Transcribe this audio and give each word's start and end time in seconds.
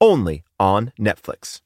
only 0.00 0.44
on 0.58 0.92
Netflix. 0.98 1.60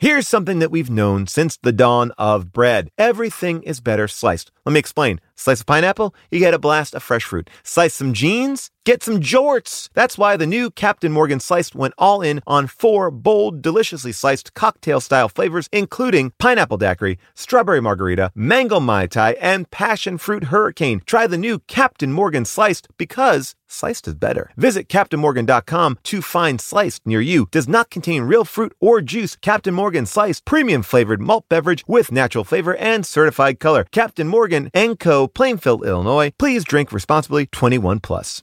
Here's 0.00 0.26
something 0.26 0.58
that 0.58 0.72
we've 0.72 0.90
known 0.90 1.28
since 1.28 1.56
the 1.56 1.72
dawn 1.72 2.10
of 2.18 2.52
bread. 2.52 2.90
Everything 2.98 3.62
is 3.62 3.80
better 3.80 4.08
sliced. 4.08 4.50
Let 4.66 4.72
me 4.72 4.80
explain. 4.80 5.20
Slice 5.36 5.60
a 5.60 5.64
pineapple, 5.64 6.14
you 6.30 6.40
get 6.40 6.52
a 6.52 6.58
blast 6.58 6.94
of 6.94 7.02
fresh 7.02 7.24
fruit. 7.24 7.48
Slice 7.62 7.94
some 7.94 8.12
jeans, 8.12 8.70
get 8.84 9.02
some 9.02 9.20
jorts. 9.20 9.88
That's 9.94 10.18
why 10.18 10.36
the 10.36 10.46
new 10.46 10.70
Captain 10.70 11.12
Morgan 11.12 11.40
Sliced 11.40 11.74
went 11.74 11.94
all 11.98 12.22
in 12.22 12.40
on 12.46 12.66
four 12.66 13.10
bold, 13.10 13.62
deliciously 13.62 14.12
sliced 14.12 14.54
cocktail 14.54 15.00
style 15.00 15.28
flavors, 15.28 15.68
including 15.72 16.32
pineapple 16.38 16.76
daiquiri, 16.76 17.18
strawberry 17.34 17.80
margarita, 17.80 18.30
mango 18.34 18.80
mai 18.80 19.06
tai, 19.06 19.32
and 19.40 19.70
passion 19.70 20.18
fruit 20.18 20.44
hurricane. 20.44 21.02
Try 21.06 21.26
the 21.26 21.38
new 21.38 21.58
Captain 21.60 22.12
Morgan 22.12 22.44
Sliced 22.44 22.88
because 22.98 23.54
sliced 23.66 24.06
is 24.06 24.14
better. 24.14 24.50
Visit 24.56 24.88
CaptainMorgan.com 24.88 25.98
to 26.04 26.22
find 26.22 26.60
sliced 26.60 27.06
near 27.06 27.20
you. 27.20 27.48
Does 27.50 27.68
not 27.68 27.90
contain 27.90 28.22
real 28.22 28.44
fruit 28.44 28.72
or 28.80 29.00
juice. 29.00 29.36
Captain 29.36 29.74
Morgan 29.74 30.06
Sliced, 30.06 30.44
premium 30.44 30.82
flavored 30.82 31.20
malt 31.20 31.44
beverage 31.48 31.84
with 31.86 32.12
natural 32.12 32.44
flavor 32.44 32.76
and 32.76 33.04
certified 33.04 33.58
color. 33.58 33.84
Captain 33.90 34.28
Morgan 34.28 34.70
Co. 35.00 35.26
Plainfield, 35.26 35.84
Illinois. 35.84 36.32
Please 36.38 36.64
drink 36.64 36.92
responsibly. 36.92 37.46
21 37.46 38.00
plus. 38.00 38.42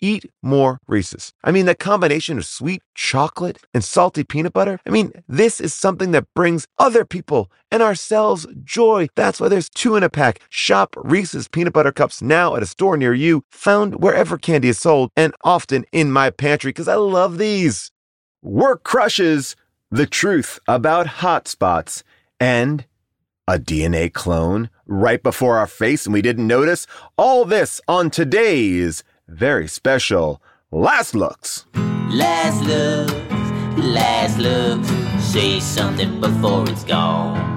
eat 0.00 0.30
more 0.42 0.80
Reese's. 0.86 1.32
I 1.44 1.50
mean, 1.50 1.66
that 1.66 1.78
combination 1.78 2.38
of 2.38 2.46
sweet 2.46 2.82
chocolate 2.94 3.58
and 3.74 3.84
salty 3.84 4.24
peanut 4.24 4.52
butter. 4.52 4.80
I 4.86 4.90
mean, 4.90 5.12
this 5.28 5.60
is 5.60 5.74
something 5.74 6.12
that 6.12 6.32
brings 6.34 6.66
other 6.78 7.04
people 7.04 7.50
and 7.70 7.82
ourselves 7.82 8.46
joy. 8.64 9.08
That's 9.14 9.40
why 9.40 9.48
there's 9.48 9.68
two 9.68 9.96
in 9.96 10.02
a 10.02 10.10
pack. 10.10 10.40
Shop 10.48 10.94
Reese's 10.96 11.48
peanut 11.48 11.72
butter 11.72 11.92
cups 11.92 12.22
now 12.22 12.56
at 12.56 12.62
a 12.62 12.66
store 12.66 12.96
near 12.96 13.14
you, 13.14 13.42
found 13.50 14.02
wherever 14.02 14.38
candy 14.38 14.68
is 14.68 14.78
sold, 14.78 15.10
and 15.16 15.34
often 15.42 15.84
in 15.92 16.10
my 16.10 16.30
pantry 16.30 16.70
because 16.70 16.88
I 16.88 16.94
love 16.94 17.38
these. 17.38 17.90
Work 18.42 18.84
crushes 18.84 19.56
the 19.90 20.06
truth 20.06 20.58
about 20.68 21.06
hotspots 21.06 22.02
and 22.38 22.84
a 23.48 23.58
DNA 23.58 24.12
clone 24.12 24.68
right 24.86 25.22
before 25.22 25.56
our 25.56 25.66
face 25.66 26.04
and 26.04 26.12
we 26.12 26.20
didn't 26.20 26.46
notice. 26.46 26.86
All 27.16 27.46
this 27.46 27.80
on 27.88 28.10
today's 28.10 29.02
very 29.28 29.68
special 29.68 30.42
Last 30.70 31.14
Looks. 31.14 31.66
Last 32.10 32.64
looks, 32.64 33.12
last 33.76 34.38
looks. 34.38 34.88
Say 35.22 35.60
something 35.60 36.20
before 36.20 36.68
it's 36.68 36.84
gone. 36.84 37.56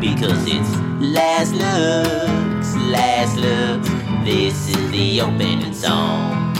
Because 0.00 0.46
it's 0.46 0.76
last 1.00 1.52
looks, 1.52 2.76
last 2.88 3.36
looks. 3.36 3.88
This 4.24 4.68
is 4.68 4.90
the 4.92 5.20
opening 5.20 5.74
song. 5.74 6.56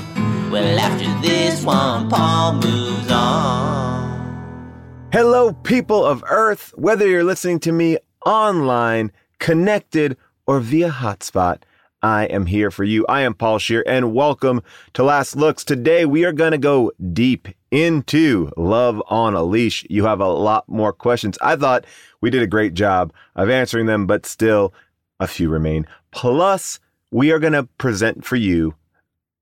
Well, 0.50 0.78
after 0.78 1.06
this 1.26 1.64
one, 1.64 2.10
Paul 2.10 2.54
moves 2.54 3.10
on. 3.10 5.08
Hello, 5.12 5.52
people 5.52 6.04
of 6.04 6.24
Earth, 6.28 6.72
whether 6.76 7.06
you're 7.06 7.24
listening 7.24 7.60
to 7.60 7.72
me 7.72 7.98
online, 8.26 9.12
connected, 9.38 10.16
or 10.46 10.58
via 10.58 10.90
hotspot. 10.90 11.62
I 12.02 12.24
am 12.24 12.46
here 12.46 12.70
for 12.70 12.84
you. 12.84 13.04
I 13.08 13.20
am 13.22 13.34
Paul 13.34 13.58
Scheer 13.58 13.84
and 13.86 14.14
welcome 14.14 14.62
to 14.94 15.02
Last 15.02 15.36
Looks. 15.36 15.64
Today, 15.64 16.06
we 16.06 16.24
are 16.24 16.32
going 16.32 16.52
to 16.52 16.58
go 16.58 16.92
deep 17.12 17.48
into 17.70 18.50
Love 18.56 19.02
on 19.08 19.34
a 19.34 19.42
Leash. 19.42 19.86
You 19.90 20.04
have 20.06 20.20
a 20.20 20.28
lot 20.28 20.68
more 20.68 20.94
questions. 20.94 21.36
I 21.42 21.56
thought 21.56 21.84
we 22.22 22.30
did 22.30 22.42
a 22.42 22.46
great 22.46 22.72
job 22.72 23.12
of 23.36 23.50
answering 23.50 23.86
them, 23.86 24.06
but 24.06 24.24
still, 24.24 24.72
a 25.18 25.26
few 25.26 25.50
remain. 25.50 25.86
Plus, 26.10 26.80
we 27.10 27.32
are 27.32 27.38
going 27.38 27.52
to 27.52 27.64
present 27.76 28.24
for 28.24 28.36
you 28.36 28.74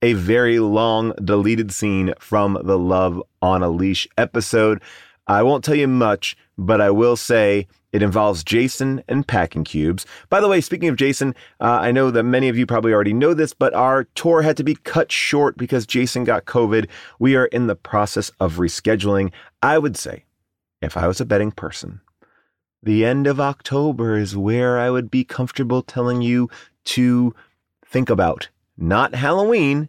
a 0.02 0.14
very 0.14 0.58
long 0.58 1.12
deleted 1.22 1.70
scene 1.72 2.12
from 2.18 2.58
the 2.64 2.78
Love 2.78 3.22
on 3.40 3.62
a 3.62 3.68
Leash 3.68 4.08
episode. 4.16 4.82
I 5.28 5.42
won't 5.42 5.62
tell 5.62 5.74
you 5.74 5.86
much, 5.86 6.36
but 6.56 6.80
I 6.80 6.90
will 6.90 7.14
say 7.14 7.68
it 7.92 8.02
involves 8.02 8.42
Jason 8.42 9.02
and 9.08 9.26
packing 9.26 9.64
cubes. 9.64 10.06
By 10.30 10.40
the 10.40 10.48
way, 10.48 10.60
speaking 10.60 10.88
of 10.88 10.96
Jason, 10.96 11.34
uh, 11.60 11.78
I 11.80 11.92
know 11.92 12.10
that 12.10 12.22
many 12.22 12.48
of 12.48 12.56
you 12.56 12.66
probably 12.66 12.92
already 12.92 13.12
know 13.12 13.34
this, 13.34 13.52
but 13.52 13.74
our 13.74 14.04
tour 14.14 14.42
had 14.42 14.56
to 14.56 14.64
be 14.64 14.74
cut 14.74 15.12
short 15.12 15.56
because 15.56 15.86
Jason 15.86 16.24
got 16.24 16.46
COVID. 16.46 16.88
We 17.18 17.36
are 17.36 17.46
in 17.46 17.66
the 17.66 17.76
process 17.76 18.30
of 18.40 18.56
rescheduling. 18.56 19.32
I 19.62 19.78
would 19.78 19.96
say, 19.96 20.24
if 20.80 20.96
I 20.96 21.06
was 21.06 21.20
a 21.20 21.26
betting 21.26 21.52
person, 21.52 22.00
the 22.82 23.04
end 23.04 23.26
of 23.26 23.40
October 23.40 24.16
is 24.16 24.36
where 24.36 24.78
I 24.78 24.90
would 24.90 25.10
be 25.10 25.24
comfortable 25.24 25.82
telling 25.82 26.22
you 26.22 26.48
to 26.84 27.34
think 27.84 28.08
about. 28.08 28.48
Not 28.76 29.14
Halloween, 29.14 29.88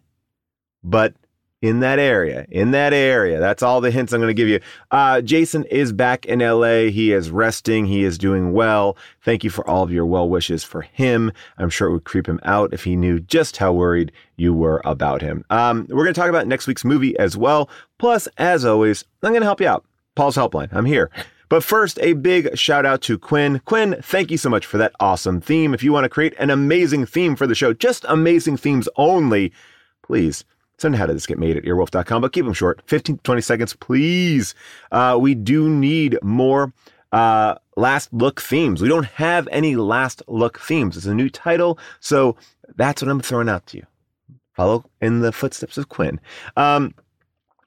but 0.82 1.14
in 1.62 1.80
that 1.80 1.98
area, 1.98 2.46
in 2.50 2.70
that 2.70 2.92
area. 2.92 3.38
That's 3.38 3.62
all 3.62 3.80
the 3.80 3.90
hints 3.90 4.12
I'm 4.12 4.20
going 4.20 4.28
to 4.28 4.34
give 4.34 4.48
you. 4.48 4.60
Uh, 4.90 5.20
Jason 5.20 5.64
is 5.64 5.92
back 5.92 6.24
in 6.24 6.38
LA. 6.38 6.90
He 6.90 7.12
is 7.12 7.30
resting. 7.30 7.84
He 7.84 8.04
is 8.04 8.16
doing 8.16 8.52
well. 8.52 8.96
Thank 9.22 9.44
you 9.44 9.50
for 9.50 9.68
all 9.68 9.82
of 9.82 9.92
your 9.92 10.06
well 10.06 10.28
wishes 10.28 10.64
for 10.64 10.82
him. 10.82 11.32
I'm 11.58 11.70
sure 11.70 11.88
it 11.88 11.92
would 11.92 12.04
creep 12.04 12.26
him 12.26 12.40
out 12.44 12.72
if 12.72 12.84
he 12.84 12.96
knew 12.96 13.20
just 13.20 13.58
how 13.58 13.72
worried 13.72 14.10
you 14.36 14.54
were 14.54 14.80
about 14.84 15.20
him. 15.20 15.44
Um, 15.50 15.86
we're 15.90 16.04
going 16.04 16.14
to 16.14 16.20
talk 16.20 16.30
about 16.30 16.46
next 16.46 16.66
week's 16.66 16.84
movie 16.84 17.18
as 17.18 17.36
well. 17.36 17.68
Plus, 17.98 18.26
as 18.38 18.64
always, 18.64 19.04
I'm 19.22 19.30
going 19.30 19.42
to 19.42 19.46
help 19.46 19.60
you 19.60 19.68
out. 19.68 19.84
Paul's 20.14 20.36
Helpline. 20.36 20.72
I'm 20.72 20.86
here. 20.86 21.10
But 21.50 21.64
first, 21.64 21.98
a 22.00 22.12
big 22.14 22.56
shout 22.56 22.86
out 22.86 23.02
to 23.02 23.18
Quinn. 23.18 23.60
Quinn, 23.64 23.96
thank 24.00 24.30
you 24.30 24.38
so 24.38 24.48
much 24.48 24.64
for 24.64 24.78
that 24.78 24.92
awesome 25.00 25.40
theme. 25.40 25.74
If 25.74 25.82
you 25.82 25.92
want 25.92 26.04
to 26.04 26.08
create 26.08 26.32
an 26.38 26.48
amazing 26.48 27.06
theme 27.06 27.34
for 27.36 27.46
the 27.46 27.56
show, 27.56 27.72
just 27.72 28.06
amazing 28.08 28.56
themes 28.56 28.88
only, 28.96 29.52
please 30.02 30.44
Send 30.80 30.96
how 30.96 31.04
did 31.04 31.14
this 31.14 31.26
get 31.26 31.38
made 31.38 31.58
at 31.58 31.64
earwolf.com, 31.64 32.22
but 32.22 32.32
keep 32.32 32.46
them 32.46 32.54
short 32.54 32.80
15 32.86 33.18
to 33.18 33.22
20 33.22 33.40
seconds, 33.42 33.74
please. 33.74 34.54
Uh, 34.90 35.18
we 35.20 35.34
do 35.34 35.68
need 35.68 36.18
more 36.22 36.72
uh, 37.12 37.56
last 37.76 38.10
look 38.14 38.40
themes. 38.40 38.80
We 38.80 38.88
don't 38.88 39.04
have 39.06 39.46
any 39.50 39.76
last 39.76 40.22
look 40.26 40.58
themes. 40.58 40.96
It's 40.96 41.04
a 41.04 41.14
new 41.14 41.28
title, 41.28 41.78
so 42.00 42.34
that's 42.76 43.02
what 43.02 43.10
I'm 43.10 43.20
throwing 43.20 43.50
out 43.50 43.66
to 43.66 43.76
you. 43.76 43.86
Follow 44.54 44.86
in 45.02 45.20
the 45.20 45.32
footsteps 45.32 45.76
of 45.76 45.90
Quinn. 45.90 46.18
Um, 46.56 46.94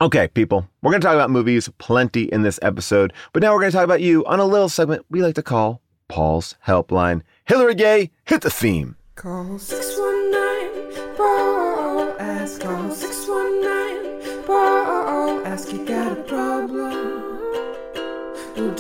okay, 0.02 0.28
people, 0.30 0.68
we're 0.82 0.92
going 0.92 1.02
to 1.02 1.06
talk 1.06 1.14
about 1.14 1.30
movies 1.30 1.70
plenty 1.78 2.24
in 2.24 2.42
this 2.42 2.58
episode, 2.64 3.14
but 3.32 3.44
now 3.44 3.54
we're 3.54 3.60
going 3.60 3.72
to 3.72 3.78
talk 3.78 3.84
about 3.84 4.02
you 4.02 4.26
on 4.26 4.40
a 4.40 4.46
little 4.46 4.70
segment 4.70 5.06
we 5.12 5.22
like 5.22 5.36
to 5.36 5.44
call 5.44 5.82
Paul's 6.08 6.56
Helpline. 6.66 7.22
Hillary 7.46 7.76
Gay, 7.76 8.10
hit 8.26 8.42
the 8.42 8.50
theme. 8.50 8.96
Call 9.16 9.60
619 9.60 11.16
Paul. 11.16 12.16
Ask 12.20 12.62
call 12.62 12.92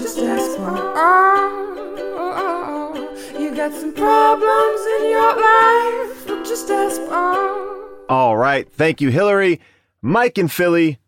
just 0.03 0.19
ask 0.19 0.57
Paul. 0.57 0.75
Oh, 2.19 2.91
you 3.39 3.55
got 3.55 3.71
some 3.71 3.93
problems 3.93 4.81
in 4.99 5.09
your 5.09 5.31
life. 5.31 6.27
Well, 6.27 6.43
just 6.43 6.69
ask 6.69 6.99
Paul. 7.07 7.79
All 8.09 8.35
right, 8.35 8.69
thank 8.69 8.99
you, 8.99 9.11
Hillary. 9.11 9.61
Mike 10.01 10.37
in 10.37 10.49
Philly. 10.49 10.99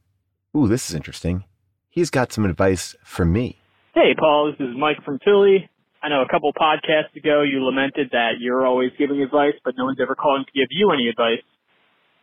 Ooh, 0.55 0.69
this 0.69 0.89
is 0.89 0.95
interesting. 0.95 1.43
He's 1.89 2.09
got 2.09 2.31
some 2.31 2.45
advice 2.45 2.95
for 3.03 3.25
me. 3.25 3.59
Hey, 3.93 4.15
Paul, 4.17 4.53
this 4.53 4.65
is 4.65 4.73
Mike 4.77 5.03
from 5.03 5.19
Philly. 5.25 5.69
I 6.01 6.07
know 6.07 6.21
a 6.21 6.29
couple 6.31 6.53
podcasts 6.53 7.13
ago 7.17 7.41
you 7.41 7.65
lamented 7.65 8.11
that 8.13 8.39
you're 8.39 8.65
always 8.65 8.91
giving 8.97 9.21
advice, 9.21 9.55
but 9.65 9.75
no 9.77 9.83
one's 9.83 9.99
ever 10.01 10.15
calling 10.15 10.45
to 10.45 10.51
give 10.57 10.69
you 10.71 10.91
any 10.91 11.09
advice. 11.09 11.43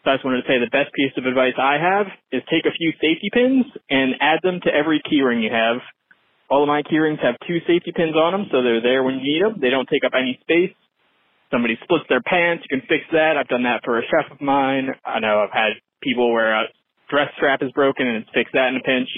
So 0.05 0.11
I 0.11 0.15
just 0.15 0.25
wanted 0.25 0.41
to 0.41 0.49
say 0.49 0.59
the 0.59 0.73
best 0.73 0.95
piece 0.95 1.13
of 1.19 1.27
advice 1.27 1.53
I 1.61 1.77
have 1.77 2.07
is 2.33 2.43
take 2.49 2.65
a 2.65 2.73
few 2.73 2.93
safety 2.93 3.29
pins 3.31 3.67
and 3.91 4.15
add 4.23 4.41
them 4.43 4.61
to 4.65 4.73
every 4.73 5.03
keyring 5.05 5.43
you 5.43 5.51
have. 5.53 5.83
All 6.53 6.61
of 6.63 6.69
my 6.69 6.83
keyrings 6.83 7.17
have 7.25 7.37
two 7.49 7.61
safety 7.67 7.97
pins 7.97 8.15
on 8.15 8.33
them, 8.37 8.45
so 8.53 8.61
they're 8.61 8.83
there 8.83 9.03
when 9.03 9.15
you 9.15 9.25
need 9.25 9.41
them. 9.41 9.57
They 9.59 9.71
don't 9.71 9.89
take 9.89 10.05
up 10.05 10.13
any 10.13 10.37
space. 10.43 10.77
Somebody 11.51 11.79
splits 11.83 12.05
their 12.11 12.21
pants, 12.21 12.65
you 12.69 12.77
can 12.77 12.87
fix 12.87 13.09
that. 13.11 13.39
I've 13.41 13.49
done 13.49 13.63
that 13.63 13.81
for 13.85 13.99
a 13.99 14.03
chef 14.03 14.31
of 14.31 14.39
mine. 14.39 14.89
I 15.03 15.19
know 15.19 15.41
I've 15.41 15.57
had 15.57 15.81
people 16.03 16.31
where 16.31 16.53
a 16.53 16.65
dress 17.09 17.29
strap 17.39 17.63
is 17.63 17.73
broken 17.73 18.07
and 18.07 18.19
it's 18.19 18.29
fixed 18.35 18.53
that 18.53 18.69
in 18.69 18.77
a 18.77 18.85
pinch. 18.85 19.09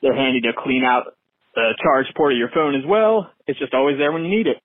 They're 0.00 0.14
handy 0.14 0.42
to 0.42 0.52
clean 0.62 0.84
out 0.84 1.18
the 1.56 1.74
charge 1.82 2.06
port 2.16 2.34
of 2.34 2.38
your 2.38 2.50
phone 2.54 2.76
as 2.76 2.86
well. 2.86 3.28
It's 3.48 3.58
just 3.58 3.74
always 3.74 3.98
there 3.98 4.12
when 4.12 4.22
you 4.22 4.30
need 4.30 4.46
it. 4.46 4.62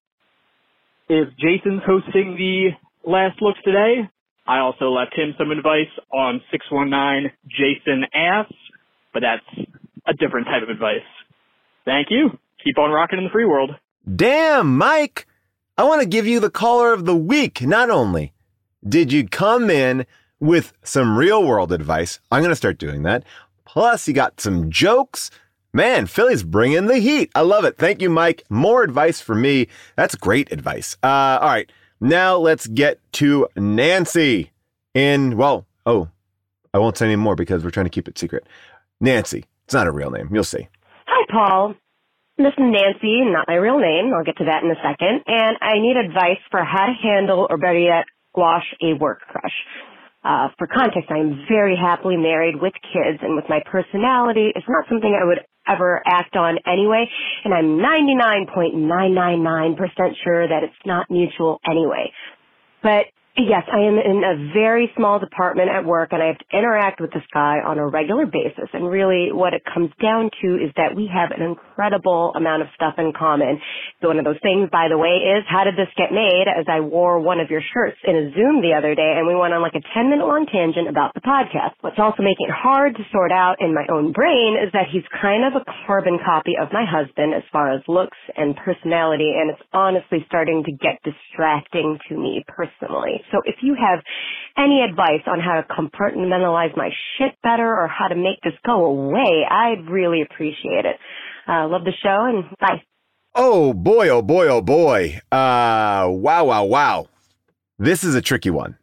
If 1.09 1.29
Jason's 1.41 1.81
hosting 1.87 2.37
the 2.37 2.69
last 3.09 3.41
looks 3.41 3.59
today, 3.65 4.07
I 4.45 4.59
also 4.59 4.89
left 4.89 5.17
him 5.17 5.33
some 5.39 5.49
advice 5.49 5.89
on 6.13 6.39
619 6.51 7.31
Jason 7.49 8.05
Ass, 8.13 8.45
but 9.11 9.23
that's 9.25 9.67
a 10.05 10.13
different 10.13 10.45
type 10.45 10.61
of 10.61 10.69
advice. 10.69 11.01
Thank 11.85 12.07
you. 12.09 12.37
Keep 12.63 12.79
on 12.79 12.91
rocking 12.91 13.19
in 13.19 13.25
the 13.25 13.29
free 13.29 13.45
world. 13.45 13.75
Damn, 14.15 14.77
Mike! 14.77 15.27
I 15.77 15.83
want 15.83 16.01
to 16.01 16.07
give 16.07 16.25
you 16.25 16.39
the 16.39 16.49
caller 16.49 16.93
of 16.93 17.05
the 17.05 17.15
week. 17.15 17.61
Not 17.61 17.89
only 17.89 18.33
did 18.87 19.11
you 19.11 19.27
come 19.27 19.69
in 19.69 20.05
with 20.39 20.73
some 20.83 21.17
real 21.17 21.45
world 21.45 21.71
advice, 21.71 22.19
I'm 22.31 22.41
going 22.41 22.51
to 22.51 22.55
start 22.55 22.77
doing 22.77 23.03
that. 23.03 23.23
Plus, 23.65 24.07
you 24.07 24.13
got 24.13 24.39
some 24.39 24.69
jokes. 24.69 25.31
Man, 25.73 26.05
Philly's 26.05 26.43
bringing 26.43 26.85
the 26.85 26.99
heat. 26.99 27.29
I 27.35 27.41
love 27.41 27.65
it. 27.65 27.77
Thank 27.77 28.01
you, 28.01 28.09
Mike. 28.09 28.43
More 28.49 28.83
advice 28.83 29.19
for 29.19 29.35
me. 29.35 29.67
That's 29.97 30.15
great 30.15 30.51
advice. 30.51 30.95
Uh, 31.03 31.39
all 31.41 31.49
right. 31.49 31.69
Now 31.99 32.37
let's 32.37 32.67
get 32.67 32.99
to 33.13 33.47
Nancy 33.57 34.51
in, 34.93 35.35
well, 35.35 35.65
oh, 35.85 36.07
I 36.73 36.77
won't 36.77 36.97
say 36.97 37.05
any 37.05 37.15
more 37.17 37.35
because 37.35 37.63
we're 37.63 37.71
trying 37.71 37.85
to 37.87 37.89
keep 37.89 38.07
it 38.07 38.17
secret. 38.17 38.47
Nancy. 39.01 39.45
It's 39.65 39.73
not 39.73 39.87
a 39.87 39.91
real 39.91 40.11
name. 40.11 40.29
You'll 40.31 40.43
see. 40.43 40.69
Paul. 41.31 41.75
This 42.37 42.47
is 42.47 42.59
Nancy, 42.59 43.21
not 43.23 43.47
my 43.47 43.55
real 43.55 43.79
name. 43.79 44.13
I'll 44.13 44.25
get 44.25 44.37
to 44.37 44.45
that 44.45 44.63
in 44.63 44.71
a 44.71 44.75
second. 44.83 45.23
And 45.27 45.57
I 45.61 45.79
need 45.79 45.95
advice 45.95 46.41
for 46.51 46.63
how 46.65 46.87
to 46.87 46.93
handle, 46.93 47.47
or 47.49 47.57
better 47.57 47.79
yet, 47.79 48.05
squash 48.31 48.65
a 48.83 48.93
work 48.99 49.21
crush. 49.21 49.53
Uh, 50.23 50.49
for 50.57 50.67
context, 50.67 51.09
I 51.11 51.19
am 51.19 51.45
very 51.47 51.77
happily 51.77 52.17
married 52.17 52.59
with 52.59 52.73
kids, 52.91 53.19
and 53.21 53.35
with 53.35 53.45
my 53.47 53.61
personality, 53.71 54.51
it's 54.55 54.67
not 54.67 54.85
something 54.89 55.15
I 55.15 55.23
would 55.25 55.39
ever 55.67 56.01
act 56.05 56.35
on 56.35 56.57
anyway. 56.67 57.07
And 57.45 57.53
I'm 57.53 57.77
99.999% 57.79 59.77
sure 60.23 60.47
that 60.47 60.63
it's 60.63 60.73
not 60.85 61.09
mutual 61.09 61.59
anyway. 61.69 62.11
But 62.83 63.05
Yes, 63.37 63.63
I 63.71 63.79
am 63.79 63.95
in 63.97 64.23
a 64.25 64.53
very 64.53 64.91
small 64.97 65.19
department 65.19 65.69
at 65.69 65.85
work 65.85 66.09
and 66.11 66.21
I 66.21 66.27
have 66.27 66.37
to 66.39 66.57
interact 66.57 66.99
with 66.99 67.11
this 67.13 67.23
guy 67.33 67.59
on 67.65 67.79
a 67.79 67.87
regular 67.87 68.25
basis. 68.25 68.69
And 68.73 68.89
really 68.89 69.31
what 69.31 69.53
it 69.53 69.63
comes 69.73 69.89
down 70.01 70.29
to 70.41 70.55
is 70.55 70.71
that 70.75 70.95
we 70.95 71.09
have 71.13 71.31
an 71.31 71.41
incredible 71.41 72.33
amount 72.35 72.63
of 72.63 72.67
stuff 72.75 72.95
in 72.97 73.13
common. 73.17 73.59
One 74.05 74.19
of 74.19 74.25
those 74.25 74.39
things, 74.41 74.69
by 74.71 74.87
the 74.87 74.97
way, 74.97 75.17
is 75.33 75.43
how 75.49 75.65
did 75.65 75.75
this 75.75 75.89
get 75.97 76.13
made 76.13 76.45
as 76.45 76.65
I 76.69 76.79
wore 76.79 77.19
one 77.19 77.39
of 77.39 77.49
your 77.49 77.61
shirts 77.73 77.97
in 78.05 78.15
a 78.15 78.31
Zoom 78.37 78.61
the 78.61 78.77
other 78.77 78.93
day 78.93 79.17
and 79.17 79.25
we 79.25 79.33
went 79.33 79.53
on 79.53 79.61
like 79.61 79.73
a 79.73 79.81
10 79.93 80.09
minute 80.09 80.25
long 80.25 80.45
tangent 80.45 80.87
about 80.87 81.13
the 81.13 81.25
podcast. 81.25 81.73
What's 81.81 81.97
also 81.97 82.21
making 82.21 82.47
it 82.47 82.53
hard 82.53 82.95
to 82.95 83.03
sort 83.11 83.31
out 83.31 83.57
in 83.59 83.73
my 83.73 83.85
own 83.91 84.13
brain 84.13 84.57
is 84.61 84.71
that 84.73 84.87
he's 84.93 85.03
kind 85.09 85.43
of 85.43 85.59
a 85.59 85.65
carbon 85.87 86.19
copy 86.23 86.53
of 86.61 86.69
my 86.71 86.85
husband 86.85 87.33
as 87.33 87.43
far 87.51 87.73
as 87.73 87.81
looks 87.87 88.17
and 88.37 88.55
personality 88.55 89.33
and 89.35 89.49
it's 89.49 89.65
honestly 89.73 90.23
starting 90.27 90.63
to 90.63 90.71
get 90.71 91.01
distracting 91.03 91.97
to 92.07 92.17
me 92.17 92.45
personally. 92.47 93.21
So 93.31 93.41
if 93.45 93.55
you 93.61 93.75
have 93.75 93.99
any 94.57 94.81
advice 94.81 95.25
on 95.27 95.39
how 95.39 95.59
to 95.59 95.65
compartmentalize 95.67 96.75
my 96.77 96.89
shit 97.17 97.33
better 97.43 97.67
or 97.67 97.87
how 97.87 98.07
to 98.07 98.15
make 98.15 98.39
this 98.43 98.53
go 98.65 98.85
away, 98.85 99.45
I'd 99.49 99.89
really 99.89 100.21
appreciate 100.21 100.85
it. 100.85 100.97
Uh, 101.47 101.67
love 101.67 101.83
the 101.83 101.93
show 102.01 102.25
and 102.25 102.45
bye. 102.59 102.81
Oh 103.37 103.73
boy, 103.73 104.07
oh 104.07 104.21
boy, 104.21 104.47
oh 104.47 104.61
boy. 104.61 105.19
Uh, 105.29 106.07
wow, 106.09 106.45
wow, 106.45 106.63
wow. 106.63 107.07
This 107.77 108.01
is 108.01 108.15
a 108.15 108.21
tricky 108.21 108.49
one. 108.49 108.77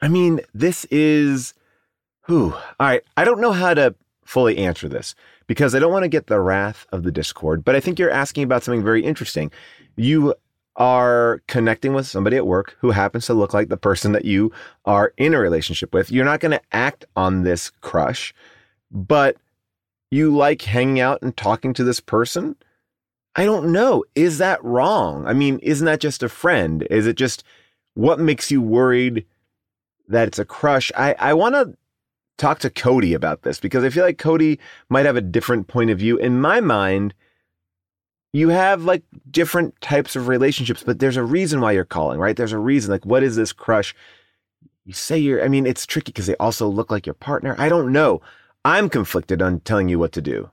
I 0.00 0.08
mean, 0.08 0.40
this 0.54 0.86
is, 0.86 1.52
whew. 2.26 2.54
All 2.54 2.62
right. 2.80 3.02
I 3.18 3.24
don't 3.24 3.42
know 3.42 3.52
how 3.52 3.74
to 3.74 3.94
fully 4.24 4.56
answer 4.56 4.88
this 4.88 5.14
because 5.46 5.74
I 5.74 5.80
don't 5.80 5.92
want 5.92 6.04
to 6.04 6.08
get 6.08 6.28
the 6.28 6.40
wrath 6.40 6.86
of 6.92 7.02
the 7.02 7.12
Discord, 7.12 7.62
but 7.62 7.76
I 7.76 7.80
think 7.80 7.98
you're 7.98 8.10
asking 8.10 8.44
about 8.44 8.62
something 8.62 8.82
very 8.82 9.04
interesting. 9.04 9.50
You 9.96 10.34
are 10.76 11.42
connecting 11.46 11.92
with 11.92 12.06
somebody 12.06 12.38
at 12.38 12.46
work 12.46 12.74
who 12.80 12.92
happens 12.92 13.26
to 13.26 13.34
look 13.34 13.52
like 13.52 13.68
the 13.68 13.76
person 13.76 14.12
that 14.12 14.24
you 14.24 14.50
are 14.86 15.12
in 15.18 15.34
a 15.34 15.38
relationship 15.38 15.92
with, 15.92 16.10
you're 16.10 16.24
not 16.24 16.40
going 16.40 16.52
to 16.52 16.62
act 16.72 17.04
on 17.16 17.42
this 17.42 17.70
crush, 17.82 18.32
but 18.90 19.36
you 20.10 20.34
like 20.34 20.62
hanging 20.62 21.00
out 21.00 21.20
and 21.20 21.36
talking 21.36 21.74
to 21.74 21.84
this 21.84 22.00
person. 22.00 22.56
I 23.38 23.44
don't 23.44 23.70
know. 23.70 24.04
Is 24.16 24.38
that 24.38 24.62
wrong? 24.64 25.24
I 25.24 25.32
mean, 25.32 25.60
isn't 25.60 25.84
that 25.84 26.00
just 26.00 26.24
a 26.24 26.28
friend? 26.28 26.84
Is 26.90 27.06
it 27.06 27.14
just 27.14 27.44
what 27.94 28.18
makes 28.18 28.50
you 28.50 28.60
worried 28.60 29.24
that 30.08 30.26
it's 30.26 30.40
a 30.40 30.44
crush? 30.44 30.90
I, 30.96 31.14
I 31.20 31.34
want 31.34 31.54
to 31.54 31.72
talk 32.36 32.58
to 32.58 32.68
Cody 32.68 33.14
about 33.14 33.42
this 33.42 33.60
because 33.60 33.84
I 33.84 33.90
feel 33.90 34.04
like 34.04 34.18
Cody 34.18 34.58
might 34.88 35.06
have 35.06 35.14
a 35.14 35.20
different 35.20 35.68
point 35.68 35.90
of 35.90 36.00
view. 36.00 36.16
In 36.16 36.40
my 36.40 36.60
mind, 36.60 37.14
you 38.32 38.48
have 38.48 38.82
like 38.82 39.04
different 39.30 39.80
types 39.80 40.16
of 40.16 40.26
relationships, 40.26 40.82
but 40.82 40.98
there's 40.98 41.16
a 41.16 41.22
reason 41.22 41.60
why 41.60 41.70
you're 41.70 41.84
calling, 41.84 42.18
right? 42.18 42.36
There's 42.36 42.50
a 42.50 42.58
reason. 42.58 42.90
Like, 42.90 43.06
what 43.06 43.22
is 43.22 43.36
this 43.36 43.52
crush? 43.52 43.94
You 44.84 44.94
say 44.94 45.16
you're, 45.16 45.44
I 45.44 45.46
mean, 45.46 45.64
it's 45.64 45.86
tricky 45.86 46.10
because 46.10 46.26
they 46.26 46.36
also 46.38 46.66
look 46.66 46.90
like 46.90 47.06
your 47.06 47.14
partner. 47.14 47.54
I 47.56 47.68
don't 47.68 47.92
know. 47.92 48.20
I'm 48.64 48.88
conflicted 48.88 49.40
on 49.40 49.60
telling 49.60 49.88
you 49.88 50.00
what 50.00 50.10
to 50.14 50.20
do. 50.20 50.50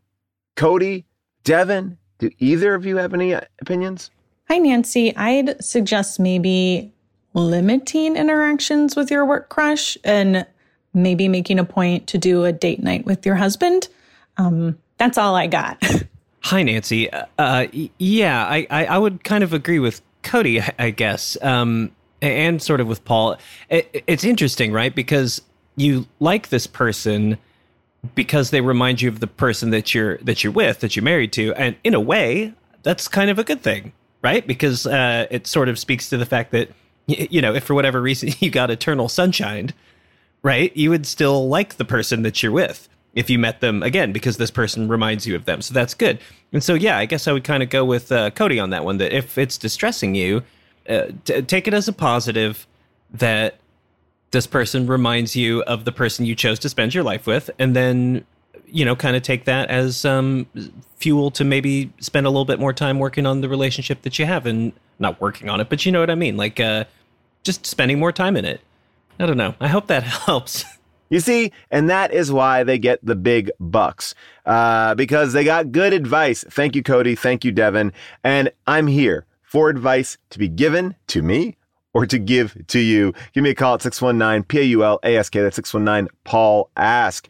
Cody, 0.55 1.07
Devin, 1.43 1.97
do 2.19 2.29
either 2.39 2.73
of 2.73 2.85
you 2.85 2.97
have 2.97 3.13
any 3.13 3.33
uh, 3.33 3.41
opinions? 3.61 4.11
Hi, 4.49 4.57
Nancy. 4.57 5.15
I'd 5.15 5.63
suggest 5.63 6.19
maybe 6.19 6.93
limiting 7.33 8.15
interactions 8.15 8.95
with 8.95 9.11
your 9.11 9.25
work 9.25 9.49
crush 9.49 9.97
and 10.03 10.45
maybe 10.93 11.27
making 11.27 11.59
a 11.59 11.65
point 11.65 12.07
to 12.07 12.17
do 12.17 12.45
a 12.45 12.51
date 12.51 12.81
night 12.81 13.05
with 13.05 13.25
your 13.25 13.35
husband. 13.35 13.89
Um, 14.37 14.77
that's 14.97 15.17
all 15.17 15.35
I 15.35 15.47
got. 15.47 15.83
Hi, 16.41 16.63
Nancy. 16.63 17.11
Uh, 17.11 17.25
uh 17.37 17.67
yeah, 17.97 18.45
I, 18.45 18.67
I, 18.69 18.85
I, 18.85 18.97
would 18.97 19.23
kind 19.23 19.43
of 19.43 19.51
agree 19.51 19.79
with 19.79 20.01
Cody, 20.21 20.61
I 20.79 20.91
guess, 20.91 21.37
um, 21.41 21.91
and 22.21 22.61
sort 22.61 22.79
of 22.79 22.87
with 22.87 23.03
Paul. 23.03 23.37
It, 23.69 24.03
it's 24.07 24.23
interesting, 24.23 24.71
right? 24.71 24.93
Because 24.93 25.41
you 25.75 26.07
like 26.19 26.49
this 26.49 26.67
person 26.67 27.37
because 28.13 28.51
they 28.51 28.61
remind 28.61 29.01
you 29.01 29.09
of 29.09 29.19
the 29.19 29.27
person 29.27 29.69
that 29.71 29.93
you're 29.93 30.17
that 30.19 30.43
you're 30.43 30.53
with, 30.53 30.79
that 30.81 30.95
you're 30.95 31.03
married 31.03 31.31
to, 31.33 31.53
and 31.53 31.75
in 31.83 31.93
a 31.93 31.99
way, 31.99 32.53
that's 32.83 33.07
kind 33.07 33.29
of 33.29 33.39
a 33.39 33.43
good 33.43 33.61
thing, 33.61 33.93
right? 34.21 34.45
Because 34.45 34.85
uh, 34.85 35.27
it 35.31 35.47
sort 35.47 35.69
of 35.69 35.79
speaks 35.79 36.09
to 36.09 36.17
the 36.17 36.25
fact 36.25 36.51
that 36.51 36.69
you 37.07 37.41
know, 37.41 37.53
if 37.53 37.63
for 37.63 37.73
whatever 37.73 38.01
reason 38.01 38.29
you 38.39 38.49
got 38.49 38.71
eternal 38.71 39.09
sunshine, 39.09 39.73
right, 40.43 40.75
you 40.75 40.89
would 40.89 41.05
still 41.05 41.47
like 41.47 41.75
the 41.75 41.85
person 41.85 42.23
that 42.23 42.41
you're 42.41 42.51
with 42.51 42.87
if 43.13 43.29
you 43.29 43.39
met 43.39 43.61
them 43.61 43.81
again 43.81 44.11
because 44.11 44.37
this 44.37 44.51
person 44.51 44.87
reminds 44.89 45.25
you 45.25 45.35
of 45.35 45.45
them. 45.45 45.61
So 45.61 45.73
that's 45.73 45.93
good. 45.93 46.19
And 46.51 46.63
so 46.63 46.73
yeah, 46.73 46.97
I 46.97 47.05
guess 47.05 47.27
I 47.27 47.31
would 47.31 47.43
kind 47.43 47.63
of 47.63 47.69
go 47.69 47.85
with 47.85 48.11
uh, 48.11 48.29
Cody 48.31 48.59
on 48.59 48.71
that 48.71 48.83
one. 48.83 48.97
That 48.97 49.13
if 49.13 49.37
it's 49.37 49.57
distressing 49.57 50.15
you, 50.15 50.43
uh, 50.89 51.07
t- 51.23 51.41
take 51.41 51.67
it 51.67 51.73
as 51.73 51.87
a 51.87 51.93
positive 51.93 52.67
that 53.11 53.57
this 54.35 54.45
person 54.45 54.85
reminds 54.85 55.33
you 55.33 55.63
of 55.63 55.85
the 55.85 55.93
person 55.93 56.25
you 56.25 56.35
chose 56.35 56.59
to 56.59 56.67
spend 56.67 56.93
your 56.93 57.05
life 57.05 57.25
with, 57.25 57.49
and 57.57 57.73
then 57.73 58.25
you 58.67 58.83
know 58.83 58.95
kind 58.95 59.15
of 59.15 59.23
take 59.23 59.45
that 59.45 59.69
as 59.69 60.03
um, 60.03 60.45
fuel 60.97 61.31
to 61.31 61.45
maybe 61.45 61.91
spend 62.01 62.25
a 62.25 62.29
little 62.29 62.43
bit 62.43 62.59
more 62.59 62.73
time 62.73 62.99
working 62.99 63.25
on 63.25 63.39
the 63.39 63.47
relationship 63.47 64.01
that 64.01 64.19
you 64.19 64.25
have, 64.25 64.45
and 64.45 64.73
not 64.99 65.19
working 65.21 65.49
on 65.49 65.61
it, 65.61 65.69
but 65.69 65.85
you 65.85 65.91
know 65.91 66.01
what 66.01 66.09
I 66.09 66.15
mean, 66.15 66.35
like 66.35 66.59
uh, 66.59 66.83
just 67.43 67.65
spending 67.65 67.97
more 67.97 68.11
time 68.11 68.35
in 68.35 68.43
it. 68.43 68.59
I 69.19 69.25
don't 69.25 69.37
know. 69.37 69.55
I 69.61 69.69
hope 69.69 69.87
that 69.87 70.03
helps. 70.03 70.65
You 71.09 71.21
see, 71.21 71.53
and 71.71 71.89
that 71.89 72.13
is 72.13 72.29
why 72.29 72.63
they 72.63 72.77
get 72.77 72.99
the 73.05 73.15
big 73.15 73.51
bucks 73.59 74.15
uh, 74.45 74.95
because 74.95 75.31
they 75.31 75.45
got 75.45 75.71
good 75.71 75.93
advice. 75.93 76.43
Thank 76.49 76.75
you, 76.75 76.83
Cody. 76.83 77.15
Thank 77.15 77.45
you, 77.45 77.53
Devin. 77.53 77.93
And 78.23 78.51
I'm 78.67 78.87
here 78.87 79.25
for 79.43 79.69
advice 79.69 80.17
to 80.31 80.39
be 80.39 80.49
given 80.49 80.95
to 81.07 81.21
me 81.21 81.55
or 81.95 82.05
to 82.05 82.19
give 82.19 82.55
to 82.67 82.79
you. 82.79 83.13
Give 83.33 83.43
me 83.43 83.51
a 83.51 83.55
call 83.55 83.73
at 83.73 83.81
619 83.81 84.43
P 84.43 84.59
A 84.59 84.63
U 84.63 84.83
L 84.83 84.99
A 85.03 85.15
S 85.17 85.29
K. 85.29 85.41
That's 85.41 85.55
619 85.55 86.09
Paul 86.25 86.69
Ask. 86.77 87.27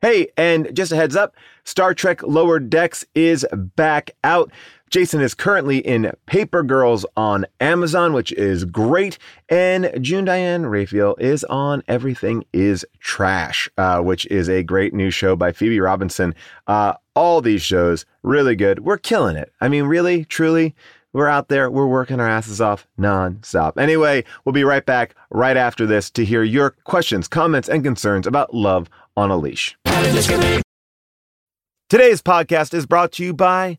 Hey, 0.00 0.28
and 0.36 0.74
just 0.74 0.92
a 0.92 0.96
heads 0.96 1.16
up 1.16 1.34
Star 1.64 1.92
Trek 1.92 2.22
Lower 2.22 2.58
Decks 2.58 3.04
is 3.14 3.44
back 3.52 4.12
out. 4.22 4.50
Jason 4.90 5.20
is 5.20 5.34
currently 5.34 5.78
in 5.78 6.12
Paper 6.26 6.62
Girls 6.62 7.04
on 7.16 7.46
Amazon, 7.58 8.12
which 8.12 8.30
is 8.32 8.64
great. 8.64 9.18
And 9.48 9.90
June 10.00 10.24
Diane 10.24 10.66
Raphael 10.66 11.16
is 11.18 11.42
on 11.44 11.82
Everything 11.88 12.44
is 12.52 12.86
Trash, 13.00 13.68
uh, 13.76 14.00
which 14.00 14.26
is 14.26 14.48
a 14.48 14.62
great 14.62 14.94
new 14.94 15.10
show 15.10 15.34
by 15.34 15.50
Phoebe 15.50 15.80
Robinson. 15.80 16.34
Uh, 16.68 16.92
all 17.16 17.40
these 17.40 17.62
shows, 17.62 18.06
really 18.22 18.54
good. 18.54 18.84
We're 18.84 18.98
killing 18.98 19.36
it. 19.36 19.52
I 19.60 19.68
mean, 19.68 19.84
really, 19.86 20.24
truly, 20.26 20.76
we're 21.14 21.28
out 21.28 21.48
there. 21.48 21.70
We're 21.70 21.86
working 21.86 22.20
our 22.20 22.28
asses 22.28 22.60
off 22.60 22.86
nonstop. 22.98 23.78
Anyway, 23.78 24.24
we'll 24.44 24.52
be 24.52 24.64
right 24.64 24.84
back 24.84 25.14
right 25.30 25.56
after 25.56 25.86
this 25.86 26.10
to 26.10 26.24
hear 26.24 26.42
your 26.42 26.70
questions, 26.84 27.28
comments, 27.28 27.68
and 27.68 27.82
concerns 27.82 28.26
about 28.26 28.52
love 28.52 28.90
on 29.16 29.30
a 29.30 29.36
leash. 29.36 29.78
Today's 31.88 32.20
podcast 32.20 32.74
is 32.74 32.84
brought 32.84 33.12
to 33.12 33.24
you 33.24 33.32
by 33.32 33.78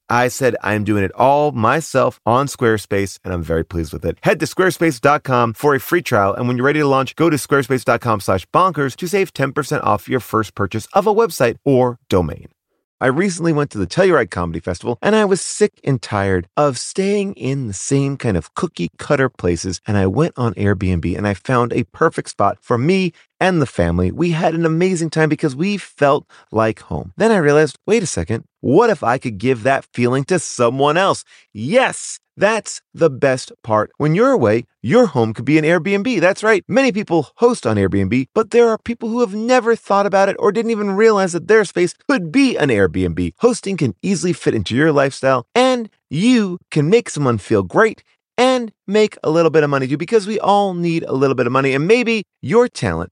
I 0.11 0.27
said 0.27 0.57
I 0.61 0.73
am 0.73 0.83
doing 0.83 1.05
it 1.05 1.13
all 1.15 1.53
myself 1.53 2.19
on 2.25 2.47
Squarespace, 2.47 3.17
and 3.23 3.33
I'm 3.33 3.41
very 3.41 3.63
pleased 3.63 3.93
with 3.93 4.03
it. 4.03 4.17
Head 4.23 4.41
to 4.41 4.45
squarespace.com 4.45 5.53
for 5.53 5.73
a 5.73 5.79
free 5.79 6.01
trial, 6.01 6.33
and 6.33 6.49
when 6.49 6.57
you're 6.57 6.65
ready 6.65 6.81
to 6.81 6.85
launch, 6.85 7.15
go 7.15 7.29
to 7.29 7.37
squarespace.com 7.37 8.19
slash 8.19 8.45
bonkers 8.47 8.97
to 8.97 9.07
save 9.07 9.33
10% 9.33 9.81
off 9.83 10.09
your 10.09 10.19
first 10.19 10.53
purchase 10.53 10.85
of 10.87 11.07
a 11.07 11.13
website 11.13 11.55
or 11.63 11.97
domain. 12.09 12.47
I 12.99 13.07
recently 13.07 13.51
went 13.51 13.71
to 13.71 13.79
the 13.79 13.87
Telluride 13.87 14.29
Comedy 14.29 14.59
Festival 14.59 14.99
and 15.01 15.15
I 15.15 15.25
was 15.25 15.41
sick 15.41 15.79
and 15.83 15.99
tired 15.99 16.47
of 16.55 16.77
staying 16.77 17.33
in 17.33 17.67
the 17.67 17.73
same 17.73 18.15
kind 18.15 18.37
of 18.37 18.53
cookie 18.53 18.89
cutter 18.99 19.27
places. 19.27 19.81
And 19.87 19.97
I 19.97 20.05
went 20.05 20.37
on 20.37 20.53
Airbnb 20.53 21.17
and 21.17 21.27
I 21.27 21.33
found 21.33 21.73
a 21.73 21.85
perfect 21.85 22.29
spot 22.29 22.59
for 22.61 22.77
me 22.77 23.11
and 23.39 23.59
the 23.59 23.65
family. 23.65 24.11
We 24.11 24.31
had 24.31 24.53
an 24.53 24.67
amazing 24.67 25.09
time 25.09 25.29
because 25.29 25.55
we 25.55 25.77
felt 25.77 26.29
like 26.51 26.81
home. 26.81 27.13
Then 27.17 27.31
I 27.31 27.37
realized 27.37 27.79
wait 27.87 28.03
a 28.03 28.05
second, 28.05 28.43
what 28.61 28.89
if 28.89 29.03
I 29.03 29.17
could 29.17 29.37
give 29.37 29.63
that 29.63 29.85
feeling 29.93 30.23
to 30.25 30.39
someone 30.39 30.97
else? 30.97 31.23
Yes! 31.53 32.19
That's 32.37 32.81
the 32.93 33.09
best 33.09 33.51
part. 33.61 33.91
When 33.97 34.15
you're 34.15 34.31
away, 34.31 34.63
your 34.81 35.07
home 35.07 35.33
could 35.33 35.45
be 35.45 35.57
an 35.57 35.65
Airbnb. 35.65 36.21
That's 36.21 36.43
right. 36.43 36.63
Many 36.67 36.91
people 36.91 37.29
host 37.35 37.67
on 37.67 37.75
Airbnb, 37.75 38.27
but 38.33 38.51
there 38.51 38.69
are 38.69 38.77
people 38.77 39.09
who 39.09 39.19
have 39.19 39.35
never 39.35 39.75
thought 39.75 40.05
about 40.05 40.29
it 40.29 40.37
or 40.39 40.51
didn't 40.51 40.71
even 40.71 40.91
realize 40.91 41.33
that 41.33 41.47
their 41.47 41.65
space 41.65 41.93
could 42.09 42.31
be 42.31 42.57
an 42.57 42.69
Airbnb. 42.69 43.33
Hosting 43.39 43.77
can 43.77 43.95
easily 44.01 44.33
fit 44.33 44.55
into 44.55 44.75
your 44.75 44.91
lifestyle, 44.91 45.45
and 45.53 45.89
you 46.09 46.57
can 46.71 46.89
make 46.89 47.09
someone 47.09 47.37
feel 47.37 47.63
great 47.63 48.01
and 48.37 48.71
make 48.87 49.17
a 49.23 49.29
little 49.29 49.51
bit 49.51 49.63
of 49.63 49.69
money 49.69 49.87
too, 49.87 49.97
because 49.97 50.25
we 50.25 50.39
all 50.39 50.73
need 50.73 51.03
a 51.03 51.13
little 51.13 51.35
bit 51.35 51.45
of 51.45 51.51
money. 51.51 51.73
And 51.73 51.85
maybe 51.85 52.23
your 52.41 52.67
talent 52.67 53.11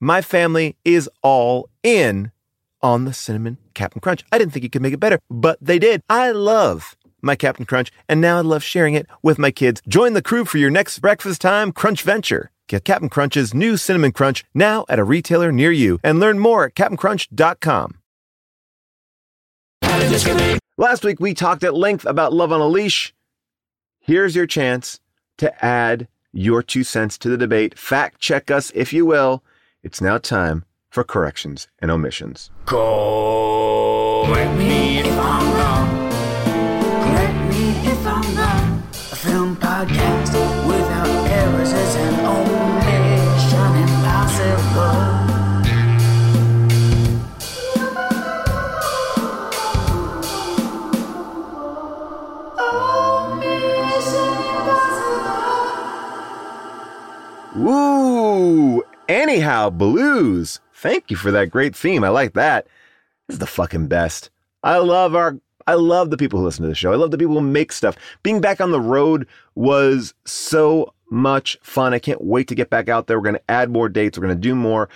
my 0.00 0.20
family 0.22 0.76
is 0.84 1.08
all 1.22 1.68
in 1.82 2.30
on 2.82 3.04
the 3.04 3.12
cinnamon 3.12 3.58
Captain 3.74 4.00
Crunch. 4.00 4.24
I 4.30 4.38
didn't 4.38 4.52
think 4.52 4.62
you 4.62 4.70
could 4.70 4.82
make 4.82 4.94
it 4.94 5.00
better, 5.00 5.18
but 5.30 5.58
they 5.60 5.78
did. 5.78 6.02
I 6.08 6.30
love 6.30 6.96
my 7.20 7.36
Captain 7.36 7.66
Crunch, 7.66 7.90
and 8.08 8.20
now 8.20 8.38
I 8.38 8.42
love 8.42 8.62
sharing 8.62 8.94
it 8.94 9.06
with 9.22 9.38
my 9.38 9.50
kids. 9.50 9.82
Join 9.88 10.12
the 10.12 10.22
crew 10.22 10.44
for 10.44 10.58
your 10.58 10.70
next 10.70 10.98
breakfast 11.00 11.40
time 11.40 11.72
crunch 11.72 12.02
venture. 12.02 12.50
Get 12.68 12.84
Captain 12.84 13.08
Crunch's 13.08 13.54
new 13.54 13.76
cinnamon 13.76 14.12
crunch 14.12 14.44
now 14.54 14.84
at 14.88 14.98
a 14.98 15.04
retailer 15.04 15.50
near 15.50 15.72
you 15.72 15.98
and 16.04 16.20
learn 16.20 16.38
more 16.38 16.66
at 16.66 16.74
CaptainCrunch.com. 16.74 17.94
Last 20.76 21.02
week 21.02 21.18
we 21.18 21.34
talked 21.34 21.64
at 21.64 21.74
length 21.74 22.04
about 22.04 22.32
Love 22.32 22.52
on 22.52 22.60
a 22.60 22.68
Leash. 22.68 23.14
Here's 24.00 24.36
your 24.36 24.46
chance 24.46 25.00
to 25.38 25.64
add 25.64 26.08
your 26.32 26.62
two 26.62 26.84
cents 26.84 27.16
to 27.18 27.30
the 27.30 27.38
debate. 27.38 27.78
Fact 27.78 28.20
check 28.20 28.50
us 28.50 28.70
if 28.74 28.92
you 28.92 29.06
will. 29.06 29.42
It's 29.80 30.00
now 30.00 30.18
time 30.18 30.64
for 30.90 31.04
corrections 31.04 31.68
and 31.78 31.88
omissions. 31.88 32.50
Correct 32.66 34.58
me 34.58 34.98
if 34.98 35.06
I'm 35.06 35.54
wrong. 35.54 36.10
Correct 37.04 37.38
me 37.54 37.70
if 37.86 38.04
I'm 38.04 38.36
wrong. 38.36 38.82
A 38.90 39.16
film 39.16 39.56
podcast 39.56 40.34
anyhow, 59.48 59.70
blues. 59.70 60.60
Thank 60.74 61.10
you 61.10 61.16
for 61.16 61.30
that 61.30 61.50
great 61.50 61.74
theme. 61.74 62.04
I 62.04 62.10
like 62.10 62.34
that. 62.34 62.66
This 63.26 63.36
is 63.36 63.38
the 63.38 63.46
fucking 63.46 63.86
best. 63.86 64.30
I 64.62 64.78
love 64.78 65.14
our 65.14 65.38
I 65.66 65.74
love 65.74 66.10
the 66.10 66.16
people 66.16 66.38
who 66.38 66.44
listen 66.44 66.62
to 66.62 66.68
the 66.68 66.74
show. 66.74 66.92
I 66.92 66.96
love 66.96 67.10
the 67.10 67.18
people 67.18 67.34
who 67.34 67.40
make 67.42 67.72
stuff. 67.72 67.96
Being 68.22 68.40
back 68.40 68.60
on 68.60 68.72
the 68.72 68.80
road 68.80 69.26
was 69.54 70.14
so 70.24 70.94
much 71.10 71.58
fun. 71.62 71.92
I 71.92 71.98
can't 71.98 72.24
wait 72.24 72.48
to 72.48 72.54
get 72.54 72.70
back 72.70 72.88
out 72.88 73.06
there. 73.06 73.18
We're 73.18 73.24
going 73.24 73.34
to 73.36 73.50
add 73.50 73.70
more 73.70 73.88
dates. 73.88 74.16
We're 74.16 74.26
going 74.26 74.36
to 74.36 74.40
do 74.40 74.54
more, 74.54 74.88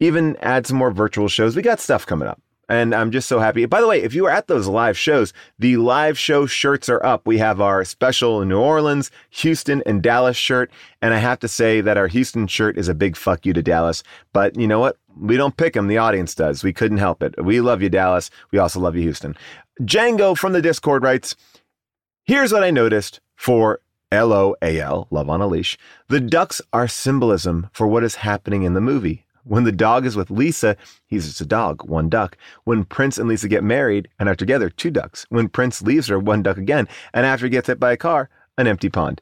even 0.00 0.36
add 0.38 0.66
some 0.66 0.78
more 0.78 0.90
virtual 0.90 1.28
shows. 1.28 1.54
We 1.54 1.60
got 1.60 1.80
stuff 1.80 2.06
coming 2.06 2.28
up. 2.28 2.40
And 2.68 2.94
I'm 2.94 3.12
just 3.12 3.28
so 3.28 3.38
happy. 3.38 3.64
By 3.66 3.80
the 3.80 3.86
way, 3.86 4.02
if 4.02 4.12
you 4.12 4.24
were 4.24 4.30
at 4.30 4.48
those 4.48 4.66
live 4.66 4.98
shows, 4.98 5.32
the 5.58 5.76
live 5.76 6.18
show 6.18 6.46
shirts 6.46 6.88
are 6.88 7.04
up. 7.04 7.26
We 7.26 7.38
have 7.38 7.60
our 7.60 7.84
special 7.84 8.44
New 8.44 8.58
Orleans, 8.58 9.10
Houston, 9.30 9.82
and 9.86 10.02
Dallas 10.02 10.36
shirt. 10.36 10.70
And 11.00 11.14
I 11.14 11.18
have 11.18 11.38
to 11.40 11.48
say 11.48 11.80
that 11.80 11.96
our 11.96 12.08
Houston 12.08 12.46
shirt 12.48 12.76
is 12.76 12.88
a 12.88 12.94
big 12.94 13.16
fuck 13.16 13.46
you 13.46 13.52
to 13.52 13.62
Dallas. 13.62 14.02
But 14.32 14.58
you 14.58 14.66
know 14.66 14.80
what? 14.80 14.96
We 15.18 15.36
don't 15.36 15.56
pick 15.56 15.74
them. 15.74 15.86
The 15.86 15.98
audience 15.98 16.34
does. 16.34 16.64
We 16.64 16.72
couldn't 16.72 16.98
help 16.98 17.22
it. 17.22 17.34
We 17.42 17.60
love 17.60 17.82
you, 17.82 17.88
Dallas. 17.88 18.30
We 18.50 18.58
also 18.58 18.80
love 18.80 18.96
you, 18.96 19.02
Houston. 19.02 19.36
Django 19.82 20.36
from 20.36 20.52
the 20.52 20.62
Discord 20.62 21.02
writes, 21.02 21.36
Here's 22.24 22.52
what 22.52 22.64
I 22.64 22.70
noticed 22.72 23.20
for 23.36 23.80
LOAL, 24.12 25.08
Love 25.10 25.30
on 25.30 25.40
a 25.40 25.46
Leash. 25.46 25.78
The 26.08 26.20
ducks 26.20 26.60
are 26.72 26.88
symbolism 26.88 27.68
for 27.72 27.86
what 27.86 28.04
is 28.04 28.16
happening 28.16 28.62
in 28.62 28.74
the 28.74 28.80
movie. 28.80 29.25
When 29.46 29.62
the 29.62 29.72
dog 29.72 30.04
is 30.04 30.16
with 30.16 30.30
Lisa, 30.30 30.76
he's 31.06 31.26
just 31.26 31.40
a 31.40 31.46
dog, 31.46 31.88
one 31.88 32.08
duck. 32.08 32.36
When 32.64 32.84
Prince 32.84 33.16
and 33.16 33.28
Lisa 33.28 33.48
get 33.48 33.62
married 33.62 34.08
and 34.18 34.28
are 34.28 34.34
together, 34.34 34.68
two 34.68 34.90
ducks. 34.90 35.24
When 35.28 35.48
Prince 35.48 35.82
leaves 35.82 36.08
her, 36.08 36.18
one 36.18 36.42
duck 36.42 36.56
again. 36.58 36.88
And 37.14 37.24
after 37.24 37.46
he 37.46 37.50
gets 37.50 37.68
hit 37.68 37.78
by 37.78 37.92
a 37.92 37.96
car, 37.96 38.28
an 38.58 38.66
empty 38.66 38.88
pond. 38.88 39.20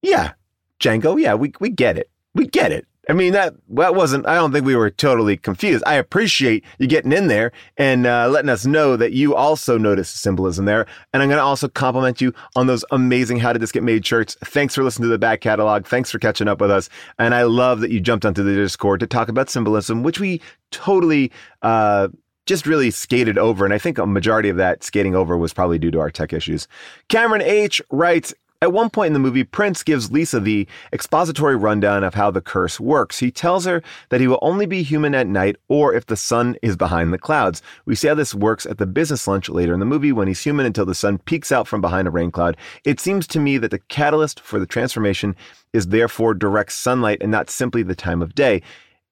Yeah, 0.00 0.32
Django, 0.80 1.20
yeah, 1.20 1.34
we, 1.34 1.52
we 1.60 1.68
get 1.68 1.98
it. 1.98 2.10
We 2.34 2.46
get 2.46 2.72
it. 2.72 2.86
I 3.08 3.12
mean, 3.12 3.34
that, 3.34 3.54
that 3.68 3.94
wasn't, 3.94 4.26
I 4.26 4.34
don't 4.34 4.52
think 4.52 4.66
we 4.66 4.74
were 4.74 4.90
totally 4.90 5.36
confused. 5.36 5.84
I 5.86 5.94
appreciate 5.94 6.64
you 6.78 6.88
getting 6.88 7.12
in 7.12 7.28
there 7.28 7.52
and 7.76 8.04
uh, 8.04 8.28
letting 8.28 8.48
us 8.48 8.66
know 8.66 8.96
that 8.96 9.12
you 9.12 9.34
also 9.36 9.78
noticed 9.78 10.16
symbolism 10.16 10.64
there. 10.64 10.86
And 11.12 11.22
I'm 11.22 11.28
going 11.28 11.38
to 11.38 11.44
also 11.44 11.68
compliment 11.68 12.20
you 12.20 12.34
on 12.56 12.66
those 12.66 12.84
amazing 12.90 13.38
How 13.38 13.52
Did 13.52 13.62
This 13.62 13.70
Get 13.70 13.84
Made 13.84 14.04
shirts. 14.04 14.36
Thanks 14.44 14.74
for 14.74 14.82
listening 14.82 15.04
to 15.04 15.10
the 15.10 15.18
back 15.18 15.40
catalog. 15.40 15.86
Thanks 15.86 16.10
for 16.10 16.18
catching 16.18 16.48
up 16.48 16.60
with 16.60 16.70
us. 16.70 16.88
And 17.18 17.32
I 17.32 17.44
love 17.44 17.80
that 17.80 17.92
you 17.92 18.00
jumped 18.00 18.26
onto 18.26 18.42
the 18.42 18.54
Discord 18.54 18.98
to 19.00 19.06
talk 19.06 19.28
about 19.28 19.50
symbolism, 19.50 20.02
which 20.02 20.18
we 20.18 20.40
totally, 20.72 21.30
uh, 21.62 22.08
just 22.46 22.66
really 22.66 22.90
skated 22.90 23.38
over. 23.38 23.64
And 23.64 23.74
I 23.74 23.78
think 23.78 23.98
a 23.98 24.06
majority 24.06 24.48
of 24.48 24.56
that 24.56 24.82
skating 24.84 25.14
over 25.14 25.36
was 25.36 25.52
probably 25.52 25.78
due 25.78 25.90
to 25.90 26.00
our 26.00 26.10
tech 26.10 26.32
issues. 26.32 26.68
Cameron 27.08 27.42
H 27.42 27.82
writes, 27.90 28.34
At 28.62 28.72
one 28.72 28.88
point 28.88 29.08
in 29.08 29.12
the 29.12 29.18
movie, 29.18 29.44
Prince 29.44 29.82
gives 29.82 30.10
Lisa 30.10 30.40
the 30.40 30.66
expository 30.90 31.56
rundown 31.56 32.02
of 32.02 32.14
how 32.14 32.30
the 32.30 32.40
curse 32.40 32.80
works. 32.80 33.18
He 33.18 33.30
tells 33.30 33.66
her 33.66 33.82
that 34.08 34.20
he 34.20 34.26
will 34.26 34.38
only 34.40 34.64
be 34.64 34.82
human 34.82 35.14
at 35.14 35.26
night 35.26 35.56
or 35.68 35.92
if 35.92 36.06
the 36.06 36.16
sun 36.16 36.56
is 36.62 36.74
behind 36.74 37.12
the 37.12 37.18
clouds. 37.18 37.60
We 37.84 37.94
see 37.94 38.08
how 38.08 38.14
this 38.14 38.34
works 38.34 38.64
at 38.64 38.78
the 38.78 38.86
business 38.86 39.28
lunch 39.28 39.50
later 39.50 39.74
in 39.74 39.80
the 39.80 39.84
movie 39.84 40.10
when 40.10 40.26
he's 40.26 40.42
human 40.42 40.64
until 40.64 40.86
the 40.86 40.94
sun 40.94 41.18
peeks 41.18 41.52
out 41.52 41.68
from 41.68 41.82
behind 41.82 42.08
a 42.08 42.10
rain 42.10 42.30
cloud. 42.30 42.56
It 42.84 42.98
seems 42.98 43.26
to 43.28 43.40
me 43.40 43.58
that 43.58 43.70
the 43.70 43.78
catalyst 43.78 44.40
for 44.40 44.58
the 44.58 44.66
transformation 44.66 45.36
is 45.74 45.88
therefore 45.88 46.32
direct 46.32 46.72
sunlight 46.72 47.18
and 47.20 47.30
not 47.30 47.50
simply 47.50 47.82
the 47.82 47.94
time 47.94 48.22
of 48.22 48.34
day. 48.34 48.62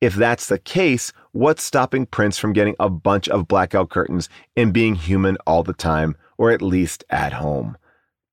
If 0.01 0.15
that's 0.15 0.47
the 0.47 0.59
case, 0.59 1.13
what's 1.33 1.63
stopping 1.63 2.07
Prince 2.07 2.39
from 2.39 2.55
getting 2.55 2.77
a 2.81 2.89
bunch 2.89 3.29
of 3.29 3.47
blackout 3.47 3.91
curtains 3.91 4.31
and 4.57 4.73
being 4.73 4.95
human 4.95 5.37
all 5.47 5.63
the 5.63 5.75
time, 5.75 6.17
or 6.39 6.51
at 6.51 6.63
least 6.63 7.05
at 7.11 7.35
home? 7.35 7.77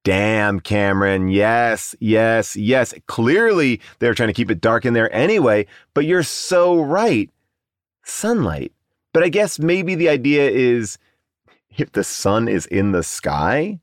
Damn, 0.03 0.59
Cameron. 0.59 1.27
Yes, 1.27 1.95
yes, 1.99 2.55
yes. 2.55 2.93
Clearly, 3.07 3.79
they're 3.99 4.15
trying 4.15 4.29
to 4.29 4.33
keep 4.33 4.49
it 4.49 4.61
dark 4.61 4.85
in 4.85 4.93
there 4.93 5.13
anyway, 5.13 5.67
but 5.93 6.05
you're 6.05 6.23
so 6.23 6.81
right. 6.81 7.29
Sunlight. 8.03 8.73
But 9.13 9.23
I 9.23 9.29
guess 9.29 9.59
maybe 9.59 9.93
the 9.93 10.09
idea 10.09 10.49
is 10.49 10.97
if 11.77 11.91
the 11.91 12.03
sun 12.03 12.47
is 12.47 12.65
in 12.65 12.93
the 12.93 13.03
sky, 13.03 13.79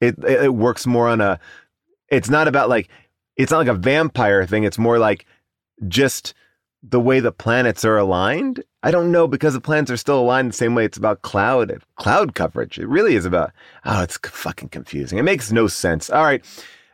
it, 0.00 0.16
it 0.24 0.54
works 0.54 0.86
more 0.86 1.08
on 1.08 1.20
a, 1.20 1.38
it's 2.08 2.30
not 2.30 2.48
about 2.48 2.68
like, 2.68 2.88
it's 3.36 3.50
not 3.50 3.58
like 3.58 3.68
a 3.68 3.74
vampire 3.74 4.46
thing. 4.46 4.64
It's 4.64 4.78
more 4.78 4.98
like 4.98 5.26
just 5.88 6.34
the 6.82 7.00
way 7.00 7.20
the 7.20 7.32
planets 7.32 7.84
are 7.84 7.96
aligned. 7.96 8.62
I 8.82 8.90
don't 8.90 9.12
know 9.12 9.28
because 9.28 9.54
the 9.54 9.60
planets 9.60 9.90
are 9.90 9.96
still 9.96 10.18
aligned 10.18 10.50
the 10.50 10.56
same 10.56 10.74
way. 10.74 10.84
It's 10.84 10.98
about 10.98 11.22
cloud 11.22 11.82
cloud 11.96 12.34
coverage. 12.34 12.78
It 12.78 12.88
really 12.88 13.14
is 13.14 13.24
about. 13.24 13.52
Oh, 13.84 14.02
it's 14.02 14.18
fucking 14.18 14.70
confusing. 14.70 15.18
It 15.18 15.22
makes 15.22 15.52
no 15.52 15.68
sense. 15.68 16.10
All 16.10 16.24
right, 16.24 16.44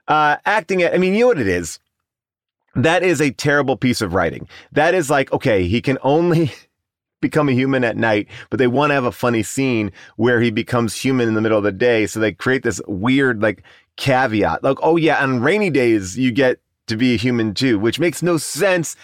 uh, 0.06 0.36
acting. 0.44 0.84
I 0.84 0.98
mean, 0.98 1.14
you 1.14 1.20
know 1.20 1.28
what 1.28 1.40
it 1.40 1.48
is. 1.48 1.78
That 2.74 3.02
is 3.02 3.20
a 3.20 3.30
terrible 3.30 3.76
piece 3.76 4.02
of 4.02 4.12
writing. 4.12 4.46
That 4.72 4.94
is 4.94 5.08
like 5.08 5.32
okay, 5.32 5.66
he 5.66 5.80
can 5.80 5.98
only 6.02 6.52
become 7.22 7.48
a 7.48 7.52
human 7.52 7.82
at 7.82 7.96
night, 7.96 8.28
but 8.50 8.58
they 8.58 8.66
want 8.66 8.90
to 8.90 8.94
have 8.94 9.04
a 9.04 9.12
funny 9.12 9.42
scene 9.42 9.90
where 10.16 10.40
he 10.40 10.50
becomes 10.50 10.94
human 10.94 11.28
in 11.28 11.34
the 11.34 11.40
middle 11.40 11.58
of 11.58 11.64
the 11.64 11.72
day. 11.72 12.06
So 12.06 12.20
they 12.20 12.32
create 12.32 12.62
this 12.62 12.80
weird 12.86 13.40
like 13.40 13.62
caveat, 13.96 14.62
like 14.62 14.76
oh 14.82 14.96
yeah, 14.96 15.22
on 15.22 15.40
rainy 15.40 15.70
days 15.70 16.18
you 16.18 16.30
get 16.30 16.60
to 16.88 16.96
be 16.96 17.14
a 17.14 17.18
human 17.18 17.54
too, 17.54 17.78
which 17.78 17.98
makes 17.98 18.22
no 18.22 18.36
sense 18.36 18.94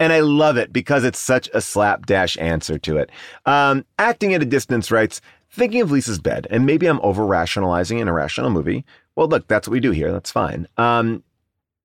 and 0.00 0.12
I 0.12 0.20
love 0.20 0.56
it 0.56 0.72
because 0.72 1.04
it's 1.04 1.18
such 1.18 1.48
a 1.54 1.60
slapdash 1.60 2.36
answer 2.38 2.78
to 2.78 2.96
it. 2.96 3.10
Um, 3.46 3.84
acting 3.98 4.34
at 4.34 4.42
a 4.42 4.46
distance 4.46 4.90
writes, 4.90 5.20
thinking 5.50 5.82
of 5.82 5.92
Lisa's 5.92 6.18
bed, 6.18 6.46
and 6.50 6.66
maybe 6.66 6.86
I'm 6.86 7.00
over 7.02 7.24
rationalizing 7.24 8.00
an 8.00 8.08
irrational 8.08 8.50
movie. 8.50 8.84
Well, 9.14 9.28
look, 9.28 9.46
that's 9.46 9.68
what 9.68 9.72
we 9.72 9.80
do 9.80 9.90
here. 9.90 10.10
That's 10.10 10.30
fine. 10.32 10.66
Um, 10.78 11.22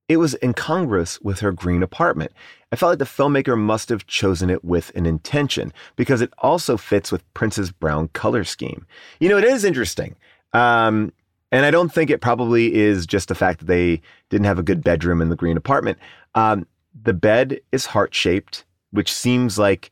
it 0.08 0.18
was 0.18 0.36
incongruous 0.42 1.20
with 1.22 1.40
her 1.40 1.52
green 1.52 1.84
apartment. 1.84 2.32
I 2.72 2.76
felt 2.76 2.92
like 2.92 3.00
the 3.00 3.06
filmmaker 3.06 3.58
must 3.58 3.90
have 3.90 4.08
chosen 4.08 4.50
it 4.50 4.64
with 4.64 4.92
an 4.96 5.06
intention 5.06 5.74
because 5.96 6.22
it 6.22 6.32
also 6.38 6.78
fits 6.78 7.12
with 7.12 7.34
Prince's 7.34 7.72
brown 7.72 8.10
color 8.10 8.44
scheme. 8.44 8.86
You 9.20 9.30
know, 9.30 9.38
it 9.38 9.44
is 9.44 9.66
interesting. 9.66 10.16
Um, 10.54 11.12
and 11.52 11.66
I 11.66 11.72
don't 11.72 11.92
think 11.92 12.10
it 12.10 12.22
probably 12.22 12.76
is 12.76 13.06
just 13.06 13.30
the 13.30 13.36
fact 13.36 13.60
that 13.60 13.66
they 13.66 14.02
didn't 14.30 14.46
have 14.46 14.60
a 14.60 14.64
good 14.64 14.84
bedroom 14.84 15.22
in 15.22 15.30
the 15.30 15.36
green 15.36 15.58
apartment. 15.58 15.98
Um, 16.36 16.68
the 17.04 17.14
bed 17.14 17.60
is 17.72 17.88
heart 17.88 18.14
shaped, 18.14 18.66
which 18.92 19.14
seems 19.14 19.60
like 19.60 19.92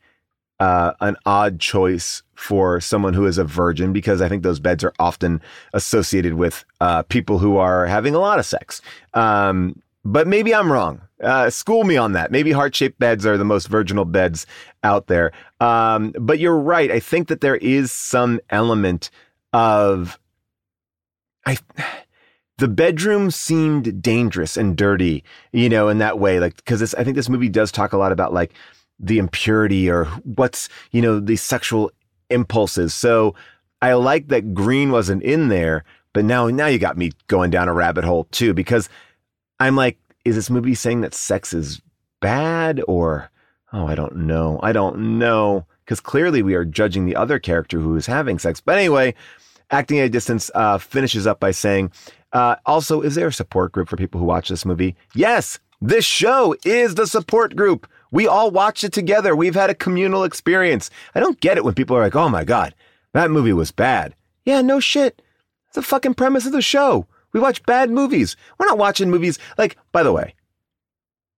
uh, 0.60 0.94
an 1.02 1.18
odd 1.26 1.60
choice 1.60 2.24
for 2.36 2.80
someone 2.80 3.14
who 3.14 3.26
is 3.26 3.38
a 3.38 3.44
virgin 3.44 3.94
because 3.94 4.22
I 4.22 4.30
think 4.30 4.44
those 4.44 4.60
beds 4.60 4.84
are 4.84 4.94
often 5.00 5.42
associated 5.74 6.36
with 6.36 6.64
uh, 6.80 7.04
people 7.04 7.40
who 7.40 7.58
are 7.58 7.86
having 7.86 8.16
a 8.16 8.20
lot 8.20 8.40
of 8.40 8.46
sex. 8.46 8.82
Um, 9.14 9.82
but 10.06 10.28
maybe 10.28 10.54
I'm 10.54 10.72
wrong. 10.72 11.02
Uh, 11.22 11.50
school 11.50 11.86
me 11.86 11.96
on 11.96 12.14
that. 12.14 12.32
Maybe 12.32 12.52
heart 12.52 12.76
shaped 12.76 13.00
beds 13.00 13.26
are 13.26 13.38
the 13.38 13.46
most 13.46 13.68
virginal 13.68 14.06
beds 14.06 14.46
out 14.84 15.08
there. 15.08 15.32
Um, 15.62 16.14
but 16.20 16.40
you're 16.40 16.58
right. 16.58 16.92
I 16.92 17.00
think 17.00 17.30
that 17.30 17.42
there 17.42 17.56
is 17.56 17.92
some 17.92 18.40
element 18.50 19.10
of 19.54 20.20
I 21.46 21.58
the 22.64 22.70
bedroom 22.70 23.30
seemed 23.30 24.02
dangerous 24.02 24.56
and 24.56 24.78
dirty, 24.78 25.22
you 25.52 25.68
know, 25.68 25.90
in 25.90 25.98
that 25.98 26.18
way. 26.18 26.40
Like, 26.40 26.64
cause 26.64 26.96
I 26.96 27.04
think 27.04 27.18
this 27.18 27.28
movie 27.28 27.50
does 27.50 27.74
talk 27.74 27.92
a 27.92 27.98
lot 27.98 28.14
about 28.14 28.32
like 28.32 28.54
the 28.98 29.18
impurity 29.18 29.90
or 29.90 30.06
what's, 30.24 30.70
you 30.92 31.02
know, 31.02 31.20
the 31.20 31.36
sexual 31.36 31.92
impulses. 32.30 32.94
So 32.94 33.36
I 33.82 33.96
like 33.96 34.30
that 34.30 34.54
green 34.54 34.92
wasn't 34.92 35.24
in 35.24 35.50
there, 35.50 35.84
but 36.14 36.24
now, 36.24 36.48
now 36.48 36.68
you 36.68 36.80
got 36.80 36.98
me 36.98 37.12
going 37.28 37.52
down 37.52 37.68
a 37.68 37.74
rabbit 37.74 38.06
hole 38.06 38.30
too, 38.32 38.54
because 38.54 38.88
I'm 39.60 39.76
like, 39.76 39.98
is 40.24 40.36
this 40.36 40.50
movie 40.50 40.74
saying 40.74 41.02
that 41.02 41.14
sex 41.14 41.54
is 41.54 41.82
bad 42.22 42.82
or, 42.88 43.30
oh, 43.74 43.88
I 43.88 43.96
don't 43.96 44.16
know. 44.16 44.62
I 44.64 44.72
don't 44.72 45.20
know. 45.20 45.66
Cause 45.86 46.00
clearly 46.00 46.42
we 46.42 46.56
are 46.56 46.64
judging 46.64 47.06
the 47.06 47.18
other 47.18 47.40
character 47.40 47.82
who 47.82 47.98
is 47.98 48.06
having 48.06 48.40
sex. 48.40 48.62
But 48.62 48.78
anyway, 48.78 49.16
acting 49.70 50.00
at 50.00 50.06
a 50.06 50.10
distance 50.10 50.50
uh, 50.56 50.78
finishes 50.78 51.28
up 51.28 51.42
by 51.42 51.52
saying, 51.52 51.92
uh, 52.34 52.56
also, 52.66 53.02
is 53.02 53.16
there 53.16 53.28
a 53.28 53.34
support 53.34 53.72
group 53.72 53.88
for 53.88 53.96
people 53.96 54.20
who 54.20 54.26
watch 54.26 54.50
this 54.50 54.66
movie? 54.66 54.96
Yes, 55.14 55.60
this 55.82 56.04
show 56.04 56.56
is 56.66 56.96
the 56.96 57.08
support 57.08 57.56
group. 57.56 57.88
We 58.12 58.28
all 58.28 58.52
watched 58.52 58.84
it 58.84 58.92
together. 58.92 59.36
We've 59.36 59.56
had 59.56 59.70
a 59.70 59.76
communal 59.76 60.24
experience. 60.24 60.90
I 61.14 61.20
don't 61.20 61.40
get 61.40 61.58
it 61.58 61.64
when 61.64 61.76
people 61.76 61.96
are 61.96 62.02
like, 62.02 62.16
oh 62.16 62.30
my 62.30 62.44
God, 62.44 62.74
that 63.14 63.32
movie 63.32 63.54
was 63.54 63.72
bad. 63.72 64.16
Yeah, 64.46 64.62
no 64.62 64.80
shit. 64.80 65.22
It's 65.68 65.76
the 65.76 65.82
fucking 65.84 66.16
premise 66.16 66.46
of 66.46 66.52
the 66.52 66.62
show. 66.62 67.08
We 67.34 67.40
watch 67.40 67.64
bad 67.64 67.90
movies. 67.90 68.36
We're 68.58 68.68
not 68.68 68.78
watching 68.78 69.10
movies 69.10 69.40
like, 69.58 69.78
by 69.92 70.04
the 70.04 70.14
way, 70.14 70.36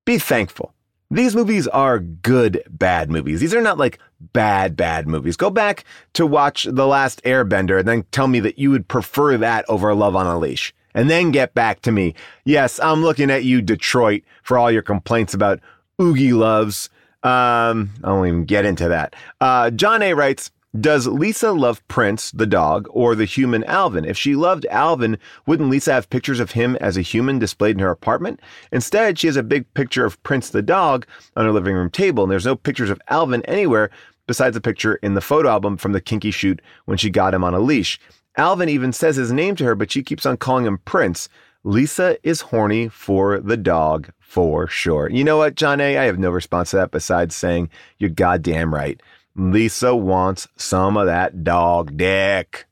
be 0.06 0.18
thankful. 0.18 0.74
These 1.12 1.36
movies 1.36 1.68
are 1.68 2.00
good, 2.00 2.64
bad 2.70 3.10
movies. 3.10 3.40
These 3.40 3.54
are 3.54 3.62
not 3.62 3.78
like 3.78 4.00
bad, 4.20 4.76
bad 4.76 5.08
movies. 5.08 5.38
Go 5.38 5.50
back 5.50 5.84
to 6.14 6.26
watch 6.26 6.64
The 6.64 6.88
Last 6.88 7.24
Airbender 7.24 7.80
and 7.80 7.88
then 7.88 8.04
tell 8.12 8.28
me 8.28 8.40
that 8.42 8.60
you 8.60 8.72
would 8.72 8.88
prefer 8.88 9.38
that 9.38 9.66
over 9.70 9.94
Love 9.94 10.16
on 10.16 10.26
a 10.26 10.38
Leash 10.38 10.74
and 10.96 11.10
then 11.10 11.30
get 11.30 11.54
back 11.54 11.82
to 11.82 11.92
me. 11.92 12.16
Yes, 12.46 12.80
I'm 12.80 13.04
looking 13.04 13.30
at 13.30 13.44
you, 13.44 13.62
Detroit, 13.62 14.24
for 14.42 14.58
all 14.58 14.72
your 14.72 14.82
complaints 14.82 15.36
about 15.36 15.60
Oogieloves. 16.00 16.90
Um, 17.22 17.92
I 18.04 18.12
won't 18.12 18.28
even 18.28 18.46
get 18.46 18.66
into 18.66 18.90
that. 18.90 19.16
Uh, 19.40 19.70
John 19.70 20.02
A 20.02 20.14
writes, 20.14 20.52
does 20.80 21.08
Lisa 21.08 21.54
love 21.54 21.86
Prince, 21.88 22.32
the 22.32 22.46
dog, 22.46 22.88
or 22.90 23.16
the 23.16 23.24
human 23.24 23.64
Alvin? 23.64 24.04
If 24.04 24.18
she 24.18 24.36
loved 24.36 24.66
Alvin, 24.70 25.18
wouldn't 25.46 25.70
Lisa 25.70 25.94
have 25.94 26.10
pictures 26.10 26.42
of 26.42 26.52
him 26.52 26.76
as 26.82 26.98
a 26.98 27.02
human 27.02 27.40
displayed 27.40 27.76
in 27.76 27.80
her 27.80 27.92
apartment? 27.92 28.42
Instead, 28.74 29.18
she 29.18 29.28
has 29.28 29.38
a 29.38 29.44
big 29.44 29.74
picture 29.74 30.04
of 30.04 30.22
Prince 30.24 30.50
the 30.50 30.62
dog 30.62 31.08
on 31.38 31.46
her 31.46 31.52
living 31.54 31.76
room 31.76 31.90
table, 31.90 32.24
and 32.24 32.32
there's 32.32 32.46
no 32.46 32.58
pictures 32.58 32.90
of 32.90 33.02
Alvin 33.10 33.42
anywhere 33.46 33.90
besides 34.28 34.58
a 34.58 34.62
picture 34.62 34.96
in 34.96 35.14
the 35.14 35.22
photo 35.22 35.50
album 35.50 35.78
from 35.78 35.94
the 35.94 36.02
kinky 36.02 36.32
shoot 36.32 36.62
when 36.86 36.98
she 36.98 37.10
got 37.10 37.34
him 37.34 37.44
on 37.44 37.54
a 37.54 37.60
leash. 37.60 38.00
Alvin 38.38 38.70
even 38.70 38.92
says 38.92 39.16
his 39.16 39.32
name 39.32 39.56
to 39.56 39.66
her, 39.66 39.76
but 39.76 39.92
she 39.92 40.04
keeps 40.04 40.26
on 40.26 40.38
calling 40.38 40.66
him 40.66 40.80
Prince. 40.80 41.30
Lisa 41.64 42.18
is 42.22 42.42
horny 42.42 42.90
for 42.90 43.40
the 43.40 43.58
dog 43.58 44.12
for 44.20 44.68
sure. 44.68 45.10
You 45.10 45.24
know 45.24 45.38
what, 45.38 45.56
John 45.56 45.82
A? 45.82 45.98
I 45.98 46.04
have 46.04 46.20
no 46.20 46.30
response 46.30 46.72
to 46.72 46.78
that 46.78 46.92
besides 46.92 47.36
saying 47.36 47.70
you're 47.98 48.10
goddamn 48.10 48.74
right. 48.74 49.02
Lisa 49.36 49.96
wants 49.96 50.48
some 50.58 50.98
of 50.98 51.08
that 51.08 51.44
dog 51.44 51.98
dick. 51.98 52.66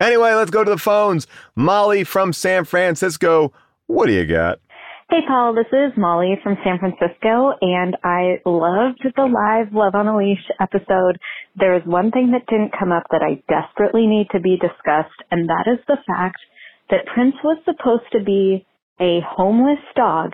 Anyway, 0.00 0.32
let's 0.34 0.50
go 0.50 0.62
to 0.62 0.70
the 0.70 0.78
phones. 0.78 1.26
Molly 1.54 2.04
from 2.04 2.32
San 2.32 2.64
Francisco. 2.64 3.52
What 3.86 4.06
do 4.06 4.12
you 4.12 4.26
got? 4.26 4.60
Hey, 5.08 5.20
Paul, 5.28 5.54
this 5.54 5.70
is 5.70 5.92
Molly 5.96 6.34
from 6.42 6.58
San 6.64 6.80
Francisco, 6.80 7.52
and 7.60 7.96
I 8.02 8.42
loved 8.44 9.06
the 9.14 9.22
live 9.22 9.72
Love 9.72 9.94
on 9.94 10.08
a 10.08 10.16
Leash 10.16 10.42
episode. 10.60 11.20
There 11.54 11.76
is 11.76 11.82
one 11.86 12.10
thing 12.10 12.32
that 12.32 12.50
didn't 12.50 12.76
come 12.76 12.90
up 12.90 13.04
that 13.12 13.22
I 13.22 13.40
desperately 13.46 14.08
need 14.08 14.26
to 14.32 14.40
be 14.40 14.56
discussed, 14.56 15.14
and 15.30 15.48
that 15.48 15.70
is 15.72 15.78
the 15.86 15.98
fact 16.08 16.38
that 16.90 17.06
Prince 17.06 17.36
was 17.44 17.56
supposed 17.64 18.10
to 18.14 18.24
be 18.24 18.66
a 19.00 19.20
homeless 19.24 19.78
dog, 19.94 20.32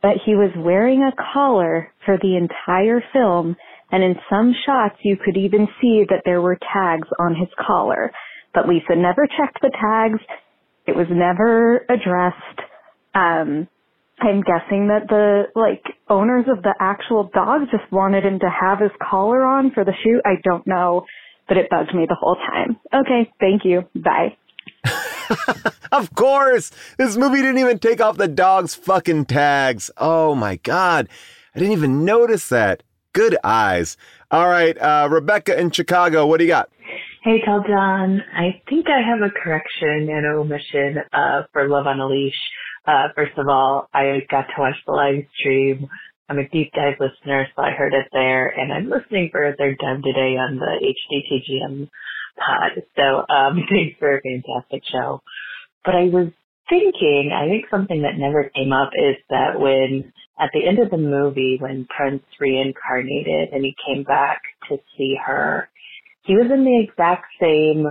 but 0.00 0.16
he 0.24 0.34
was 0.34 0.52
wearing 0.56 1.02
a 1.02 1.12
collar 1.34 1.92
for 2.06 2.16
the 2.16 2.34
entire 2.38 3.04
film, 3.12 3.56
and 3.92 4.02
in 4.02 4.16
some 4.30 4.54
shots 4.64 4.96
you 5.02 5.18
could 5.22 5.36
even 5.36 5.68
see 5.82 6.04
that 6.08 6.22
there 6.24 6.40
were 6.40 6.58
tags 6.72 7.08
on 7.20 7.34
his 7.34 7.50
collar. 7.60 8.10
But 8.54 8.70
Lisa 8.70 8.96
never 8.96 9.26
checked 9.26 9.60
the 9.60 9.70
tags. 9.78 10.20
It 10.86 10.96
was 10.96 11.08
never 11.10 11.84
addressed. 11.90 12.60
Um, 13.14 13.68
I'm 14.20 14.42
guessing 14.42 14.88
that 14.88 15.08
the 15.08 15.44
like 15.54 15.82
owners 16.08 16.46
of 16.48 16.62
the 16.62 16.74
actual 16.80 17.30
dog 17.32 17.62
just 17.70 17.90
wanted 17.92 18.24
him 18.24 18.38
to 18.40 18.50
have 18.50 18.80
his 18.80 18.90
collar 19.00 19.42
on 19.42 19.70
for 19.72 19.84
the 19.84 19.92
shoot. 20.02 20.20
I 20.24 20.34
don't 20.42 20.66
know, 20.66 21.06
but 21.46 21.56
it 21.56 21.70
bugged 21.70 21.94
me 21.94 22.06
the 22.08 22.16
whole 22.18 22.36
time. 22.36 22.78
Okay, 22.92 23.30
thank 23.40 23.64
you. 23.64 23.84
Bye. 23.94 24.36
of 25.92 26.14
course. 26.14 26.70
This 26.96 27.16
movie 27.16 27.42
didn't 27.42 27.58
even 27.58 27.78
take 27.78 28.00
off 28.00 28.16
the 28.16 28.28
dog's 28.28 28.74
fucking 28.74 29.26
tags. 29.26 29.90
Oh 29.96 30.34
my 30.34 30.56
god. 30.56 31.08
I 31.54 31.58
didn't 31.58 31.72
even 31.72 32.04
notice 32.04 32.48
that. 32.48 32.82
Good 33.12 33.36
eyes. 33.42 33.96
All 34.30 34.48
right, 34.48 34.76
uh, 34.78 35.08
Rebecca 35.10 35.58
in 35.58 35.70
Chicago, 35.70 36.26
what 36.26 36.38
do 36.38 36.44
you 36.44 36.48
got? 36.48 36.68
Hey, 37.24 37.40
Tell 37.44 37.64
John. 37.66 38.22
I 38.36 38.62
think 38.68 38.86
I 38.88 39.00
have 39.00 39.22
a 39.22 39.30
correction 39.30 40.08
and 40.08 40.26
omission 40.26 40.98
uh, 41.12 41.42
for 41.52 41.68
Love 41.68 41.86
on 41.86 41.98
a 41.98 42.06
Leash. 42.06 42.34
Uh, 42.88 43.08
first 43.14 43.36
of 43.36 43.48
all, 43.48 43.86
I 43.92 44.20
got 44.30 44.44
to 44.44 44.54
watch 44.60 44.76
the 44.86 44.92
live 44.92 45.24
stream. 45.38 45.86
I'm 46.30 46.38
a 46.38 46.48
deep 46.48 46.72
dive 46.72 46.94
listener, 46.98 47.46
so 47.54 47.62
I 47.62 47.72
heard 47.72 47.92
it 47.92 48.06
there, 48.12 48.48
and 48.48 48.72
I'm 48.72 48.88
listening 48.88 49.28
for 49.30 49.46
a 49.46 49.56
third 49.56 49.78
time 49.78 50.02
today 50.02 50.38
on 50.38 50.56
the 50.56 50.94
HDTGM 51.12 51.90
pod. 52.38 52.82
So, 52.96 53.34
um, 53.34 53.62
thanks 53.70 53.96
for 53.98 54.16
a 54.16 54.22
fantastic 54.22 54.82
show. 54.90 55.20
But 55.84 55.96
I 55.96 56.04
was 56.04 56.28
thinking, 56.70 57.30
I 57.34 57.46
think 57.48 57.66
something 57.70 58.02
that 58.02 58.16
never 58.16 58.50
came 58.56 58.72
up 58.72 58.90
is 58.94 59.16
that 59.28 59.60
when, 59.60 60.10
at 60.40 60.50
the 60.54 60.66
end 60.66 60.78
of 60.78 60.90
the 60.90 60.96
movie, 60.96 61.58
when 61.60 61.86
Prince 61.94 62.22
reincarnated 62.40 63.50
and 63.52 63.64
he 63.64 63.74
came 63.86 64.04
back 64.04 64.40
to 64.70 64.78
see 64.96 65.14
her, 65.26 65.68
he 66.22 66.34
was 66.36 66.50
in 66.50 66.64
the 66.64 66.86
exact 66.88 67.26
same 67.40 67.86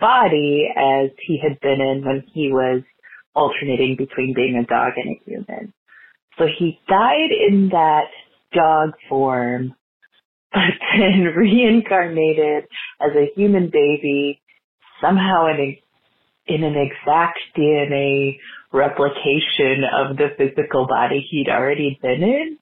body 0.00 0.68
as 0.76 1.10
he 1.26 1.40
had 1.42 1.58
been 1.60 1.80
in 1.80 2.04
when 2.04 2.24
he 2.34 2.52
was 2.52 2.82
alternating 3.38 3.96
between 3.96 4.34
being 4.34 4.56
a 4.56 4.66
dog 4.66 4.94
and 4.96 5.16
a 5.16 5.20
human. 5.24 5.72
So 6.38 6.46
he 6.58 6.80
died 6.88 7.30
in 7.30 7.68
that 7.70 8.08
dog 8.52 8.90
form, 9.08 9.74
but 10.52 10.74
then 10.96 11.24
reincarnated 11.36 12.64
as 13.00 13.10
a 13.16 13.32
human 13.36 13.70
baby, 13.70 14.40
somehow 15.00 15.46
in, 15.46 15.60
a, 15.60 15.82
in 16.52 16.64
an 16.64 16.74
exact 16.76 17.38
DNA 17.56 18.38
replication 18.72 19.84
of 19.94 20.16
the 20.16 20.28
physical 20.36 20.86
body 20.86 21.26
he'd 21.30 21.48
already 21.48 21.98
been 22.02 22.22
in. 22.22 22.58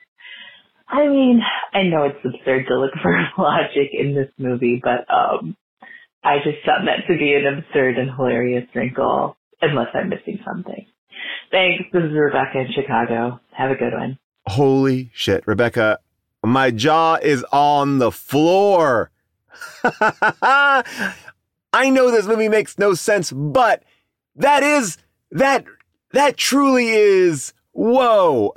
I 0.88 1.08
mean, 1.08 1.40
I 1.72 1.82
know 1.84 2.04
it's 2.04 2.24
absurd 2.24 2.66
to 2.68 2.78
look 2.78 2.92
for 3.02 3.28
logic 3.42 3.90
in 3.92 4.14
this 4.14 4.30
movie, 4.38 4.80
but 4.82 5.12
um, 5.12 5.56
I 6.22 6.38
just 6.38 6.64
found 6.66 6.88
that 6.88 7.06
to 7.08 7.18
be 7.18 7.34
an 7.34 7.46
absurd 7.46 7.98
and 7.98 8.10
hilarious 8.10 8.68
wrinkle, 8.74 9.36
unless 9.62 9.88
I'm 9.94 10.08
missing 10.08 10.38
something. 10.44 10.86
Thanks. 11.50 11.84
This 11.92 12.04
is 12.04 12.12
Rebecca 12.12 12.58
in 12.58 12.68
Chicago. 12.72 13.40
Have 13.52 13.70
a 13.70 13.76
good 13.76 13.92
one. 13.92 14.18
Holy 14.46 15.10
shit, 15.12 15.46
Rebecca, 15.46 15.98
my 16.44 16.70
jaw 16.70 17.16
is 17.16 17.44
on 17.52 17.98
the 17.98 18.12
floor. 18.12 19.10
I 20.42 20.84
know 21.90 22.10
this 22.10 22.26
movie 22.26 22.48
makes 22.48 22.78
no 22.78 22.94
sense, 22.94 23.32
but 23.32 23.82
that 24.36 24.62
is 24.62 24.98
that 25.32 25.64
that 26.12 26.36
truly 26.36 26.88
is 26.88 27.52
whoa. 27.72 28.52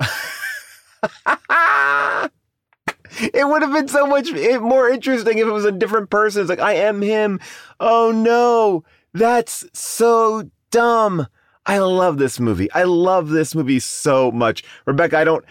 it 3.20 3.48
would 3.48 3.62
have 3.62 3.72
been 3.72 3.88
so 3.88 4.06
much 4.06 4.32
eh, 4.32 4.58
more 4.58 4.88
interesting 4.88 5.38
if 5.38 5.46
it 5.46 5.52
was 5.52 5.64
a 5.64 5.72
different 5.72 6.10
person. 6.10 6.42
It's 6.42 6.50
like 6.50 6.60
I 6.60 6.74
am 6.74 7.02
him. 7.02 7.40
Oh 7.80 8.12
no, 8.12 8.84
that's 9.12 9.64
so 9.72 10.50
dumb. 10.70 11.26
I 11.66 11.78
love 11.78 12.18
this 12.18 12.40
movie. 12.40 12.70
I 12.72 12.84
love 12.84 13.28
this 13.28 13.54
movie 13.54 13.80
so 13.80 14.30
much. 14.32 14.64
Rebecca, 14.86 15.18
I 15.18 15.24
don't, 15.24 15.44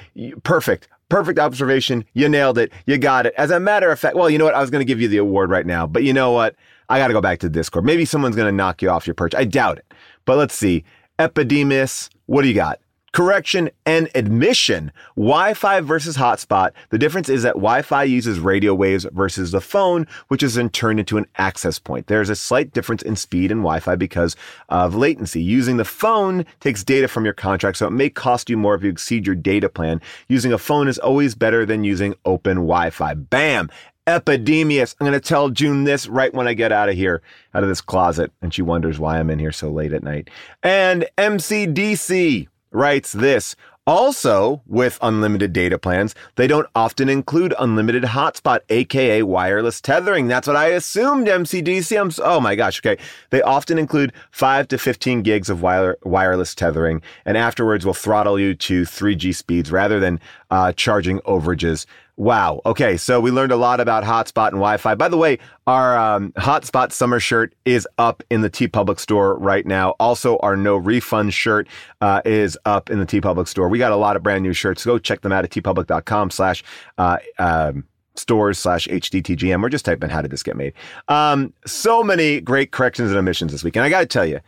perfect. 0.44 0.88
Perfect 1.10 1.40
observation. 1.40 2.06
You 2.14 2.30
nailed 2.30 2.58
it. 2.58 2.72
You 2.86 2.98
got 2.98 3.26
it. 3.26 3.34
As 3.36 3.50
a 3.50 3.60
matter 3.60 3.92
of 3.92 4.00
fact, 4.00 4.16
well, 4.16 4.30
you 4.30 4.38
know 4.38 4.46
what? 4.46 4.54
I 4.54 4.62
was 4.62 4.70
going 4.70 4.82
to 4.82 4.86
give 4.86 5.02
you 5.02 5.08
the 5.08 5.18
award 5.18 5.50
right 5.50 5.66
now, 5.66 5.88
but 5.88 6.04
you 6.04 6.14
know 6.14 6.32
what? 6.32 6.56
I 6.88 7.00
got 7.00 7.08
to 7.08 7.14
go 7.14 7.22
back 7.22 7.40
to 7.40 7.50
Discord. 7.50 7.86
Maybe 7.86 8.06
someone's 8.06 8.36
going 8.36 8.48
to 8.48 8.56
knock 8.56 8.82
you 8.82 8.90
off 8.90 9.08
your 9.08 9.16
perch. 9.16 9.34
I 9.34 9.44
doubt 9.44 9.80
it. 9.80 9.92
But 10.26 10.38
let's 10.38 10.54
see. 10.54 10.84
Epidemus, 11.18 12.10
what 12.28 12.44
do 12.44 12.48
you 12.48 12.54
got? 12.54 12.80
Correction 13.12 13.70
and 13.86 14.10
admission. 14.16 14.92
Wi-Fi 15.16 15.82
versus 15.82 16.18
hotspot. 16.18 16.72
The 16.90 16.98
difference 16.98 17.30
is 17.30 17.44
that 17.44 17.56
Wi-Fi 17.56 18.04
uses 18.04 18.40
radio 18.40 18.74
waves 18.74 19.06
versus 19.12 19.52
the 19.52 19.62
phone, 19.62 20.08
which 20.28 20.44
is 20.44 20.56
then 20.56 20.70
turned 20.70 21.00
into 21.00 21.18
an 21.18 21.26
access 21.38 21.80
point. 21.80 22.08
There's 22.08 22.30
a 22.30 22.36
slight 22.36 22.74
difference 22.74 23.02
in 23.02 23.16
speed 23.16 23.52
in 23.52 23.60
Wi-Fi 23.60 23.96
because 23.96 24.36
of 24.70 24.96
latency. 24.96 25.42
Using 25.42 25.78
the 25.78 25.86
phone 25.86 26.46
takes 26.60 26.84
data 26.84 27.08
from 27.08 27.26
your 27.26 27.34
contract, 27.34 27.78
so 27.78 27.88
it 27.88 27.92
may 27.92 28.10
cost 28.10 28.50
you 28.50 28.58
more 28.58 28.76
if 28.76 28.84
you 28.84 28.90
exceed 28.90 29.26
your 29.26 29.36
data 29.36 29.70
plan. 29.70 30.02
Using 30.28 30.54
a 30.54 30.58
phone 30.58 30.88
is 30.88 31.00
always 31.00 31.36
better 31.36 31.66
than 31.66 31.84
using 31.84 32.16
open 32.26 32.58
Wi-Fi. 32.58 33.14
Bam! 33.16 33.70
Epidemius. 34.08 34.96
I'm 35.00 35.06
going 35.06 35.20
to 35.20 35.20
tell 35.20 35.50
June 35.50 35.84
this 35.84 36.08
right 36.08 36.34
when 36.34 36.48
I 36.48 36.56
get 36.56 36.72
out 36.72 36.90
of 36.90 36.96
here, 36.96 37.22
out 37.54 37.62
of 37.62 37.70
this 37.70 37.82
closet. 37.82 38.32
And 38.42 38.52
she 38.52 38.64
wonders 38.64 38.98
why 38.98 39.20
I'm 39.20 39.30
in 39.30 39.38
here 39.38 39.52
so 39.52 39.70
late 39.70 39.94
at 39.94 40.04
night. 40.04 40.32
And 40.64 41.06
MCDC 41.18 42.48
writes 42.72 43.12
this. 43.12 43.56
Also, 43.90 44.62
with 44.68 45.00
unlimited 45.02 45.52
data 45.52 45.80
plans, 45.80 46.14
they 46.36 46.46
don't 46.46 46.68
often 46.76 47.10
include 47.10 47.56
unlimited 47.58 48.04
hotspot, 48.04 48.60
aka 48.70 49.24
wireless 49.24 49.82
tethering. 49.82 50.28
That's 50.28 50.48
what 50.48 50.56
I 50.56 50.68
assumed, 50.68 51.26
MCDC. 51.26 52.00
I'm 52.00 52.12
oh 52.24 52.40
my 52.40 52.54
gosh, 52.54 52.80
okay. 52.82 53.02
They 53.32 53.42
often 53.42 53.80
include 53.80 54.14
5 54.30 54.68
to 54.68 54.78
15 54.78 55.24
gigs 55.24 55.50
of 55.50 55.64
wire, 55.64 55.98
wireless 56.04 56.54
tethering, 56.54 57.02
and 57.26 57.36
afterwards 57.36 57.84
will 57.84 57.96
throttle 57.96 58.40
you 58.40 58.54
to 58.54 58.84
3G 58.84 59.34
speeds 59.34 59.72
rather 59.72 60.00
than 60.00 60.20
uh, 60.52 60.72
charging 60.74 61.20
overages. 61.22 61.88
Wow. 62.20 62.60
Okay. 62.66 62.98
So 62.98 63.22
we 63.22 63.32
learned 63.32 63.54
a 63.54 63.56
lot 63.56 63.80
about 63.80 64.04
hotspot 64.04 64.50
and 64.50 64.58
Wi-Fi. 64.58 64.94
By 64.96 65.08
the 65.08 65.16
way, 65.16 65.40
our 65.68 65.98
um, 65.98 66.34
hotspot 66.34 66.92
summer 66.92 67.18
shirt 67.18 67.56
is 67.64 67.88
up 67.98 68.24
in 68.30 68.42
the 68.42 68.50
TeePublic 68.50 69.00
store 69.00 69.38
right 69.38 69.66
now. 69.66 69.92
Also, 70.02 70.38
our 70.40 70.58
no 70.58 70.76
refund 70.76 71.34
shirt 71.34 71.70
uh, 72.02 72.22
is 72.26 72.58
up 72.66 72.90
in 72.90 73.00
the 73.00 73.06
TeePublic 73.06 73.48
store. 73.48 73.70
We 73.70 73.78
got 73.78 73.94
a 73.94 73.96
lot 73.96 74.18
of 74.18 74.24
brand 74.24 74.44
new 74.44 74.52
shirts. 74.52 74.84
Go 74.84 75.00
check 75.00 75.22
them 75.22 75.32
out 75.32 75.46
at 75.46 75.52
teepublic.com 75.52 76.30
slash 76.32 76.62
uh, 76.98 77.20
um, 77.38 77.86
stores 78.16 78.60
slash 78.60 78.86
HDTGM 78.90 79.64
or 79.64 79.70
just 79.70 79.86
type 79.86 80.04
in 80.04 80.10
how 80.10 80.22
did 80.22 80.32
this 80.32 80.44
get 80.44 80.58
made. 80.58 80.74
Um, 81.08 81.54
so 81.66 82.04
many 82.04 82.42
great 82.42 82.72
corrections 82.72 83.12
and 83.12 83.18
omissions 83.18 83.54
this 83.54 83.64
week. 83.64 83.78
And 83.78 83.86
I 83.86 83.90
got 83.90 84.02
to 84.02 84.06
tell 84.06 84.26
you, 84.26 84.42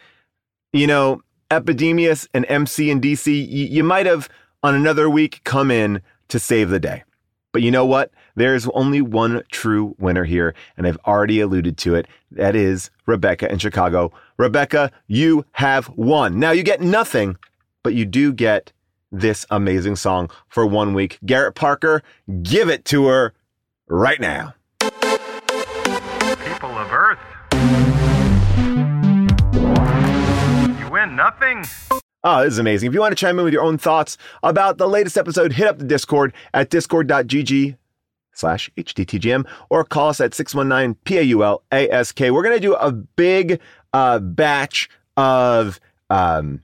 you 0.73 0.87
know, 0.87 1.21
Epidemius 1.49 2.27
and 2.33 2.45
MC 2.49 2.91
and 2.91 3.01
DC, 3.01 3.27
y- 3.27 3.69
you 3.71 3.85
might 3.85 4.07
have 4.07 4.27
on 4.61 4.75
another 4.75 5.09
week 5.09 5.39
come 5.45 5.71
in 5.71 6.01
to 6.27 6.37
save 6.37 6.69
the 6.69 6.77
day. 6.77 7.03
But 7.51 7.61
you 7.61 7.71
know 7.71 7.85
what? 7.85 8.11
There's 8.35 8.67
only 8.69 9.01
one 9.01 9.43
true 9.51 9.95
winner 9.99 10.23
here, 10.23 10.55
and 10.77 10.87
I've 10.87 10.97
already 11.05 11.41
alluded 11.41 11.77
to 11.79 11.95
it. 11.95 12.07
That 12.31 12.55
is 12.55 12.89
Rebecca 13.05 13.51
in 13.51 13.59
Chicago. 13.59 14.13
Rebecca, 14.37 14.91
you 15.07 15.45
have 15.53 15.89
won. 15.89 16.39
Now 16.39 16.51
you 16.51 16.63
get 16.63 16.79
nothing, 16.81 17.35
but 17.83 17.93
you 17.93 18.05
do 18.05 18.31
get 18.31 18.71
this 19.11 19.45
amazing 19.49 19.97
song 19.97 20.29
for 20.47 20.65
one 20.65 20.93
week. 20.93 21.19
Garrett 21.25 21.55
Parker, 21.55 22.01
give 22.41 22.69
it 22.69 22.85
to 22.85 23.07
her 23.07 23.33
right 23.87 24.21
now. 24.21 24.53
People 24.79 26.69
of 26.69 26.91
Earth. 26.93 27.19
You 30.79 30.89
win 30.89 31.17
nothing. 31.17 31.65
Oh, 32.23 32.43
this 32.43 32.53
is 32.53 32.59
amazing. 32.59 32.87
If 32.87 32.93
you 32.93 32.99
want 32.99 33.13
to 33.13 33.15
chime 33.15 33.39
in 33.39 33.45
with 33.45 33.53
your 33.53 33.63
own 33.63 33.79
thoughts 33.79 34.17
about 34.43 34.77
the 34.77 34.87
latest 34.87 35.17
episode, 35.17 35.53
hit 35.53 35.67
up 35.67 35.79
the 35.79 35.85
Discord 35.85 36.33
at 36.53 36.69
discord.gg 36.69 37.77
slash 38.33 38.69
HDTGM 38.77 39.47
or 39.69 39.83
call 39.83 40.09
us 40.09 40.21
at 40.21 40.35
619 40.35 40.95
PAUL-ASK. 41.03 42.19
We're 42.19 42.43
going 42.43 42.55
to 42.55 42.59
do 42.59 42.75
a 42.75 42.91
big 42.91 43.59
uh, 43.93 44.19
batch 44.19 44.87
of 45.17 45.79
um, 46.11 46.61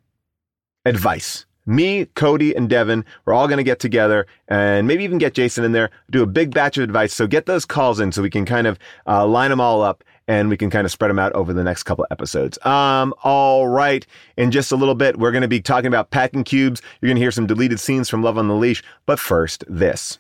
advice. 0.86 1.46
Me, 1.65 2.06
Cody, 2.06 2.56
and 2.56 2.70
Devin, 2.70 3.04
we're 3.26 3.34
all 3.34 3.48
going 3.48 3.58
to 3.58 3.63
get 3.63 3.80
together 3.80 4.26
and 4.48 4.88
maybe 4.88 5.04
even 5.04 5.17
get 5.17 5.34
Jason 5.34 5.65
in 5.65 5.74
there, 5.74 5.89
do 6.12 6.22
a 6.24 6.28
big 6.28 6.54
batch 6.54 6.78
of 6.78 6.84
advice. 6.84 7.13
So 7.13 7.28
get 7.28 7.48
those 7.48 7.65
calls 7.65 8.00
in 8.00 8.12
so 8.12 8.22
we 8.22 8.30
can 8.30 8.46
kind 8.46 8.67
of 8.67 8.80
uh, 9.06 9.26
line 9.26 9.50
them 9.50 9.60
all 9.60 9.82
up 9.82 10.04
and 10.27 10.49
we 10.49 10.57
can 10.57 10.69
kind 10.69 10.85
of 10.85 10.91
spread 10.91 11.09
them 11.09 11.19
out 11.19 11.33
over 11.33 11.53
the 11.53 11.63
next 11.63 11.83
couple 11.83 12.05
episodes. 12.11 12.63
Um, 12.65 13.13
all 13.23 13.67
right. 13.67 14.05
In 14.37 14.51
just 14.51 14.71
a 14.71 14.75
little 14.75 14.95
bit, 14.95 15.17
we're 15.17 15.31
going 15.31 15.41
to 15.41 15.47
be 15.47 15.61
talking 15.61 15.87
about 15.87 16.11
packing 16.11 16.43
cubes. 16.43 16.81
You're 17.01 17.07
going 17.07 17.15
to 17.15 17.21
hear 17.21 17.31
some 17.31 17.47
deleted 17.47 17.79
scenes 17.79 18.09
from 18.09 18.23
Love 18.23 18.37
on 18.37 18.47
the 18.47 18.55
Leash. 18.55 18.83
But 19.05 19.19
first, 19.19 19.63
this. 19.67 20.19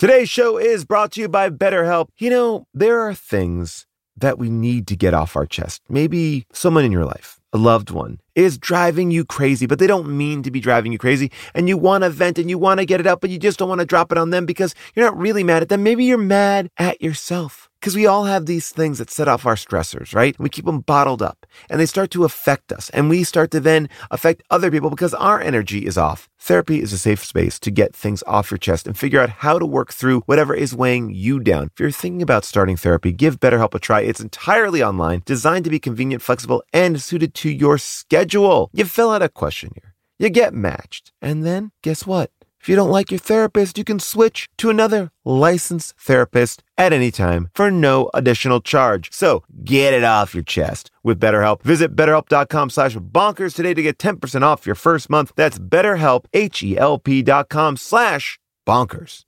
Today's 0.00 0.30
show 0.30 0.56
is 0.56 0.86
brought 0.86 1.12
to 1.12 1.20
you 1.20 1.28
by 1.28 1.50
BetterHelp. 1.50 2.06
You 2.16 2.30
know, 2.30 2.64
there 2.72 3.00
are 3.02 3.12
things 3.12 3.86
that 4.16 4.38
we 4.38 4.48
need 4.48 4.86
to 4.86 4.96
get 4.96 5.12
off 5.12 5.36
our 5.36 5.44
chest. 5.44 5.82
Maybe 5.90 6.46
someone 6.54 6.86
in 6.86 6.90
your 6.90 7.04
life, 7.04 7.38
a 7.52 7.58
loved 7.58 7.90
one, 7.90 8.20
is 8.34 8.58
driving 8.58 9.10
you 9.10 9.24
crazy, 9.24 9.66
but 9.66 9.78
they 9.78 9.86
don't 9.86 10.08
mean 10.08 10.42
to 10.42 10.50
be 10.50 10.60
driving 10.60 10.92
you 10.92 10.98
crazy. 10.98 11.30
And 11.54 11.68
you 11.68 11.76
want 11.76 12.04
to 12.04 12.10
vent 12.10 12.38
and 12.38 12.48
you 12.48 12.58
want 12.58 12.80
to 12.80 12.86
get 12.86 13.00
it 13.00 13.06
out, 13.06 13.20
but 13.20 13.30
you 13.30 13.38
just 13.38 13.58
don't 13.58 13.68
want 13.68 13.80
to 13.80 13.86
drop 13.86 14.12
it 14.12 14.18
on 14.18 14.30
them 14.30 14.46
because 14.46 14.74
you're 14.94 15.04
not 15.04 15.18
really 15.18 15.44
mad 15.44 15.62
at 15.62 15.68
them. 15.68 15.82
Maybe 15.82 16.04
you're 16.04 16.18
mad 16.18 16.70
at 16.78 17.00
yourself. 17.02 17.68
Because 17.80 17.96
we 17.96 18.06
all 18.06 18.24
have 18.24 18.44
these 18.44 18.68
things 18.68 18.98
that 18.98 19.08
set 19.08 19.26
off 19.26 19.46
our 19.46 19.54
stressors, 19.54 20.14
right? 20.14 20.38
We 20.38 20.50
keep 20.50 20.66
them 20.66 20.80
bottled 20.80 21.22
up 21.22 21.46
and 21.70 21.80
they 21.80 21.86
start 21.86 22.10
to 22.10 22.24
affect 22.24 22.72
us. 22.72 22.90
And 22.90 23.08
we 23.08 23.24
start 23.24 23.50
to 23.52 23.60
then 23.60 23.88
affect 24.10 24.42
other 24.50 24.70
people 24.70 24.90
because 24.90 25.14
our 25.14 25.40
energy 25.40 25.86
is 25.86 25.96
off. 25.96 26.28
Therapy 26.38 26.82
is 26.82 26.92
a 26.92 26.98
safe 26.98 27.24
space 27.24 27.58
to 27.60 27.70
get 27.70 27.96
things 27.96 28.22
off 28.26 28.50
your 28.50 28.58
chest 28.58 28.86
and 28.86 28.98
figure 28.98 29.20
out 29.20 29.30
how 29.30 29.58
to 29.58 29.64
work 29.64 29.94
through 29.94 30.20
whatever 30.26 30.54
is 30.54 30.74
weighing 30.74 31.10
you 31.14 31.40
down. 31.40 31.70
If 31.72 31.80
you're 31.80 31.90
thinking 31.90 32.20
about 32.20 32.44
starting 32.44 32.76
therapy, 32.76 33.12
give 33.12 33.40
BetterHelp 33.40 33.72
a 33.72 33.78
try. 33.78 34.00
It's 34.00 34.20
entirely 34.20 34.82
online, 34.82 35.22
designed 35.24 35.64
to 35.64 35.70
be 35.70 35.78
convenient, 35.78 36.22
flexible, 36.22 36.62
and 36.74 37.00
suited 37.00 37.32
to 37.40 37.50
your 37.50 37.78
schedule. 37.78 38.70
You 38.72 38.84
fill 38.84 39.10
out 39.10 39.22
a 39.22 39.28
questionnaire, 39.28 39.94
you 40.18 40.30
get 40.30 40.54
matched, 40.54 41.12
and 41.20 41.44
then 41.44 41.72
guess 41.82 42.06
what? 42.06 42.30
If 42.60 42.68
you 42.68 42.76
don't 42.76 42.90
like 42.90 43.10
your 43.10 43.18
therapist, 43.18 43.78
you 43.78 43.84
can 43.84 43.98
switch 43.98 44.48
to 44.58 44.68
another 44.68 45.10
licensed 45.24 45.94
therapist 45.98 46.62
at 46.76 46.92
any 46.92 47.10
time 47.10 47.48
for 47.54 47.70
no 47.70 48.10
additional 48.12 48.60
charge. 48.60 49.10
So 49.12 49.44
get 49.64 49.94
it 49.94 50.04
off 50.04 50.34
your 50.34 50.44
chest 50.44 50.90
with 51.02 51.18
BetterHelp. 51.18 51.62
Visit 51.62 51.96
betterhelp.com 51.96 52.68
slash 52.68 52.96
bonkers 52.96 53.54
today 53.54 53.72
to 53.72 53.82
get 53.82 53.96
10% 53.96 54.42
off 54.42 54.66
your 54.66 54.74
first 54.74 55.08
month. 55.08 55.32
That's 55.36 55.58
betterhelp, 55.58 56.26
H-E-L-P 56.34 57.22
dot 57.22 57.48
com 57.48 57.78
slash 57.78 58.38
bonkers. 58.68 59.24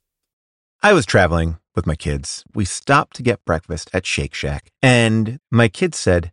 I 0.83 0.93
was 0.93 1.05
traveling 1.05 1.57
with 1.75 1.87
my 1.87 1.95
kids. 1.95 2.43
We 2.53 2.65
stopped 2.65 3.15
to 3.15 3.23
get 3.23 3.45
breakfast 3.45 3.89
at 3.93 4.05
Shake 4.05 4.35
Shack. 4.35 4.69
And 4.81 5.39
my 5.49 5.69
kids 5.69 5.97
said, 5.97 6.32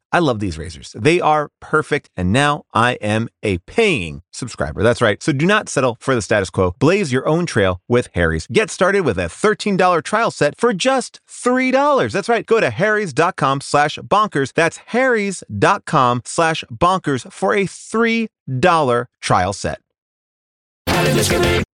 I 0.11 0.19
love 0.19 0.39
these 0.39 0.57
razors. 0.57 0.93
They 0.97 1.21
are 1.21 1.49
perfect, 1.59 2.09
and 2.17 2.33
now 2.33 2.63
I 2.73 2.93
am 2.93 3.29
a 3.43 3.59
paying 3.59 4.21
subscriber. 4.31 4.83
That's 4.83 5.01
right. 5.01 5.21
So 5.23 5.31
do 5.31 5.45
not 5.45 5.69
settle 5.69 5.97
for 5.99 6.15
the 6.15 6.21
status 6.21 6.49
quo. 6.49 6.75
Blaze 6.79 7.11
your 7.11 7.27
own 7.27 7.45
trail 7.45 7.81
with 7.87 8.09
Harry's. 8.13 8.47
Get 8.47 8.69
started 8.69 9.01
with 9.01 9.17
a 9.17 9.27
$13 9.27 10.03
trial 10.03 10.31
set 10.31 10.57
for 10.57 10.73
just 10.73 11.21
$3. 11.29 12.11
That's 12.11 12.29
right. 12.29 12.45
Go 12.45 12.59
to 12.59 12.69
harrys.com 12.69 13.61
slash 13.61 13.97
bonkers. 13.99 14.53
That's 14.53 14.77
harrys.com 14.77 16.21
slash 16.25 16.63
bonkers 16.71 17.31
for 17.31 17.53
a 17.53 17.65
$3 17.65 19.05
trial 19.21 19.53
set. 19.53 19.81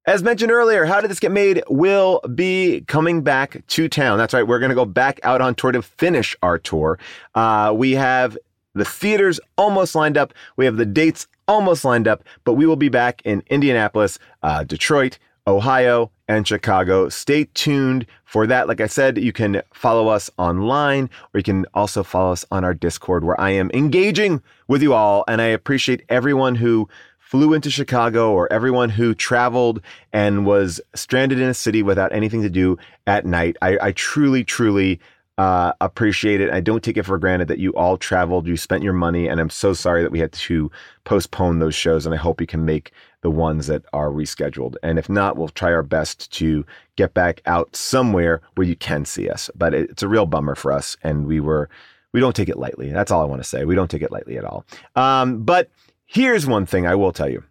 As 0.07 0.23
mentioned 0.23 0.53
earlier, 0.53 0.85
How 0.85 1.01
Did 1.01 1.11
This 1.11 1.19
Get 1.19 1.33
Made 1.33 1.61
will 1.67 2.21
be 2.33 2.85
coming 2.87 3.23
back 3.23 3.61
to 3.67 3.89
town. 3.89 4.17
That's 4.17 4.33
right. 4.33 4.47
We're 4.47 4.59
going 4.59 4.69
to 4.69 4.75
go 4.75 4.85
back 4.85 5.19
out 5.23 5.41
on 5.41 5.53
tour 5.53 5.73
to 5.73 5.81
finish 5.81 6.33
our 6.41 6.57
tour. 6.57 6.97
Uh, 7.35 7.73
we 7.75 7.91
have 7.91 8.37
the 8.73 8.85
theaters 8.85 9.37
almost 9.57 9.95
lined 9.95 10.17
up. 10.17 10.33
We 10.55 10.63
have 10.63 10.77
the 10.77 10.85
dates 10.85 11.27
almost 11.45 11.83
lined 11.83 12.07
up, 12.07 12.23
but 12.45 12.53
we 12.53 12.65
will 12.65 12.77
be 12.77 12.87
back 12.87 13.21
in 13.25 13.43
Indianapolis, 13.47 14.17
uh, 14.43 14.63
Detroit, 14.63 15.19
Ohio, 15.45 16.09
and 16.29 16.47
Chicago. 16.47 17.09
Stay 17.09 17.45
tuned 17.53 18.05
for 18.23 18.47
that. 18.47 18.69
Like 18.69 18.79
I 18.79 18.87
said, 18.87 19.17
you 19.17 19.33
can 19.33 19.61
follow 19.73 20.07
us 20.07 20.29
online 20.37 21.09
or 21.33 21.39
you 21.39 21.43
can 21.43 21.65
also 21.73 22.01
follow 22.03 22.31
us 22.31 22.45
on 22.49 22.63
our 22.63 22.73
Discord 22.73 23.25
where 23.25 23.39
I 23.39 23.51
am 23.51 23.69
engaging 23.73 24.41
with 24.69 24.81
you 24.81 24.93
all. 24.93 25.25
And 25.27 25.41
I 25.41 25.45
appreciate 25.47 26.03
everyone 26.07 26.55
who 26.55 26.87
flew 27.27 27.53
into 27.53 27.69
Chicago 27.69 28.31
or 28.31 28.51
everyone 28.53 28.89
who 28.89 29.13
traveled 29.13 29.81
and 30.13 30.45
was 30.45 30.79
stranded 30.95 31.41
in 31.41 31.49
a 31.49 31.53
city 31.53 31.83
without 31.83 32.13
anything 32.13 32.41
to 32.41 32.49
do 32.49 32.77
at 33.05 33.25
night. 33.25 33.57
I, 33.61 33.77
I 33.81 33.91
truly, 33.91 34.45
truly 34.45 35.01
uh, 35.37 35.73
appreciate 35.81 36.39
it. 36.39 36.49
I 36.51 36.61
don't 36.61 36.81
take 36.81 36.95
it 36.95 37.03
for 37.03 37.17
granted 37.17 37.49
that 37.49 37.59
you 37.59 37.75
all 37.75 37.97
traveled, 37.97 38.47
you 38.47 38.55
spent 38.55 38.81
your 38.81 38.93
money, 38.93 39.27
and 39.27 39.41
I'm 39.41 39.49
so 39.49 39.73
sorry 39.73 40.03
that 40.03 40.11
we 40.11 40.19
had 40.19 40.31
to 40.31 40.71
postpone 41.03 41.59
those 41.59 41.75
shows. 41.75 42.05
And 42.05 42.15
I 42.15 42.17
hope 42.17 42.39
you 42.39 42.47
can 42.47 42.63
make 42.63 42.93
the 43.21 43.29
ones 43.29 43.67
that 43.67 43.83
are 43.91 44.07
rescheduled. 44.07 44.75
And 44.81 44.97
if 44.97 45.09
not, 45.09 45.35
we'll 45.35 45.49
try 45.49 45.73
our 45.73 45.83
best 45.83 46.31
to 46.33 46.65
get 46.95 47.13
back 47.13 47.41
out 47.45 47.75
somewhere 47.75 48.39
where 48.55 48.65
you 48.65 48.77
can 48.77 49.03
see 49.03 49.29
us. 49.29 49.51
But 49.53 49.73
it's 49.73 50.01
a 50.01 50.07
real 50.07 50.27
bummer 50.27 50.55
for 50.55 50.71
us, 50.71 50.95
and 51.03 51.27
we 51.27 51.41
were 51.41 51.69
we 52.13 52.21
don't 52.21 52.37
take 52.37 52.47
it 52.47 52.57
lightly. 52.57 52.89
That's 52.89 53.11
all 53.11 53.21
I 53.21 53.25
want 53.25 53.43
to 53.43 53.47
say. 53.47 53.65
We 53.65 53.75
don't 53.75 53.91
take 53.91 54.01
it 54.01 54.13
lightly 54.13 54.37
at 54.37 54.45
all. 54.45 54.65
Um, 54.95 55.43
but 55.43 55.69
Here's 56.09 56.47
one 56.47 56.65
thing 56.65 56.87
I 56.87 56.95
will 56.95 57.11
tell 57.11 57.29
you 57.29 57.43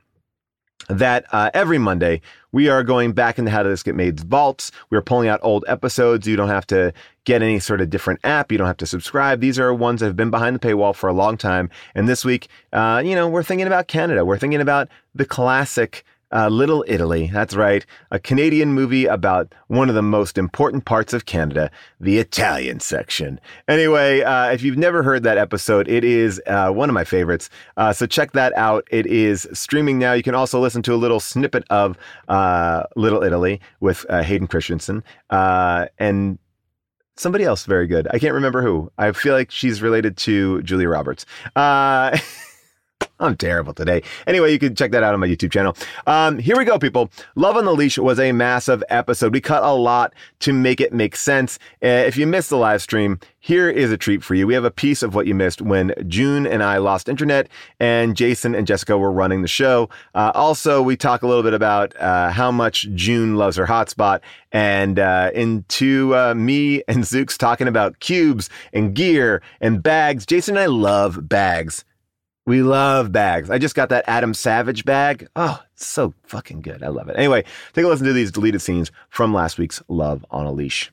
that 0.89 1.27
uh, 1.31 1.51
every 1.53 1.77
Monday 1.77 2.23
we 2.53 2.71
are 2.71 2.83
going 2.83 3.13
back 3.13 3.39
into 3.39 3.51
How 3.51 3.63
Did 3.63 3.71
This 3.71 3.83
Get 3.83 3.95
Made's 3.95 4.23
vaults. 4.23 4.73
We're 4.89 5.03
pulling 5.03 5.29
out 5.29 5.41
old 5.43 5.67
episodes. 5.69 6.27
You 6.27 6.37
don't 6.37 6.49
have 6.49 6.67
to 6.69 6.95
get 7.25 7.43
any 7.43 7.59
sort 7.59 7.83
of 7.83 7.91
different 7.91 8.21
app. 8.25 8.51
You 8.51 8.57
don't 8.57 8.67
have 8.67 8.79
to 8.79 8.87
subscribe. 8.87 9.41
These 9.41 9.59
are 9.59 9.75
ones 9.75 10.01
that 10.01 10.07
have 10.07 10.17
been 10.17 10.31
behind 10.31 10.57
the 10.57 10.67
paywall 10.67 10.95
for 10.95 11.09
a 11.09 11.13
long 11.13 11.37
time. 11.37 11.69
And 11.95 12.09
this 12.09 12.25
week, 12.25 12.49
uh, 12.73 13.03
you 13.05 13.15
know, 13.15 13.29
we're 13.29 13.43
thinking 13.43 13.67
about 13.67 13.89
Canada. 13.89 14.25
We're 14.25 14.39
thinking 14.39 14.63
about 14.63 14.89
the 15.15 15.27
classic 15.27 16.03
uh, 16.33 16.49
Little 16.49 16.85
Italy. 16.89 17.31
That's 17.33 17.55
right. 17.55 17.85
A 18.11 18.19
Canadian 18.19 18.73
movie 18.73 19.07
about 19.07 19.55
one 19.69 19.89
of 19.89 19.95
the 19.95 20.03
most 20.03 20.39
important 20.39 20.85
parts 20.85 21.13
of 21.13 21.27
Canada, 21.27 21.71
the 22.01 22.19
Italian 22.19 22.81
section. 22.81 23.41
Anyway, 23.69 24.23
uh, 24.23 24.51
if 24.51 24.63
you've 24.63 24.79
never 24.79 25.03
heard 25.03 25.23
that 25.23 25.39
episode, 25.39 25.89
it 25.89 26.05
is 26.05 26.41
uh, 26.47 26.71
one 26.71 26.89
of 26.89 26.95
my 26.95 27.05
favorites. 27.05 27.49
Uh, 27.77 27.93
so 27.93 28.07
check 28.07 28.33
that 28.33 28.53
out. 28.57 28.87
It 28.91 29.07
is 29.07 29.47
streaming 29.53 29.99
now. 29.99 30.13
You 30.13 30.23
can 30.23 30.35
also 30.35 30.61
listen 30.61 30.83
to 30.83 30.95
a 30.95 30.97
little 30.97 31.21
snippet 31.21 31.65
of 31.71 31.97
uh, 32.29 32.85
Little 32.97 33.23
Italy 33.23 33.61
with 33.81 34.05
uh, 34.09 34.23
Hayden 34.23 34.47
Christensen 34.47 35.03
and 35.31 36.39
somebody 37.17 37.45
else 37.45 37.65
very 37.65 37.87
good. 37.87 38.07
I 38.11 38.19
can't 38.19 38.35
remember 38.35 38.63
who. 38.63 38.91
I 38.99 39.13
feel 39.13 39.35
like 39.35 39.51
she's 39.51 39.81
related 39.81 40.17
to 40.19 40.63
Julia 40.63 40.89
Roberts. 40.89 41.25
I'm 43.19 43.37
terrible 43.37 43.73
today. 43.73 44.03
Anyway, 44.27 44.53
you 44.53 44.59
can 44.59 44.75
check 44.75 44.91
that 44.93 45.03
out 45.03 45.15
on 45.15 45.21
my 45.21 45.27
YouTube 45.27 45.51
channel. 45.51 45.75
Um, 46.07 46.39
here 46.39 46.57
we 46.57 46.67
go, 46.67 46.79
people. 46.79 47.11
Love 47.35 47.57
on 47.57 47.65
the 47.65 47.75
Leash 47.75 47.97
was 47.97 48.21
a 48.21 48.33
massive 48.33 48.85
episode. 48.91 49.33
We 49.33 49.41
cut 49.41 49.63
a 49.63 49.73
lot 49.73 50.15
to 50.41 50.53
make 50.53 50.83
it 50.83 50.93
make 50.93 51.17
sense. 51.17 51.59
Uh, 51.83 51.87
if 51.87 52.19
you 52.19 52.27
missed 52.27 52.51
the 52.51 52.59
live 52.59 52.83
stream, 52.83 53.19
here 53.41 53.71
is 53.71 53.91
a 53.91 53.97
treat 53.97 54.23
for 54.23 54.35
you. 54.35 54.47
We 54.47 54.53
have 54.53 54.65
a 54.65 54.71
piece 54.71 55.03
of 55.03 55.15
what 55.15 55.27
you 55.27 55.35
missed 55.35 55.63
when 55.63 55.95
June 56.09 56.47
and 56.47 56.63
I 56.63 56.77
lost 56.77 57.09
internet 57.09 57.49
and 57.81 58.15
Jason 58.15 58.55
and 58.55 58.67
Jessica 58.67 58.99
were 58.99 59.13
running 59.13 59.41
the 59.41 59.49
show. 59.49 59.89
Uh, 60.15 60.33
also, 60.35 60.83
we 60.83 60.95
talk 60.95 61.23
a 61.23 61.27
little 61.27 61.43
bit 61.43 61.55
about 61.55 61.97
uh, 61.99 62.29
how 62.31 62.51
much 62.51 62.87
June 62.95 63.37
loves 63.37 63.57
her 63.57 63.67
hotspot 63.67 64.21
and 64.53 64.99
uh, 64.99 65.31
into 65.33 66.15
uh, 66.15 66.35
me 66.35 66.83
and 66.87 66.99
Zooks 67.05 67.39
talking 67.39 67.67
about 67.67 67.99
cubes 68.01 68.51
and 68.75 68.95
gear 68.95 69.41
and 69.63 69.83
bags. 69.83 70.27
Jason 70.27 70.59
and 70.59 70.65
I 70.65 70.67
love 70.67 71.27
bags 71.27 71.86
We 72.47 72.63
love 72.63 73.11
bags. 73.11 73.51
I 73.51 73.59
just 73.59 73.75
got 73.75 73.89
that 73.89 74.05
Adam 74.07 74.33
Savage 74.33 74.85
bag. 74.85 75.27
Oh, 75.35 75.61
it's 75.75 75.85
so 75.85 76.15
fucking 76.27 76.61
good. 76.61 76.81
I 76.85 76.89
love 76.89 77.09
it. 77.09 77.17
Anyway, 77.19 77.43
take 77.73 77.85
a 77.85 77.89
listen 77.89 78.07
to 78.07 78.13
these 78.13 78.31
deleted 78.31 78.63
scenes 78.63 78.93
from 79.09 79.35
last 79.35 79.59
week's 79.59 79.83
Love 79.89 80.25
on 80.31 80.47
a 80.47 80.53
Leash. 80.53 80.93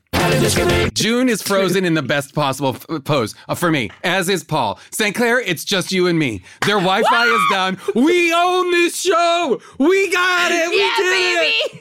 June 0.94 1.28
is 1.28 1.42
frozen 1.42 1.84
in 1.84 1.94
the 1.94 2.02
best 2.02 2.34
possible 2.34 2.70
f- 2.74 3.04
pose 3.04 3.34
uh, 3.48 3.54
for 3.54 3.70
me, 3.70 3.90
as 4.02 4.28
is 4.28 4.42
Paul. 4.42 4.80
St. 4.90 5.14
Clair, 5.14 5.38
it's 5.40 5.64
just 5.64 5.92
you 5.92 6.06
and 6.08 6.18
me. 6.18 6.42
Their 6.66 6.76
Wi 6.80 7.02
Fi 7.02 7.26
is 7.26 7.42
down. 7.52 7.78
We 7.94 8.32
own 8.34 8.70
this 8.72 9.00
show. 9.00 9.60
We 9.78 10.10
got 10.10 10.50
it. 10.50 10.70
We 10.70 10.80
Yeah, 10.80 10.94
did 10.96 11.12
baby. 11.12 11.52
it. 11.76 11.80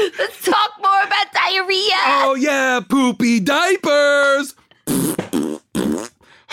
Woo! 0.00 0.12
Let's 0.18 0.42
talk 0.44 0.70
more 0.82 1.02
about 1.04 1.32
diarrhea. 1.32 1.94
Oh, 2.06 2.34
yeah, 2.38 2.80
poopy 2.80 3.38
diapers. 3.40 4.54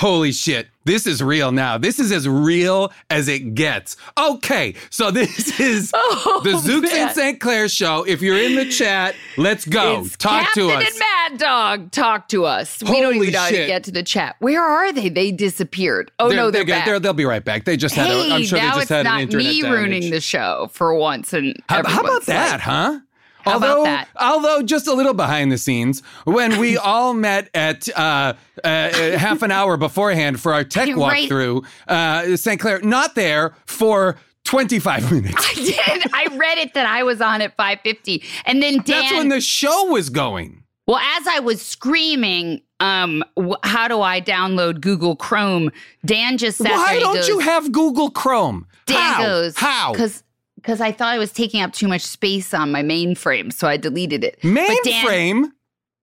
Holy 0.02 0.32
shit. 0.32 0.68
This 0.84 1.06
is 1.06 1.22
real 1.22 1.52
now. 1.52 1.78
This 1.78 2.00
is 2.00 2.12
as 2.12 2.28
real 2.28 2.92
as 3.12 3.28
it 3.28 3.54
gets. 3.54 3.98
Okay, 4.18 4.74
so 4.90 5.12
this 5.12 5.60
is 5.60 5.92
Oh, 5.96 6.42
the 6.44 6.54
Zooks 6.54 6.92
and 6.92 7.12
St. 7.12 7.40
Clair 7.40 7.70
show. 7.70 8.04
If 8.08 8.20
you're 8.24 8.40
in 8.40 8.56
the 8.56 8.66
chat, 8.68 9.14
let's 9.38 9.64
go. 9.64 10.02
It's 10.02 10.18
Talk 10.18 10.46
Captain 10.46 10.70
to 10.70 10.74
us. 10.74 10.88
and 10.90 11.00
Mad 11.00 11.38
Dog, 11.40 11.92
talk 11.92 12.30
to 12.30 12.46
us. 12.46 12.82
Holy 12.82 12.96
we 12.98 13.02
don't 13.04 13.16
even 13.18 13.32
know 13.34 13.40
how 13.42 13.50
to 13.50 13.68
get 13.68 13.84
to 13.84 13.92
the 13.92 14.02
chat. 14.02 14.38
Where 14.40 14.64
are 14.64 14.92
they? 14.92 15.10
They 15.10 15.32
disappeared. 15.32 16.12
Oh 16.18 16.30
no, 16.30 16.50
they're, 16.50 16.64
good. 16.66 16.72
back. 16.72 16.86
They're- 16.88 17.00
they'll 17.00 17.14
be 17.14 17.26
right 17.26 17.46
back. 17.46 17.66
They 17.66 17.78
just 17.78 17.94
had. 17.94 18.08
hey, 18.08 18.32
A, 18.32 18.34
I'm 18.34 18.44
sure 18.44 18.58
they 18.58 18.66
now 18.66 18.72
just 18.72 18.82
it's 18.84 18.90
had 18.90 19.04
not 19.04 19.16
an 19.18 19.22
internet 19.22 19.46
me 19.54 19.62
damage. 19.62 19.78
ruining 19.80 20.10
the 20.10 20.20
show 20.20 20.68
for 20.74 20.96
once. 20.96 21.32
And 21.32 21.62
How, 21.70 21.76
how 21.76 21.82
about 21.82 22.00
everyone's 22.00 22.26
that, 22.26 22.60
huh? 22.62 23.00
How 23.44 23.58
about 23.58 23.70
although, 23.70 23.84
that? 23.84 24.08
although 24.20 24.62
just 24.62 24.88
a 24.88 24.94
little 24.94 25.14
behind 25.14 25.52
the 25.52 25.58
scenes, 25.58 26.02
when 26.26 26.60
we 26.60 26.78
all 26.78 27.14
met 27.14 27.50
at 27.54 27.90
uh, 27.98 28.34
uh, 28.64 29.18
half 29.18 29.42
an 29.42 29.52
hour 29.52 29.78
beforehand 29.78 30.40
for 30.40 30.54
our 30.54 30.64
tech 30.64 30.90
walkthrough, 30.90 31.66
uh, 31.88 32.36
St. 32.38 32.60
Clair, 32.60 32.80
not 32.82 33.16
there 33.16 33.54
for 33.66 34.18
25 34.46 35.12
minutes. 35.24 35.36
I 35.38 35.54
did. 35.54 36.14
I 36.14 36.28
read 36.36 36.58
it 36.58 36.74
that 36.74 36.86
I 36.86 37.04
was 37.04 37.22
on 37.22 37.42
at 37.42 37.56
5:50, 37.58 38.24
and 38.46 38.62
then 38.62 38.78
Dan. 38.78 38.84
That's 38.86 39.12
when 39.14 39.30
the 39.30 39.42
show 39.42 39.86
was 39.86 40.10
going. 40.10 40.64
Well, 40.88 40.98
as 40.98 41.28
I 41.28 41.40
was 41.40 41.62
screaming, 41.62 42.62
um, 42.80 43.24
how 43.64 43.88
do 43.88 44.02
I 44.02 44.20
download 44.20 44.82
Google 44.82 45.16
Chrome? 45.16 45.72
Dan 46.06 46.38
just 46.38 46.58
said. 46.58 46.72
Why 46.72 47.00
don't 47.00 47.16
goes, 47.16 47.28
you 47.28 47.40
have 47.40 47.72
Google 47.72 48.10
Chrome? 48.10 48.68
Dan 48.88 48.98
How? 48.98 49.24
goes 49.24 49.58
How? 49.58 49.92
Because 49.94 50.24
because 50.62 50.82
I 50.82 50.92
thought 50.92 51.14
I 51.14 51.18
was 51.18 51.32
taking 51.32 51.62
up 51.62 51.74
too 51.74 51.88
much 51.88 52.02
space 52.02 52.54
on 52.54 52.72
my 52.72 52.84
mainframe, 52.84 53.52
so 53.52 53.68
I 53.68 53.78
deleted 53.78 54.24
it. 54.24 54.40
Mainframe? 54.42 55.52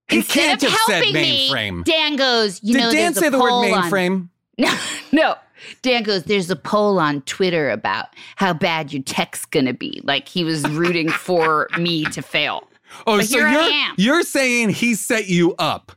He 0.09 0.23
can't 0.23 0.61
of 0.63 0.69
have 0.69 0.79
said 0.87 1.03
helping 1.05 1.13
me. 1.13 1.83
Dan 1.83 2.15
goes, 2.15 2.59
you 2.63 2.73
Did 2.73 2.79
know, 2.81 2.91
Dan 2.91 3.13
say 3.13 3.29
the 3.29 3.39
word 3.39 3.51
mainframe? 3.51 4.29
No, 4.57 4.77
no. 5.13 5.35
Dan 5.83 6.03
goes, 6.03 6.23
there's 6.23 6.49
a 6.49 6.55
poll 6.57 6.99
on 6.99 7.21
Twitter 7.21 7.69
about 7.69 8.07
how 8.35 8.51
bad 8.51 8.91
your 8.91 9.03
tech's 9.03 9.45
gonna 9.45 9.73
be. 9.73 10.01
Like 10.03 10.27
he 10.27 10.43
was 10.43 10.67
rooting 10.69 11.07
for 11.09 11.69
me 11.79 12.03
to 12.05 12.21
fail. 12.21 12.67
Oh, 13.07 13.17
But 13.19 13.27
so 13.27 13.37
you're 13.37 13.69
you're 13.95 14.23
saying 14.23 14.69
he 14.69 14.95
set 14.95 15.29
you 15.29 15.55
up. 15.57 15.93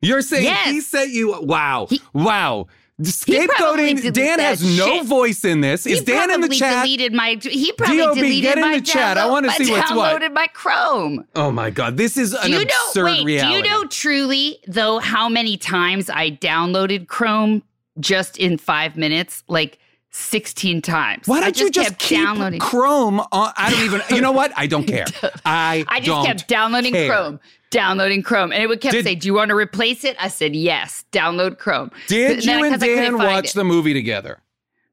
You're 0.00 0.22
saying 0.22 0.44
Yes. 0.44 0.70
he 0.70 0.80
set 0.80 1.08
you 1.08 1.40
wow. 1.40 1.88
wow. 2.12 2.66
Scapegoating 3.02 4.12
Dan 4.12 4.38
has 4.38 4.62
no 4.62 4.86
shit. 4.86 5.06
voice 5.06 5.44
in 5.44 5.60
this. 5.60 5.84
Is 5.84 5.98
he 6.00 6.04
Dan 6.04 6.30
in 6.30 6.40
the 6.40 6.46
probably 6.46 6.58
chat? 6.58 6.84
Deleted 6.84 7.12
my. 7.12 7.38
He 7.40 7.72
probably 7.72 7.98
DOB, 7.98 8.14
deleted 8.14 8.42
get 8.42 8.58
in 8.58 8.62
my 8.62 8.78
the 8.78 8.84
chat. 8.84 9.18
I 9.18 9.26
wanna 9.26 9.50
see 9.52 9.70
what's 9.70 9.92
what. 9.92 10.20
Downloaded 10.20 10.32
my 10.32 10.46
Chrome. 10.48 11.24
Oh 11.34 11.50
my 11.50 11.70
god, 11.70 11.96
this 11.96 12.16
is 12.16 12.34
an 12.34 12.46
do 12.46 12.52
you 12.52 12.62
absurd 12.62 13.04
know? 13.04 13.04
Wait, 13.04 13.24
reality. 13.24 13.62
do 13.62 13.68
you 13.68 13.74
know 13.74 13.84
truly 13.88 14.58
though 14.68 15.00
how 15.00 15.28
many 15.28 15.56
times 15.56 16.08
I 16.08 16.30
downloaded 16.30 17.08
Chrome 17.08 17.64
just 17.98 18.38
in 18.38 18.58
five 18.58 18.96
minutes? 18.96 19.42
Like 19.48 19.78
sixteen 20.14 20.80
times. 20.80 21.26
Why 21.26 21.40
don't 21.40 21.58
you 21.58 21.70
just 21.70 21.98
keep 21.98 22.18
downloading 22.20 22.60
Chrome 22.60 23.20
on? 23.20 23.52
I 23.56 23.70
don't 23.70 23.82
even. 23.84 24.00
You 24.10 24.20
know 24.20 24.32
what? 24.32 24.52
I 24.56 24.66
don't 24.66 24.84
care. 24.94 25.06
I 25.44 25.84
I 25.88 26.00
just 26.00 26.26
kept 26.26 26.48
downloading 26.48 26.92
care. 26.92 27.08
Chrome, 27.10 27.40
downloading 27.70 28.22
Chrome, 28.22 28.52
and 28.52 28.62
it 28.62 28.68
would 28.68 28.80
kept 28.80 28.92
Did- 28.92 29.04
say, 29.04 29.14
"Do 29.14 29.26
you 29.26 29.34
want 29.34 29.48
to 29.50 29.56
replace 29.56 30.04
it?" 30.04 30.16
I 30.20 30.28
said, 30.28 30.54
"Yes." 30.56 31.04
Download 31.12 31.58
Chrome. 31.58 31.90
Did 32.06 32.44
you 32.44 32.64
and 32.64 32.80
Dan 32.80 33.18
watch 33.18 33.50
it. 33.50 33.54
the 33.54 33.64
movie 33.64 33.92
together? 33.92 34.40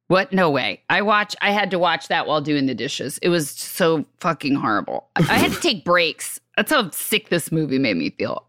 What? 0.07 0.33
No 0.33 0.49
way. 0.49 0.81
I 0.89 1.01
watch. 1.03 1.35
I 1.41 1.51
had 1.51 1.71
to 1.71 1.79
watch 1.79 2.09
that 2.09 2.27
while 2.27 2.41
doing 2.41 2.65
the 2.65 2.75
dishes. 2.75 3.17
It 3.19 3.29
was 3.29 3.49
so 3.49 4.05
fucking 4.19 4.55
horrible. 4.55 5.07
I, 5.15 5.21
I 5.21 5.37
had 5.37 5.53
to 5.53 5.59
take 5.61 5.85
breaks. 5.85 6.39
That's 6.57 6.69
how 6.71 6.89
sick 6.91 7.29
this 7.29 7.49
movie 7.51 7.79
made 7.79 7.95
me 7.95 8.09
feel. 8.09 8.45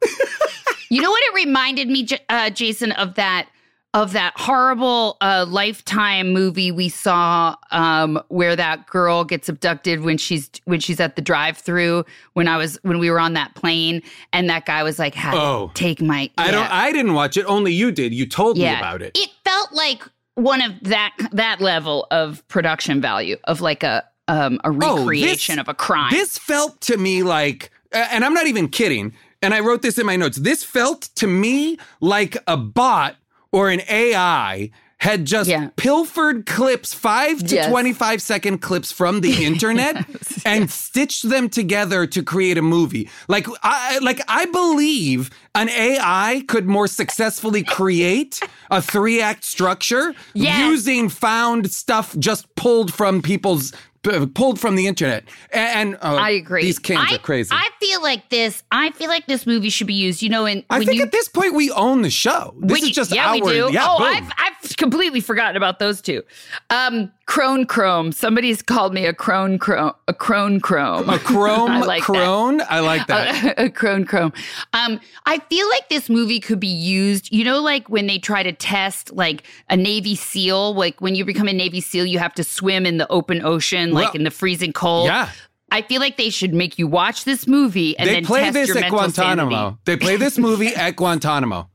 you 0.90 1.00
know 1.00 1.10
what? 1.10 1.22
It 1.28 1.34
reminded 1.46 1.88
me, 1.88 2.06
uh, 2.28 2.50
Jason, 2.50 2.90
of 2.92 3.14
that 3.14 3.48
of 3.94 4.12
that 4.12 4.32
horrible 4.36 5.18
uh, 5.20 5.44
Lifetime 5.48 6.32
movie 6.32 6.70
we 6.72 6.88
saw, 6.88 7.54
um, 7.70 8.18
where 8.28 8.56
that 8.56 8.86
girl 8.86 9.22
gets 9.24 9.48
abducted 9.48 10.00
when 10.00 10.16
she's 10.16 10.50
when 10.64 10.80
she's 10.80 10.98
at 10.98 11.14
the 11.16 11.22
drive-through. 11.22 12.04
When 12.32 12.48
I 12.48 12.56
was 12.56 12.78
when 12.82 12.98
we 12.98 13.10
were 13.10 13.20
on 13.20 13.34
that 13.34 13.54
plane, 13.54 14.02
and 14.32 14.48
that 14.48 14.64
guy 14.64 14.82
was 14.82 14.98
like, 14.98 15.14
"Had 15.14 15.34
Oh. 15.34 15.70
take 15.74 16.00
my." 16.00 16.30
I 16.38 16.50
don't. 16.50 16.70
I 16.72 16.90
didn't 16.92 17.14
watch 17.14 17.36
it. 17.36 17.44
Only 17.46 17.72
you 17.72 17.92
did. 17.92 18.14
You 18.14 18.26
told 18.26 18.56
me 18.56 18.64
about 18.66 19.02
it. 19.02 19.16
It 19.18 19.30
felt 19.44 19.72
like 19.72 20.02
one 20.36 20.62
of 20.62 20.72
that 20.84 21.14
that 21.32 21.60
level 21.60 22.06
of 22.10 22.46
production 22.48 23.00
value 23.02 23.36
of 23.44 23.60
like 23.60 23.82
a 23.82 24.02
um 24.28 24.58
a 24.64 24.68
Oh, 24.68 24.70
this- 24.70 24.78
recreation 25.06 25.58
of 25.58 25.68
a 25.68 25.74
crime. 25.74 26.10
This 26.12 26.38
felt 26.38 26.80
to 26.82 26.96
me 26.96 27.22
like, 27.22 27.70
and 27.92 28.24
I'm 28.24 28.32
not 28.32 28.46
even 28.46 28.68
kidding. 28.68 29.12
And 29.44 29.52
I 29.52 29.58
wrote 29.60 29.82
this 29.82 29.98
in 29.98 30.06
my 30.06 30.14
notes. 30.16 30.36
This 30.38 30.62
felt 30.62 31.10
to 31.16 31.26
me 31.26 31.76
like 32.00 32.36
a 32.46 32.56
bot 32.56 33.16
or 33.52 33.68
an 33.70 33.82
AI 33.88 34.70
had 34.98 35.24
just 35.24 35.50
pilfered 35.74 36.46
clips, 36.46 36.94
five 36.94 37.44
to 37.44 37.56
Yes. 37.56 37.68
25 37.68 38.22
second 38.22 38.58
clips 38.58 38.92
from 38.92 39.20
the 39.20 39.44
internet 39.44 40.06
and 40.46 40.70
stitched 40.70 41.28
them 41.28 41.48
together 41.48 42.06
to 42.06 42.22
create 42.22 42.56
a 42.56 42.62
movie. 42.62 43.10
Like 43.26 43.48
I 43.64 43.98
like 43.98 44.20
I 44.28 44.44
believe 44.46 45.30
an 45.56 45.68
AI 45.68 46.44
could 46.46 46.68
more 46.68 46.86
successfully 46.86 47.64
create 47.64 48.38
a 48.70 48.80
three 48.80 49.20
act 49.20 49.42
structure 49.44 50.14
Yes. 50.34 50.70
using 50.70 51.08
found 51.08 51.72
stuff 51.72 52.16
just 52.20 52.54
pulled 52.54 52.94
from 52.94 53.22
people's 53.22 53.72
p- 54.02 54.26
pulled 54.26 54.60
from 54.60 54.76
the 54.76 54.86
internet. 54.86 55.24
And, 55.52 55.96
uh, 55.96 56.16
I 56.20 56.30
agree. 56.30 56.62
These 56.62 56.78
cans 56.78 57.06
I, 57.10 57.14
are 57.16 57.18
crazy. 57.18 57.50
I 57.52 57.68
feel 57.80 58.02
like 58.02 58.28
this. 58.30 58.62
I 58.70 58.90
feel 58.92 59.08
like 59.08 59.26
this 59.26 59.46
movie 59.46 59.70
should 59.70 59.86
be 59.86 59.94
used. 59.94 60.22
You 60.22 60.28
know, 60.30 60.46
in 60.46 60.64
I 60.70 60.84
think 60.84 60.98
you, 60.98 61.02
at 61.02 61.12
this 61.12 61.28
point 61.28 61.54
we 61.54 61.70
own 61.72 62.02
the 62.02 62.10
show. 62.10 62.54
This 62.60 62.72
when 62.72 62.82
is 62.82 62.88
you- 62.88 62.94
just 62.94 63.14
yeah, 63.14 63.28
our 63.28 63.34
we 63.34 63.40
do. 63.40 63.70
yeah. 63.72 63.86
oh. 63.88 64.02
I've 64.02 64.30
I've 64.38 64.76
completely 64.76 65.20
forgotten 65.20 65.56
about 65.56 65.78
those 65.78 66.00
two. 66.00 66.22
Um, 66.70 67.10
crone 67.26 67.66
chrome. 67.66 68.12
Somebody's 68.12 68.62
called 68.62 68.92
me 68.92 69.06
a 69.06 69.14
crone 69.14 69.58
chrome. 69.58 69.92
A 70.08 70.14
crone 70.14 70.60
chrome. 70.60 71.08
a 71.08 71.18
chrome 71.18 71.70
I 71.72 71.80
like 71.80 72.00
that. 72.00 72.06
crone. 72.06 72.60
I 72.68 72.80
like 72.80 73.06
that. 73.06 73.58
a, 73.58 73.64
a 73.66 73.70
crone 73.70 74.04
chrome. 74.04 74.32
Um, 74.72 75.00
I 75.26 75.38
feel 75.38 75.68
like 75.70 75.88
this 75.88 76.08
movie 76.08 76.40
could 76.40 76.60
be 76.60 76.66
used. 76.66 77.32
You 77.32 77.44
know, 77.44 77.60
like 77.60 77.88
when 77.88 78.06
they 78.06 78.18
try 78.18 78.42
to 78.42 78.52
test 78.52 79.12
like 79.12 79.44
a 79.70 79.76
Navy 79.76 80.14
SEAL. 80.14 80.74
Like 80.74 81.00
when 81.00 81.14
you 81.14 81.24
become 81.24 81.48
a 81.48 81.52
Navy 81.52 81.80
SEAL, 81.80 82.06
you 82.06 82.18
have 82.18 82.34
to 82.34 82.44
swim 82.44 82.86
in 82.86 82.98
the 82.98 83.10
open 83.10 83.42
ocean, 83.44 83.91
like 83.92 84.08
Well, 84.08 84.12
in 84.14 84.24
the 84.24 84.30
freezing 84.30 84.72
cold. 84.72 85.06
yeah. 85.06 85.30
I 85.70 85.80
feel 85.82 86.00
like 86.00 86.18
they 86.18 86.28
should 86.28 86.52
make 86.52 86.78
you 86.78 86.86
watch 86.86 87.24
this 87.24 87.46
movie 87.46 87.96
and 87.98 88.06
they 88.08 88.14
then 88.14 88.26
play 88.26 88.40
test 88.42 88.54
this 88.54 88.68
your 88.68 88.76
at 88.78 88.80
mental 88.82 88.98
Guantanamo. 88.98 89.50
sanity. 89.56 89.76
They 89.86 89.96
play 89.96 90.16
this 90.16 90.36
movie 90.38 90.66
at 90.74 90.96
Guantanamo. 90.96 91.70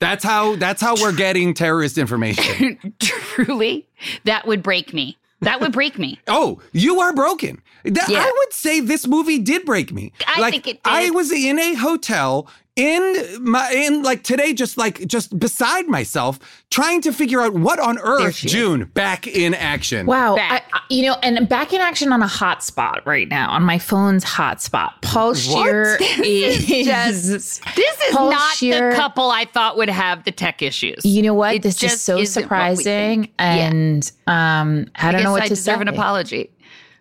That's 0.00 0.24
how 0.24 0.56
that's 0.56 0.80
how 0.82 0.94
we're 0.96 1.12
getting 1.14 1.52
terrorist 1.54 1.98
information. 1.98 2.94
Truly, 3.00 3.86
that 4.24 4.46
would 4.46 4.62
break 4.62 4.92
me. 4.94 5.18
That 5.40 5.60
would 5.60 5.72
break 5.72 5.98
me. 5.98 6.18
Oh, 6.26 6.60
you 6.72 7.00
are 7.00 7.12
broken. 7.14 7.60
That- 7.84 8.08
Yeah. 8.08 8.20
I 8.20 8.30
would 8.30 8.52
say 8.52 8.80
this 8.80 9.06
movie 9.06 9.38
did 9.38 9.64
break 9.64 9.92
me. 9.92 10.12
I 10.26 10.40
like, 10.40 10.52
think 10.52 10.66
it 10.66 10.82
did. 10.82 10.90
I 10.92 11.10
was 11.10 11.30
in 11.32 11.58
a 11.58 11.74
hotel 11.74 12.48
in 12.76 13.14
my 13.40 13.70
in 13.70 14.02
like 14.02 14.24
today, 14.24 14.52
just 14.52 14.76
like 14.76 15.06
just 15.06 15.38
beside 15.38 15.86
myself, 15.86 16.40
trying 16.70 17.00
to 17.02 17.12
figure 17.12 17.40
out 17.40 17.54
what 17.54 17.78
on 17.78 17.98
earth 18.00 18.34
June 18.34 18.90
back 18.94 19.28
in 19.28 19.54
action. 19.54 20.06
Wow. 20.06 20.36
I, 20.36 20.60
I- 20.72 20.80
you 20.90 21.06
know, 21.06 21.16
and 21.22 21.48
back 21.48 21.72
in 21.72 21.80
action 21.80 22.12
on 22.12 22.20
a 22.20 22.26
hotspot 22.26 23.04
right 23.06 23.28
now, 23.28 23.50
on 23.50 23.62
my 23.62 23.78
phone's 23.78 24.24
hotspot. 24.24 24.90
Paul 25.02 25.34
Scheer 25.34 25.96
This 26.18 26.18
is, 26.18 26.70
is 26.70 26.86
just 26.86 27.76
this 27.76 28.00
is 28.08 28.14
Paul 28.16 28.30
not 28.32 28.54
Scheer- 28.56 28.90
the 28.90 28.96
couple 28.96 29.30
I 29.30 29.44
thought 29.44 29.76
would 29.76 29.88
have 29.88 30.24
the 30.24 30.32
tech 30.32 30.60
issues. 30.60 31.04
You 31.04 31.22
know 31.22 31.34
what? 31.34 31.54
It 31.56 31.62
this 31.62 31.74
is 31.74 31.80
just 31.80 32.02
so 32.04 32.18
isn't 32.18 32.42
surprising. 32.42 32.84
think. 33.24 33.34
Yeah. 33.38 33.54
And 33.68 34.12
um, 34.26 34.86
I 34.96 35.12
don't 35.12 35.20
guess 35.20 35.24
know 35.24 35.32
what 35.32 35.42
I 35.42 35.46
to 35.48 35.54
deserve 35.54 35.76
say. 35.76 35.82
an 35.82 35.88
apology. 35.88 36.50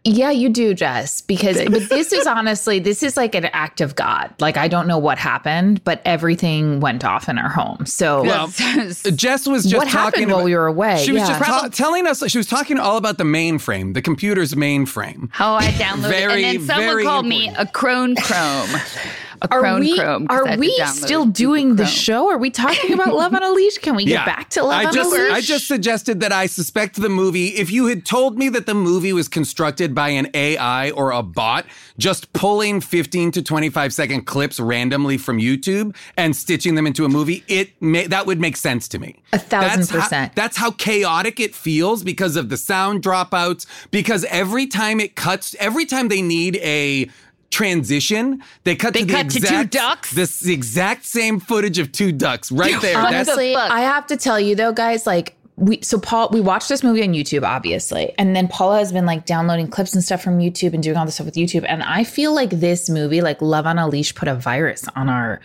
Yeah, 0.06 0.32
you 0.32 0.50
do, 0.50 0.74
Jess, 0.74 1.22
because 1.22 1.56
but 1.63 1.88
this 1.88 2.12
is 2.12 2.28
honestly, 2.28 2.80
this 2.80 3.04
is 3.04 3.16
like 3.16 3.36
an 3.36 3.46
act 3.46 3.80
of 3.80 3.96
God. 3.96 4.34
Like 4.42 4.58
I 4.58 4.68
don't 4.68 4.86
know 4.86 4.98
what 4.98 5.18
happened, 5.18 5.82
but 5.86 6.02
everything 6.04 6.82
went 6.82 7.06
off 7.06 7.30
in 7.30 7.38
our 7.38 7.48
home. 7.48 7.86
So 7.86 8.22
Well, 8.24 8.47
Jess 9.16 9.47
was 9.47 9.64
just 9.64 9.76
what 9.76 9.88
talking 9.88 9.91
happened 9.91 10.28
while 10.28 10.36
about- 10.39 10.45
we 10.45 10.56
were 10.56 10.68
away? 10.68 11.01
She 11.06 11.14
was 11.14 11.22
Yeah. 11.22 11.28
just 11.39 11.43
ta- 11.45 11.70
telling 11.72 12.06
us 12.06 12.22
she 12.30 12.38
was 12.38 12.47
talking 12.47 12.78
all 12.80 12.97
about 12.97 13.18
the 13.18 13.24
mainframe, 13.24 13.93
the 13.93 14.01
computer's 14.01 14.56
mainframe. 14.56 15.30
How 15.32 15.56
I 15.56 15.68
downloaded 15.68 16.10
Very, 16.10 16.43
and 16.43 16.60
then 16.60 16.68
someone 16.68 16.86
very 16.86 17.04
called 17.06 17.26
me 17.26 17.47
a 17.58 17.66
crone 17.66 18.16
chrome. 18.18 18.70
a 19.44 19.52
Are 19.52 19.60
Chrome 19.60 19.80
we 19.82 19.98
Chrome. 19.98 20.28
'cause 20.28 20.41
I 20.48 20.54
are 20.54 20.58
we 20.58 20.80
download 20.80 20.88
still 20.88 21.20
Google 21.26 21.34
doing 21.34 21.76
the 21.76 21.84
Chrome. 21.84 21.94
show? 21.96 22.30
Are 22.32 22.38
we 22.38 22.50
talking 22.50 22.94
about 22.94 23.14
Love 23.16 23.34
on 23.34 23.44
a 23.44 23.50
Leash? 23.52 23.78
Can 23.80 23.96
we 23.96 24.06
get 24.06 24.26
back 24.26 24.50
to 24.52 24.64
Love 24.64 24.74
I 24.82 24.86
on 24.86 24.94
just, 24.94 25.12
a 25.14 25.16
Leash? 25.16 25.32
I 25.32 25.41
just 25.41 25.68
suggested 25.68 26.20
that 26.22 26.32
I 26.32 26.46
suspect 26.46 27.02
the 27.02 27.10
movie. 27.10 27.48
If 27.50 27.72
you 27.72 27.88
had 27.88 28.06
told 28.06 28.38
me 28.38 28.50
that 28.50 28.66
the 28.66 28.74
movie 28.74 29.14
was 29.14 29.28
constructed 29.28 29.94
by 29.94 30.10
an 30.10 30.30
AI 30.34 30.91
or 30.91 31.12
a 31.12 31.22
bot, 31.22 31.66
just 31.98 32.32
pulling 32.34 32.82
15 32.82 33.32
to 33.32 33.41
25 33.41 33.94
second 33.94 34.26
clips 34.26 34.60
randomly 34.60 35.18
from 35.18 35.38
YouTube 35.39 35.96
and 36.18 36.36
stitching 36.36 36.76
them 36.76 36.88
into 36.88 37.06
a 37.06 37.10
movie, 37.10 37.44
it 37.48 37.72
may, 37.82 38.08
that 38.08 38.26
would 38.26 38.39
make 38.39 38.56
sense 38.58 38.88
to 38.89 39.00
me. 39.00 39.22
A 39.34 39.39
thousand 39.39 39.80
That's 39.82 39.89
how- 39.89 40.00
percent. 40.02 40.36
that's 40.36 40.58
how 40.58 40.72
chaotic 40.72 41.39
it 41.39 41.54
feels 41.54 42.04
because 42.04 42.36
of 42.36 42.50
the 42.50 42.58
sound 42.58 43.04
dropouts. 43.04 43.66
Because 43.91 44.26
every 44.30 44.68
time 44.68 45.00
it 45.00 45.16
cuts, 45.16 45.56
every 45.60 45.86
time 45.86 46.08
they 46.08 46.22
need 46.22 46.58
a 46.58 47.10
transition, 47.54 48.43
they 48.64 48.76
cut 48.76 48.93
They 48.93 49.01
to 49.01 49.06
the 49.06 49.14
cut 49.14 49.30
to 49.30 49.39
two 49.39 49.45
exact, 49.45 49.72
ducks? 49.72 50.12
This 50.12 50.45
exact 50.45 51.06
same 51.06 51.39
footage 51.39 51.80
of 51.80 51.91
two 51.91 52.12
ducks 52.12 52.51
right 52.51 52.82
there. 52.82 52.97
Honestly, 52.97 53.54
fuck? 53.54 53.72
I 53.72 53.82
have 53.82 54.08
to 54.08 54.18
tell 54.18 54.39
you 54.39 54.56
though, 54.56 54.74
guys, 54.74 55.06
like 55.06 55.36
we 55.56 55.80
so 55.82 55.99
Paul 55.99 56.30
we 56.32 56.41
watched 56.41 56.68
this 56.68 56.84
movie 56.84 57.04
on 57.04 57.10
YouTube, 57.10 57.43
obviously. 57.43 58.12
And 58.18 58.36
then 58.36 58.47
Paula 58.47 58.80
has 58.80 58.91
been 58.91 59.06
like 59.06 59.26
downloading 59.26 59.68
clips 59.68 59.93
and 59.93 60.04
stuff 60.04 60.24
from 60.24 60.39
YouTube 60.39 60.74
and 60.74 60.82
doing 60.82 60.97
all 60.97 61.06
this 61.06 61.16
stuff 61.16 61.26
with 61.26 61.36
YouTube. 61.36 61.66
And 61.68 61.84
I 61.84 62.04
feel 62.04 62.34
like 62.34 62.49
this 62.49 62.89
movie, 62.89 63.22
like 63.22 63.41
Love 63.41 63.68
on 63.68 63.78
a 63.78 63.88
Leash, 63.88 64.16
put 64.16 64.28
a 64.28 64.36
virus 64.36 64.86
on 64.95 65.10
our 65.10 65.39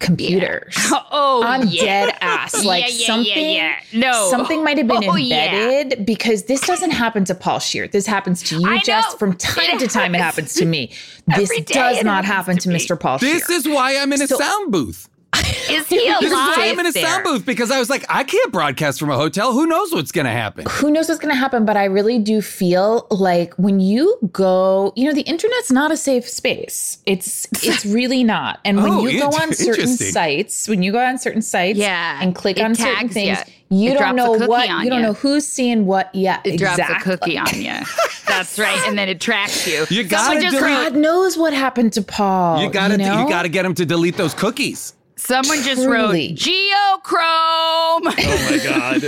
computers. 0.00 0.74
Oh, 1.12 1.42
I'm 1.44 1.66
yeah. 1.68 1.82
dead 2.06 2.16
ass. 2.20 2.64
Like 2.64 2.84
Yeah, 2.84 2.88
yeah, 2.88 2.94
yeah, 2.98 3.06
something, 3.06 3.50
yeah. 3.54 3.76
No. 3.92 4.28
something 4.30 4.62
might 4.64 4.78
have 4.78 4.86
been 4.86 5.04
Oh, 5.08 5.16
yeah. 5.16 5.52
embedded 5.52 6.06
because 6.06 6.44
this 6.44 6.60
doesn't 6.60 6.92
happen 6.92 7.24
to 7.24 7.34
Paul 7.34 7.58
Scheer. 7.58 7.88
This 7.88 8.06
happens 8.06 8.42
to 8.44 8.60
you, 8.60 8.68
I 8.68 8.78
Jess. 8.78 9.10
know. 9.12 9.16
From 9.18 9.36
time 9.36 9.76
It 9.76 9.80
to 9.80 9.88
time, 9.88 10.14
it 10.14 10.18
happens 10.18 10.36
happens 10.52 10.54
to 10.54 10.64
me. 10.66 10.92
This 11.36 11.50
does 11.64 12.02
not 12.04 12.24
happen 12.24 12.56
to 12.58 12.62
to. 12.62 12.68
Mr. 12.70 12.98
Paul 12.98 13.18
Scheer. 13.18 13.34
this 13.34 13.44
Scheer. 13.44 13.56
is 13.56 13.68
why 13.68 13.96
I'm 13.98 14.12
in 14.12 14.22
a 14.22 14.26
So- 14.28 14.38
sound 14.38 14.70
booth. 14.72 15.08
Is 15.70 15.86
he 15.88 16.08
alive? 16.08 16.20
This 16.20 16.32
is 16.32 16.38
I'm 16.38 16.80
in 16.80 16.86
a 16.86 16.92
sound 16.92 17.24
booth 17.24 17.46
because 17.46 17.70
I 17.70 17.78
was 17.78 17.88
like, 17.88 18.04
I 18.08 18.24
can't 18.24 18.52
broadcast 18.52 18.98
from 18.98 19.10
a 19.10 19.16
hotel. 19.16 19.52
Who 19.52 19.66
knows 19.66 19.92
what's 19.92 20.12
going 20.12 20.24
to 20.26 20.30
happen? 20.32 20.66
who 20.68 20.90
knows 20.90 21.08
what's 21.08 21.20
going 21.20 21.32
to 21.34 21.38
happen 21.38 21.64
but 21.64 21.76
i 21.76 21.84
really 21.84 22.18
do 22.18 22.40
feel 22.42 23.06
like 23.10 23.54
when 23.54 23.80
you 23.80 24.18
go 24.32 24.92
you 24.96 25.04
know 25.06 25.12
the 25.14 25.22
internet's 25.22 25.70
not 25.70 25.90
a 25.90 25.96
safe 25.96 26.28
space 26.28 26.98
it's 27.06 27.46
it's 27.64 27.84
really 27.98 28.22
not 28.24 28.60
and 28.64 28.82
when 28.82 28.92
Oh, 28.92 29.06
you 29.06 29.18
go 29.20 29.28
on 29.28 29.52
certain 29.52 29.86
sites 29.88 30.68
when 30.68 30.82
you 30.82 30.92
go 30.92 30.98
on 31.04 31.18
certain 31.18 31.42
sites 31.42 31.78
Yeah, 31.78 32.18
and 32.22 32.34
click 32.34 32.58
on 32.60 32.74
certain 32.74 33.08
things 33.08 33.38
ya. 33.38 33.44
you 33.68 33.90
It 33.92 33.98
don't 33.98 34.16
know 34.16 34.32
what 34.32 34.68
on 34.68 34.84
you 34.84 34.90
don't 34.90 35.02
know 35.02 35.12
who's 35.14 35.46
seeing 35.46 35.86
what 35.86 36.14
yet 36.14 36.40
It 36.44 36.58
drops 36.58 36.78
a 36.78 36.94
cookie 37.00 37.38
on 37.38 37.46
you. 37.54 37.74
That's 38.26 38.58
right, 38.58 38.78
and 38.86 38.96
then 38.96 39.08
it 39.08 39.20
tracks 39.20 39.66
you. 39.66 39.86
You 39.90 40.04
gotta 40.04 40.40
just 40.40 40.58
god 40.58 40.94
knows 40.94 41.36
what 41.36 41.52
happened 41.52 41.92
to 41.94 42.02
paul 42.02 42.62
You 42.62 42.70
gotta, 42.70 42.94
you, 42.94 42.98
know? 42.98 43.22
you 43.22 43.28
gotta 43.28 43.48
get 43.48 43.64
him 43.64 43.74
to 43.74 43.84
delete 43.86 44.16
those 44.16 44.34
cookies. 44.34 44.94
Someone 45.20 45.62
just 45.62 45.82
Truly. 45.82 46.28
wrote 46.30 46.36
geochrome. 46.36 47.12
Oh 47.12 48.46
my 48.50 48.58
god! 48.64 49.02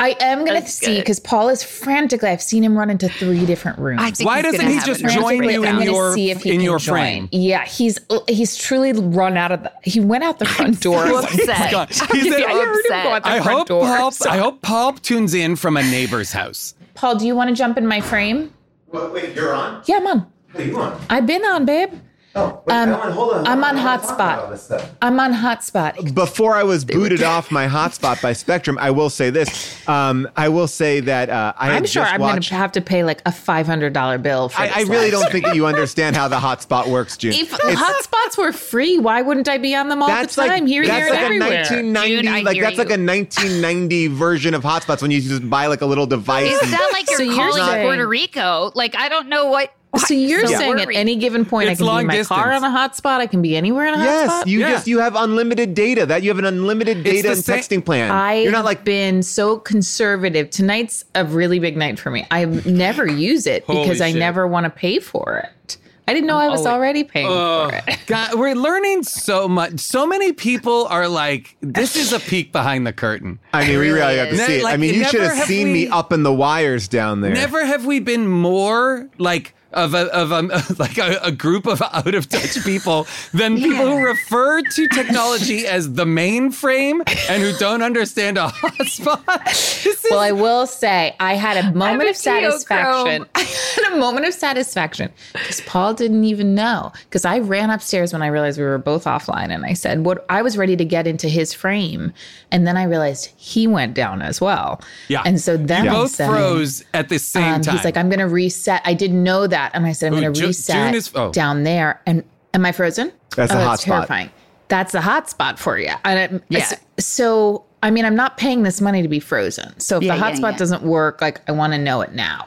i 0.00 0.16
am 0.20 0.40
gonna 0.40 0.60
That's 0.60 0.72
see 0.72 0.98
because 0.98 1.20
paul 1.20 1.48
is 1.50 1.62
frantically 1.62 2.28
i've 2.28 2.42
seen 2.42 2.64
him 2.64 2.76
run 2.76 2.90
into 2.90 3.08
three 3.08 3.44
different 3.46 3.78
rooms 3.78 4.00
I 4.02 4.10
think 4.10 4.26
Why 4.28 4.42
he's 4.42 4.52
doesn't 4.52 4.66
he 4.68 4.80
just 4.80 5.04
join 5.14 5.34
you 5.44 5.60
breakdown. 5.60 5.76
in 5.82 5.82
your 5.82 6.14
see 6.14 6.30
if 6.30 6.42
he 6.42 6.50
in 6.50 6.56
can 6.56 6.64
your 6.64 6.78
join. 6.78 6.94
frame? 6.94 7.28
Yeah, 7.32 7.64
he's 7.64 7.98
he's 8.28 8.56
truly 8.56 8.92
run 8.92 9.36
out 9.36 9.52
of 9.52 9.62
the. 9.62 9.72
He 9.84 10.00
went 10.00 10.24
out 10.24 10.38
the 10.38 10.46
front 10.46 10.80
door. 10.80 11.04
Oh 11.06 11.20
so 11.20 11.26
at 11.26 11.34
upset. 11.34 11.56
point. 11.58 11.70
God, 11.70 11.88
he's 12.12 12.26
Yeah, 12.26 12.34
in- 12.36 12.44
I 12.44 12.64
heard 12.64 12.84
him 12.86 12.90
go 12.90 13.10
out 13.10 13.22
the 13.22 13.28
front 13.30 13.42
hope 13.44 13.68
door. 13.68 13.84
Paul. 13.84 14.10
so- 14.10 14.30
I 14.30 14.36
hope 14.38 14.62
Paul 14.62 14.92
tunes 14.94 15.32
in 15.34 15.54
from 15.56 15.76
a 15.76 15.82
neighbor's 15.82 16.32
house. 16.32 16.74
Paul, 16.94 17.16
do 17.16 17.26
you 17.26 17.34
want 17.36 17.50
to 17.50 17.54
jump 17.56 17.76
in 17.78 17.86
my 17.86 18.00
frame? 18.00 18.52
What, 18.88 19.12
wait, 19.12 19.34
you're 19.34 19.54
on? 19.54 19.82
Yeah, 19.86 19.96
I'm 19.96 20.06
on. 20.06 20.32
How 20.48 20.58
you 20.60 20.78
on? 20.80 21.00
I've 21.10 21.26
been 21.26 21.44
on, 21.44 21.64
babe. 21.66 21.92
Oh, 22.36 22.62
wait, 22.66 22.74
Um, 22.74 22.88
Ellen, 22.90 23.12
hold 23.12 23.34
on. 23.34 23.46
I'm 23.46 23.62
on 23.62 23.76
wanna 23.76 23.98
talk 23.98 24.10
about 24.14 24.38
all 24.44 24.50
hotspot. 24.52 24.88
I'm 25.00 25.20
on 25.20 25.32
hotspot. 25.32 26.14
Before 26.14 26.56
I 26.56 26.64
was 26.64 26.84
booted 26.84 27.22
off 27.22 27.50
my 27.52 27.68
hotspot 27.68 28.20
by 28.20 28.32
Spectrum, 28.32 28.76
I 28.80 28.90
will 28.90 29.08
say 29.10 29.30
this. 29.30 29.86
Um, 29.88 30.28
I 30.36 30.48
will 30.48 30.66
say 30.66 31.00
that 31.00 31.30
uh, 31.30 31.52
I. 31.56 31.70
I'm 31.70 31.84
sure 31.86 32.02
just 32.02 32.14
I'm 32.14 32.20
watched. 32.20 32.32
going 32.32 32.42
to 32.42 32.54
have 32.56 32.72
to 32.72 32.80
pay 32.80 33.04
like 33.04 33.20
a 33.26 33.30
$500 33.30 34.22
bill 34.22 34.48
for 34.48 34.60
I, 34.62 34.66
this 34.66 34.76
I 34.76 34.80
really 34.82 35.10
don't 35.10 35.30
think 35.30 35.44
that 35.44 35.54
you 35.54 35.66
understand 35.74 36.16
how 36.16 36.26
the 36.28 36.38
hotspot 36.38 36.88
works, 36.88 37.16
June. 37.16 37.32
If 37.34 37.52
It's- 37.52 37.76
hotspots 37.76 38.36
were 38.36 38.52
free, 38.52 38.98
why 38.98 39.22
wouldn't 39.22 39.48
I 39.48 39.58
be 39.58 39.74
on 39.76 39.88
them 39.88 40.02
all 40.02 40.08
that's 40.08 40.34
the 40.34 40.42
time? 40.42 40.50
like 40.50 40.66
here, 40.66 40.84
that's 40.86 41.04
here, 41.06 41.10
like 41.14 41.20
and 41.20 41.42
a 41.42 41.46
everywhere. 41.46 41.50
1990 41.60 42.16
June, 42.22 42.28
I 42.34 42.40
like 42.40 42.54
hear 42.54 42.64
that's 42.64 42.78
like 42.78 42.88
a 42.90 42.98
1990 42.98 44.06
version 44.08 44.54
of 44.54 44.62
hotspots 44.64 45.02
when 45.02 45.10
you 45.10 45.20
just 45.20 45.48
buy 45.48 45.66
like 45.66 45.82
a 45.82 45.86
little 45.86 46.06
device. 46.06 46.50
Is 46.52 46.60
and- 46.62 46.72
that 46.72 46.90
like 46.92 47.08
you're 47.08 47.18
So 47.18 47.22
you're 47.24 47.34
calling 47.36 47.64
saying- 47.64 47.86
Puerto 47.86 48.06
Rico? 48.08 48.72
Like 48.74 48.96
I 48.96 49.08
don't 49.08 49.28
know 49.28 49.46
what. 49.46 49.72
So 49.98 50.14
you're 50.14 50.46
So 50.46 50.56
saying 50.58 50.80
at 50.80 50.88
any 50.94 51.16
given 51.16 51.44
point, 51.44 51.68
It's 51.70 51.80
I 51.80 51.84
can 51.84 52.08
be 52.08 52.16
in 52.16 52.20
my 52.20 52.24
car 52.24 52.52
on 52.52 52.62
distance. 52.62 52.98
a 53.00 53.08
hotspot. 53.08 53.18
I 53.20 53.26
can 53.26 53.42
be 53.42 53.56
anywhere 53.56 53.86
in 53.86 53.94
a 53.94 53.98
Yes, 53.98 54.30
hotspot. 54.30 54.38
Yes, 54.40 54.46
you 54.46 54.58
Yeah. 54.60 54.70
just 54.70 54.86
you 54.88 54.98
have 55.00 55.14
unlimited 55.16 55.74
data. 55.74 56.06
That 56.06 56.22
you 56.22 56.30
have 56.30 56.38
an 56.38 56.44
unlimited 56.46 57.02
data 57.04 57.32
and 57.32 57.38
sa- 57.44 57.52
texting 57.54 57.84
plan. 57.84 58.10
I 58.10 58.40
You're 58.42 58.52
not 58.52 58.64
like 58.64 58.84
been 58.84 59.22
so 59.22 59.56
conservative. 59.58 60.50
Tonight's 60.50 61.04
a 61.14 61.24
really 61.24 61.58
big 61.58 61.76
night 61.76 61.98
for 61.98 62.10
me. 62.10 62.26
I 62.30 62.44
never 62.44 63.06
use 63.06 63.46
it 63.46 63.64
Holy 63.64 63.82
because 63.82 64.00
I 64.00 64.10
shit. 64.10 64.18
never 64.18 64.46
want 64.46 64.64
to 64.64 64.70
pay 64.70 64.98
for 64.98 65.38
it. 65.38 65.76
I 66.06 66.12
didn't 66.12 66.26
know 66.26 66.36
I 66.36 66.48
was 66.50 66.66
Oh, 66.66 66.70
already 66.70 67.02
paying 67.02 67.28
Oh, 67.30 67.70
for 67.70 67.76
it. 67.90 67.98
God, 68.06 68.34
we're 68.34 68.54
learning 68.54 69.04
so 69.04 69.48
much. 69.48 69.80
So 69.80 70.06
many 70.06 70.32
people 70.34 70.86
are 70.90 71.08
like, 71.08 71.56
"This 71.62 71.96
is 71.96 72.12
a 72.12 72.20
peek 72.20 72.52
behind 72.52 72.86
the 72.86 72.92
curtain." 72.92 73.38
I 73.54 73.66
mean, 73.66 73.78
we 73.78 73.88
really 73.90 74.18
have 74.18 74.28
to 74.28 74.36
see 74.36 74.56
it. 74.58 74.66
I 74.66 74.76
mean, 74.76 74.94
you 74.94 75.04
should 75.04 75.22
have 75.22 75.32
have 75.34 75.46
seen 75.46 75.72
me 75.72 75.88
up 75.88 76.12
in 76.12 76.22
the 76.22 76.32
wires 76.32 76.88
down 76.88 77.22
there. 77.22 77.32
Never 77.32 77.64
have 77.64 77.86
we 77.86 78.00
been 78.00 78.28
more 78.28 79.08
like 79.16 79.54
of 79.74 79.94
a 79.94 80.06
of 80.14 80.32
a 80.32 80.42
like 80.78 80.98
a, 80.98 81.18
a 81.22 81.32
group 81.32 81.66
of 81.66 81.82
out 81.82 82.14
of 82.14 82.28
touch 82.28 82.62
people 82.64 83.06
than 83.32 83.56
people 83.60 83.86
who 83.86 84.04
refer 84.04 84.62
to 84.62 84.88
technology 84.88 85.66
as 85.66 85.94
the 85.94 86.04
mainframe 86.04 87.02
and 87.28 87.42
who 87.42 87.52
don't 87.58 87.82
understand 87.82 88.38
a 88.38 88.48
hotspot. 88.48 89.86
Is 89.86 90.06
Well, 90.10 90.20
I 90.20 90.32
will 90.32 90.66
say 90.66 91.14
I 91.20 91.34
had 91.34 91.56
a 91.56 91.72
moment 91.72 92.08
of 92.08 92.16
satisfaction. 92.16 93.26
I 93.34 93.40
had 93.40 93.92
a 93.92 93.96
moment 93.96 94.26
of 94.26 94.34
satisfaction 94.34 95.12
because 95.32 95.60
Paul 95.62 95.94
didn't 95.94 96.24
even 96.24 96.54
know. 96.54 96.92
Because 97.04 97.24
I 97.24 97.38
ran 97.38 97.70
upstairs 97.70 98.12
when 98.12 98.22
I 98.22 98.28
realized 98.28 98.58
we 98.58 98.64
were 98.64 98.78
both 98.78 99.04
offline, 99.04 99.54
and 99.54 99.64
I 99.64 99.74
said, 99.74 100.04
"What?" 100.04 100.24
I 100.28 100.42
was 100.42 100.56
ready 100.56 100.76
to 100.76 100.84
get 100.84 101.06
into 101.06 101.28
his 101.28 101.52
frame, 101.52 102.12
and 102.50 102.66
then 102.66 102.76
I 102.76 102.84
realized 102.84 103.32
he 103.36 103.66
went 103.66 103.94
down 103.94 104.22
as 104.22 104.40
well. 104.40 104.80
yeah. 105.08 105.22
and 105.24 105.40
so 105.40 105.56
then 105.56 105.84
you 105.84 105.90
both 105.90 106.12
said, 106.12 106.28
froze 106.28 106.84
at 106.94 107.08
the 107.08 107.18
same 107.18 107.54
um, 107.54 107.62
time. 107.62 107.76
He's 107.76 107.84
like, 107.84 107.96
I'm 107.96 108.08
going 108.08 108.20
to 108.20 108.28
reset. 108.28 108.80
I 108.84 108.94
didn't 108.94 109.22
know 109.22 109.46
that. 109.46 109.63
And 109.74 109.86
I 109.86 109.92
said, 109.92 110.12
I'm 110.12 110.20
going 110.20 110.32
to 110.32 110.38
Ju- 110.40 110.46
reset 110.48 110.76
June 110.76 110.94
is- 110.94 111.10
oh. 111.14 111.30
down 111.32 111.62
there. 111.64 112.00
And 112.06 112.24
am 112.52 112.66
I 112.66 112.72
frozen? 112.72 113.12
That's 113.36 113.52
oh, 113.52 113.56
a 113.56 113.58
that's 113.58 113.84
hotspot. 113.84 113.86
terrifying. 113.86 114.30
That's 114.68 114.94
a 114.94 115.00
hotspot 115.00 115.58
for 115.58 115.78
you. 115.78 115.90
And 116.04 116.34
it, 116.34 116.42
Yeah. 116.48 116.72
So, 116.98 117.64
I 117.82 117.90
mean, 117.90 118.04
I'm 118.04 118.16
not 118.16 118.36
paying 118.38 118.62
this 118.62 118.80
money 118.80 119.02
to 119.02 119.08
be 119.08 119.20
frozen. 119.20 119.78
So 119.78 119.98
if 119.98 120.02
Yeah, 120.04 120.14
the 120.16 120.20
yeah, 120.20 120.32
hotspot 120.32 120.52
yeah. 120.52 120.56
doesn't 120.58 120.82
work, 120.82 121.20
like 121.20 121.40
I 121.48 121.52
want 121.52 121.72
to 121.74 121.78
know 121.78 122.00
it 122.00 122.12
now. 122.12 122.46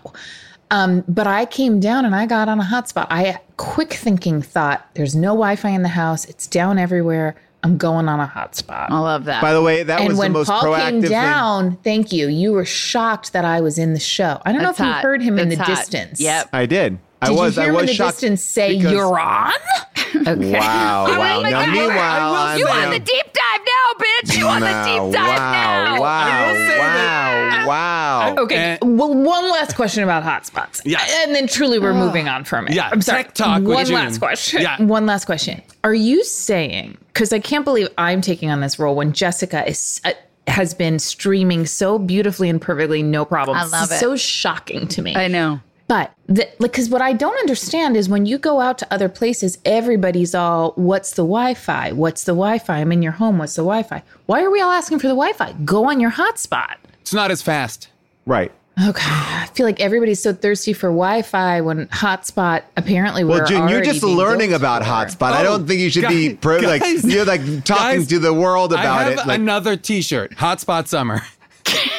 Um, 0.72 1.04
but 1.08 1.28
I 1.28 1.46
came 1.46 1.80
down 1.80 2.04
and 2.06 2.14
I 2.16 2.26
got 2.26 2.50
on 2.50 2.60
a 2.60 2.64
hotspot. 2.64 3.08
I 3.10 3.40
quick 3.58 3.94
thinking 3.94 4.42
thought, 4.42 4.86
there's 4.96 5.16
no 5.16 5.30
Wi-Fi 5.30 5.70
in 5.70 5.82
the 5.84 5.88
house. 5.90 6.26
It's 6.26 6.46
down 6.48 6.78
everywhere. 6.78 7.36
I'm 7.64 7.78
going 7.78 8.08
on 8.10 8.20
a 8.20 8.28
hotspot. 8.28 8.90
I 8.90 9.00
love 9.00 9.26
that. 9.26 9.42
By 9.42 9.54
the 9.54 9.62
way, 9.62 9.84
that 9.84 10.00
and 10.00 10.10
was 10.10 10.18
when 10.18 10.32
the 10.34 10.40
most 10.40 10.48
Paul 10.48 10.64
proactive 10.64 10.90
came 10.90 11.02
thing. 11.04 11.12
down, 11.12 11.76
thank 11.84 12.12
you. 12.12 12.28
You 12.28 12.52
were 12.52 12.66
shocked 12.66 13.34
that 13.34 13.46
I 13.46 13.62
was 13.62 13.78
in 13.78 13.94
the 13.94 14.00
show. 14.00 14.42
I 14.46 14.52
don't 14.52 14.62
That's 14.62 14.80
know 14.80 14.86
if 14.86 14.92
hot. 14.94 14.98
you 14.98 15.02
heard 15.10 15.22
him 15.22 15.40
in 15.40 15.50
the 15.50 15.56
hot. 15.56 15.68
distance. 15.68 16.20
Yep. 16.22 16.50
I 16.54 16.66
did. 16.66 17.00
I 17.22 17.28
Did 17.30 17.36
was. 17.38 17.58
you 17.58 17.64
hear 17.64 17.72
I 17.72 17.74
was 17.74 17.82
in 17.82 17.88
the 17.88 17.94
shocked. 17.94 18.14
distance 18.16 18.44
say 18.44 18.78
because- 18.78 18.92
you're 18.92 19.20
on? 19.20 19.54
Okay. 20.16 20.52
Wow! 20.54 21.06
Wow! 21.06 21.42
my 21.42 21.50
now, 21.50 21.66
God. 21.66 21.74
meanwhile, 21.74 22.34
I'm 22.36 22.60
you 22.60 22.68
on 22.68 22.92
the 22.92 23.00
deep 23.00 23.26
dive 23.34 23.60
now, 23.66 24.06
bitch. 24.06 24.38
You 24.38 24.48
on 24.48 24.62
the 24.62 24.68
deep 24.68 25.14
dive 25.14 25.38
wow, 25.38 25.52
now. 25.52 26.02
Wow! 26.02 26.54
say 26.54 26.78
Wow! 26.80 27.68
Wow! 27.68 28.36
Okay. 28.44 28.78
And- 28.82 28.98
well, 29.00 29.14
one 29.14 29.50
last 29.52 29.76
question 29.76 30.04
about 30.04 30.24
hotspots. 30.24 30.82
Yeah. 30.86 31.06
And 31.24 31.36
then 31.36 31.48
truly 31.48 31.80
we're 31.80 31.94
moving 31.94 32.28
on 32.28 32.46
from 32.46 32.68
it. 32.68 32.74
Yeah, 32.74 32.90
I'm 32.92 33.02
sorry. 33.02 33.24
tech 33.24 33.34
talk 33.34 33.62
with 33.64 33.74
One 33.74 33.86
June. 33.86 33.96
last 33.96 34.20
question. 34.20 34.62
Yeah. 34.62 34.82
One 34.82 35.06
last 35.06 35.26
question. 35.26 35.62
Are 35.84 35.94
you 35.94 36.24
saying, 36.24 36.98
because 37.08 37.34
I 37.34 37.40
can't 37.40 37.66
believe 37.66 37.90
I'm 37.98 38.22
taking 38.22 38.50
on 38.50 38.62
this 38.62 38.80
role 38.80 38.96
when 38.96 39.12
Jessica 39.14 39.68
is. 39.68 40.00
Uh, 40.06 40.12
has 40.48 40.74
been 40.74 40.98
streaming 40.98 41.66
so 41.66 42.00
beautifully 42.00 42.50
and 42.50 42.62
perfectly, 42.62 43.04
no 43.04 43.26
problem. 43.26 43.58
I 43.58 43.66
love 43.66 43.92
it. 43.92 44.00
So 44.00 44.16
shocking 44.16 44.88
to 44.88 45.02
me. 45.02 45.14
I 45.14 45.28
know. 45.28 45.60
But 45.88 46.12
the, 46.28 46.42
like, 46.60 46.72
because 46.74 46.90
what 46.90 47.02
I 47.02 47.14
don't 47.14 47.38
understand 47.40 47.96
is 47.96 48.10
when 48.10 48.26
you 48.26 48.38
go 48.38 48.60
out 48.60 48.78
to 48.80 48.94
other 48.94 49.08
places, 49.08 49.58
everybody's 49.64 50.36
all, 50.36 50.74
"What's 50.76 51.12
the 51.12 51.22
Wi-Fi? 51.24 51.94
What's 51.94 52.26
the 52.26 52.34
Wi-Fi? 52.34 52.78
I'm 52.80 52.92
in 52.92 53.02
your 53.02 53.14
home. 53.14 53.38
What's 53.38 53.56
the 53.56 53.62
Wi-Fi?" 53.64 54.04
Why 54.26 54.44
are 54.44 54.52
we 54.52 54.60
all 54.60 54.72
asking 54.72 55.00
for 55.00 55.08
the 55.08 55.14
Wi-Fi? 55.16 55.54
Go 55.64 55.90
on 55.90 56.00
your 56.02 56.12
hotspot. 56.12 56.76
it's 57.02 57.14
not 57.14 57.32
as 57.32 57.42
fast. 57.42 57.88
Right. 58.26 58.52
Okay, 58.86 59.02
I 59.10 59.48
feel 59.56 59.66
like 59.66 59.80
everybody's 59.80 60.22
so 60.22 60.34
thirsty 60.34 60.72
for 60.74 60.90
Wi-Fi 60.90 61.62
when 61.62 61.88
hotspot 61.88 62.62
apparently 62.76 63.24
we're 63.24 63.38
Well, 63.40 63.48
June, 63.48 63.70
you're 63.70 63.82
just 63.82 64.04
learning 64.04 64.54
about 64.54 64.84
for. 64.84 64.90
hotspot. 64.90 65.32
I 65.32 65.40
Oh, 65.42 65.44
don't 65.46 65.68
think 65.68 65.80
you 65.80 65.90
should 65.90 66.08
be 66.10 66.34
guys- 66.34 66.64
like 66.64 66.84
you're 67.04 67.26
like 67.26 67.42
talking 67.64 68.00
guys, 68.00 68.08
to 68.08 68.20
the 68.20 68.34
world 68.34 68.74
I 68.74 68.82
about 68.84 69.00
have 69.06 69.12
it. 69.14 69.26
Like, 69.26 69.40
another 69.40 69.78
T-shirt, 69.78 70.36
Hotspot 70.36 70.88
Summer. 70.88 71.22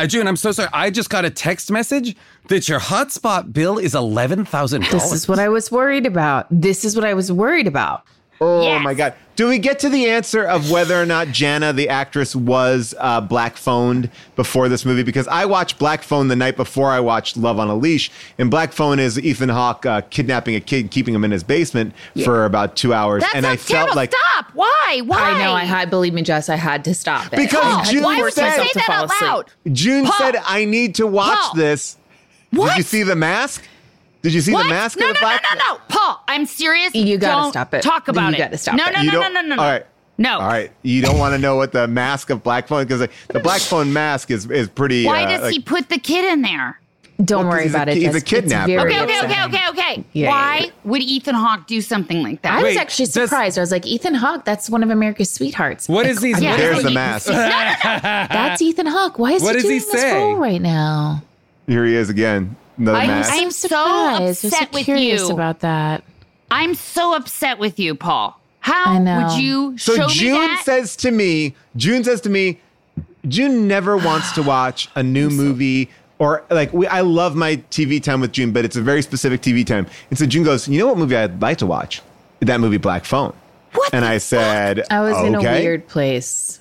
uh, 0.00 0.06
June, 0.06 0.26
I'm 0.26 0.36
so 0.36 0.52
sorry. 0.52 0.70
I 0.72 0.90
just 0.90 1.10
got 1.10 1.24
a 1.24 1.30
text 1.30 1.70
message 1.70 2.16
that 2.48 2.68
your 2.68 2.80
hotspot 2.80 3.52
bill 3.52 3.78
is 3.78 3.94
eleven 3.94 4.44
thousand 4.44 4.82
dollars. 4.84 5.10
This 5.10 5.12
is 5.12 5.28
what 5.28 5.38
I 5.38 5.48
was 5.48 5.70
worried 5.70 6.06
about. 6.06 6.46
This 6.50 6.84
is 6.84 6.96
what 6.96 7.04
I 7.04 7.14
was 7.14 7.30
worried 7.30 7.66
about. 7.66 8.04
Oh 8.42 8.78
my 8.78 8.94
god! 8.94 9.12
Do 9.36 9.48
we 9.48 9.58
get 9.58 9.78
to 9.80 9.90
the 9.90 10.08
answer 10.08 10.44
of 10.44 10.70
whether 10.70 11.00
or 11.00 11.04
not 11.04 11.28
Jana, 11.28 11.74
the 11.74 11.90
actress, 11.90 12.34
was 12.34 12.94
uh, 12.98 13.20
black 13.20 13.56
phoned 13.58 14.08
before 14.34 14.70
this 14.70 14.86
movie? 14.86 15.02
Because 15.02 15.28
I 15.28 15.44
watched 15.44 15.78
Black 15.78 16.02
Phone 16.02 16.28
the 16.28 16.36
night 16.36 16.56
before 16.56 16.88
I 16.90 17.00
watched 17.00 17.36
Love 17.36 17.58
on 17.58 17.68
a 17.68 17.74
Leash, 17.74 18.10
and 18.38 18.50
Black 18.50 18.72
Phone 18.72 18.98
is 18.98 19.18
Ethan 19.18 19.50
Hawke 19.50 19.84
uh, 19.84 20.00
kidnapping 20.02 20.54
a 20.54 20.60
kid, 20.60 20.90
keeping 20.90 21.14
him 21.14 21.22
in 21.24 21.30
his 21.32 21.44
basement 21.44 21.94
for 22.24 22.46
about 22.46 22.76
two 22.76 22.94
hours, 22.94 23.22
That's 23.22 23.34
and 23.34 23.42
not 23.42 23.52
I 23.52 23.56
felt 23.56 23.68
terrible. 23.68 23.96
like 23.96 24.14
Stop. 24.14 24.46
Why? 24.54 25.02
Why? 25.04 25.18
I 25.32 25.38
know. 25.38 25.52
I 25.52 25.64
had. 25.64 25.90
Believe 25.90 26.14
me, 26.14 26.22
Jess. 26.22 26.48
I 26.48 26.56
had 26.56 26.82
to 26.84 26.94
stop 26.94 27.26
it 27.32 27.36
Because 27.36 27.62
I 27.62 27.84
June 27.90 28.02
Why 28.04 28.14
would 28.16 28.32
force 28.32 28.36
you 28.38 28.42
said- 28.42 28.56
say 28.62 28.68
to 28.68 28.74
that 28.78 28.86
fall 28.86 28.94
out 28.96 29.04
asleep. 29.04 29.20
loud? 29.30 29.50
June 29.74 30.04
Paul. 30.06 30.12
said, 30.18 30.36
"I 30.46 30.64
need 30.64 30.94
to 30.94 31.06
watch 31.06 31.38
Paul. 31.38 31.54
this." 31.56 31.98
What? 32.52 32.68
Did 32.70 32.76
you 32.78 32.82
see 32.84 33.02
the 33.02 33.16
mask? 33.16 33.64
Did 34.22 34.34
you 34.34 34.40
see 34.40 34.52
what? 34.52 34.64
the 34.64 34.68
mask 34.70 34.98
no, 34.98 35.08
of 35.08 35.14
the 35.14 35.20
no, 35.20 35.20
black? 35.20 35.42
no, 35.50 35.58
no, 35.58 35.74
no, 35.74 35.80
Paul. 35.88 36.22
I'm 36.28 36.44
serious. 36.46 36.94
You 36.94 37.16
gotta 37.18 37.42
Don't 37.42 37.52
stop 37.52 37.72
it. 37.74 37.82
Talk 37.82 38.08
about 38.08 38.28
You 38.30 38.34
it. 38.36 38.38
gotta 38.38 38.58
stop 38.58 38.74
no, 38.76 38.84
it. 38.86 38.92
No, 38.94 39.00
You 39.00 39.12
no, 39.12 39.20
no, 39.22 39.28
no, 39.28 39.40
no, 39.42 39.54
no. 39.56 39.62
All 39.62 39.68
right. 39.70 39.86
No. 40.18 40.38
All 40.38 40.46
right. 40.48 40.70
You 40.82 41.00
don't 41.00 41.18
want 41.18 41.32
to 41.34 41.38
know 41.38 41.56
what 41.56 41.72
the 41.72 41.88
mask 41.88 42.28
of 42.28 42.42
black 42.42 42.68
phone 42.68 42.84
because 42.84 43.00
like, 43.00 43.12
the 43.28 43.40
black 43.40 43.62
phone 43.62 43.92
mask 43.94 44.30
is 44.30 44.50
is 44.50 44.68
pretty. 44.68 45.06
Why 45.06 45.24
uh, 45.24 45.28
does 45.28 45.40
like- 45.42 45.52
he 45.54 45.60
put 45.60 45.88
the 45.88 45.98
kid 45.98 46.30
in 46.30 46.42
there? 46.42 46.78
Don't 47.24 47.44
Well, 47.46 47.48
'cause 47.48 47.52
worry 47.58 47.62
he's 47.64 47.72
a- 47.74 47.76
about 47.76 47.88
it. 47.90 47.96
he's 47.96 48.02
a 48.08 48.12
Jess. 48.12 48.14
It's 48.22 48.30
kidnapper. 48.30 48.66
very 48.66 48.94
Okay, 48.94 49.02
okay, 49.02 49.24
okay, 49.24 49.44
okay, 49.44 49.68
okay. 49.70 50.04
Yeah, 50.14 50.28
Why 50.28 50.56
yeah, 50.56 50.64
yeah. 50.64 50.70
would 50.84 51.02
Ethan 51.02 51.34
Hawke 51.34 51.66
do 51.66 51.80
something 51.82 52.22
like 52.22 52.40
that? 52.42 52.52
I 52.52 52.56
was 52.56 52.64
Wait, 52.64 52.78
actually 52.78 53.04
does- 53.06 53.12
surprised. 53.14 53.58
I 53.58 53.60
was 53.60 53.70
like, 53.70 53.86
Ethan 53.86 54.14
Hawke. 54.14 54.44
That's 54.46 54.70
one 54.70 54.82
of 54.82 54.88
America's 54.90 55.30
sweethearts. 55.30 55.86
What 55.88 56.06
is 56.06 56.22
he- 56.22 56.30
Yeah. 56.38 56.56
There's 56.56 56.82
the 56.82 56.90
mask. 56.90 57.26
That's 57.82 58.62
Ethan 58.62 58.86
Hawke. 58.86 59.18
Why 59.18 59.32
is 59.32 59.42
What 59.42 59.54
he 59.54 59.60
does 59.62 59.70
he 59.70 59.78
doing 59.80 59.92
this 59.92 60.00
say? 60.00 60.14
role 60.18 60.36
right 60.36 60.60
now? 60.62 61.22
Here 61.66 61.84
he 61.84 61.94
is 61.94 62.08
again. 62.10 62.56
Another 62.80 62.98
I'm- 62.98 63.08
mask. 63.08 63.32
I'm 63.32 63.38
I'm 63.44 63.50
so 63.52 63.68
surprised. 63.68 64.44
Upset 64.46 64.58
so 64.60 64.66
with 64.72 64.84
curious 64.84 65.28
you. 65.28 65.34
about 65.34 65.60
that. 65.60 66.02
I'm 66.50 66.74
so 66.74 67.14
upset 67.14 67.58
with 67.58 67.78
you, 67.78 67.94
Paul. 67.94 68.36
How 68.60 68.84
I 68.94 68.98
know. 68.98 69.28
would 69.28 69.40
you 69.42 69.78
So 69.78 69.94
show 69.96 70.06
me 70.08 70.12
June 70.14 70.34
that? 70.34 70.62
says 70.64 70.96
to 70.96 71.10
me, 71.10 71.54
June 71.76 72.02
says 72.04 72.20
to 72.22 72.28
me, 72.30 72.58
June 73.28 73.68
never 73.68 73.96
wants 73.96 74.32
to 74.32 74.42
watch 74.42 74.88
a 74.96 75.02
new 75.02 75.30
movie 75.30 75.88
or 76.18 76.42
like 76.50 76.72
we, 76.72 76.86
I 76.86 77.00
love 77.02 77.34
my 77.36 77.56
TV 77.70 78.02
time 78.02 78.20
with 78.20 78.32
June, 78.32 78.52
but 78.52 78.64
it's 78.64 78.76
a 78.76 78.82
very 78.82 79.00
specific 79.02 79.40
TV 79.40 79.64
time. 79.66 79.86
And 80.10 80.18
so 80.18 80.26
June 80.26 80.42
goes, 80.42 80.68
you 80.68 80.78
know 80.78 80.88
what 80.88 80.98
movie 80.98 81.16
I'd 81.16 81.40
like 81.40 81.58
to 81.58 81.66
watch? 81.66 82.02
That 82.40 82.60
movie 82.60 82.76
Black 82.78 83.04
Phone. 83.04 83.34
What 83.72 83.94
And 83.94 84.04
the 84.04 84.08
I 84.08 84.18
said, 84.18 84.84
I 84.90 85.00
was 85.00 85.16
in 85.24 85.34
a 85.34 85.40
weird 85.40 85.86
place. 85.86 86.58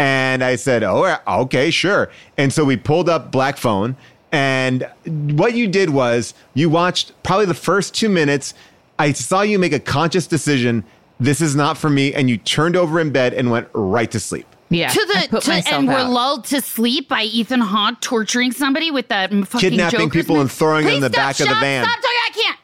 And 0.00 0.44
I 0.44 0.54
said, 0.56 0.84
"Oh, 0.84 1.16
okay, 1.26 1.70
sure." 1.72 2.08
And 2.36 2.52
so 2.52 2.64
we 2.64 2.76
pulled 2.76 3.08
up 3.08 3.32
Black 3.32 3.56
Phone, 3.56 3.96
and 4.32 4.88
what 5.04 5.54
you 5.54 5.66
did 5.68 5.90
was 5.90 6.34
you 6.54 6.68
watched 6.70 7.12
probably 7.22 7.46
the 7.46 7.54
first 7.54 7.94
two 7.94 8.08
minutes. 8.08 8.54
I 8.98 9.12
saw 9.12 9.42
you 9.42 9.58
make 9.58 9.72
a 9.72 9.80
conscious 9.80 10.26
decision. 10.26 10.84
This 11.20 11.40
is 11.40 11.56
not 11.56 11.76
for 11.78 11.88
me, 11.90 12.12
and 12.14 12.28
you 12.30 12.36
turned 12.36 12.76
over 12.76 13.00
in 13.00 13.10
bed 13.10 13.34
and 13.34 13.50
went 13.50 13.68
right 13.72 14.10
to 14.10 14.20
sleep. 14.20 14.46
Yeah, 14.70 14.88
to 14.88 15.28
the 15.30 15.40
to, 15.40 15.48
myself 15.48 15.66
and 15.78 15.88
we're 15.88 16.02
lulled 16.04 16.44
to 16.46 16.60
sleep 16.60 17.08
by 17.08 17.22
Ethan 17.22 17.60
Hawke 17.60 18.00
torturing 18.02 18.52
somebody 18.52 18.90
with 18.90 19.08
that 19.08 19.30
fucking 19.30 19.58
Kidnapping 19.60 19.98
Joker's 19.98 20.12
people 20.12 20.34
movie. 20.36 20.42
and 20.42 20.52
throwing 20.52 20.84
them 20.84 20.94
in 20.96 21.00
the 21.00 21.08
stop, 21.08 21.16
back 21.16 21.40
of 21.40 21.48
the 21.48 21.54
van. 21.54 21.84
Stop 21.84 21.96
talking! 21.96 22.08
I 22.10 22.30
can't. 22.34 22.58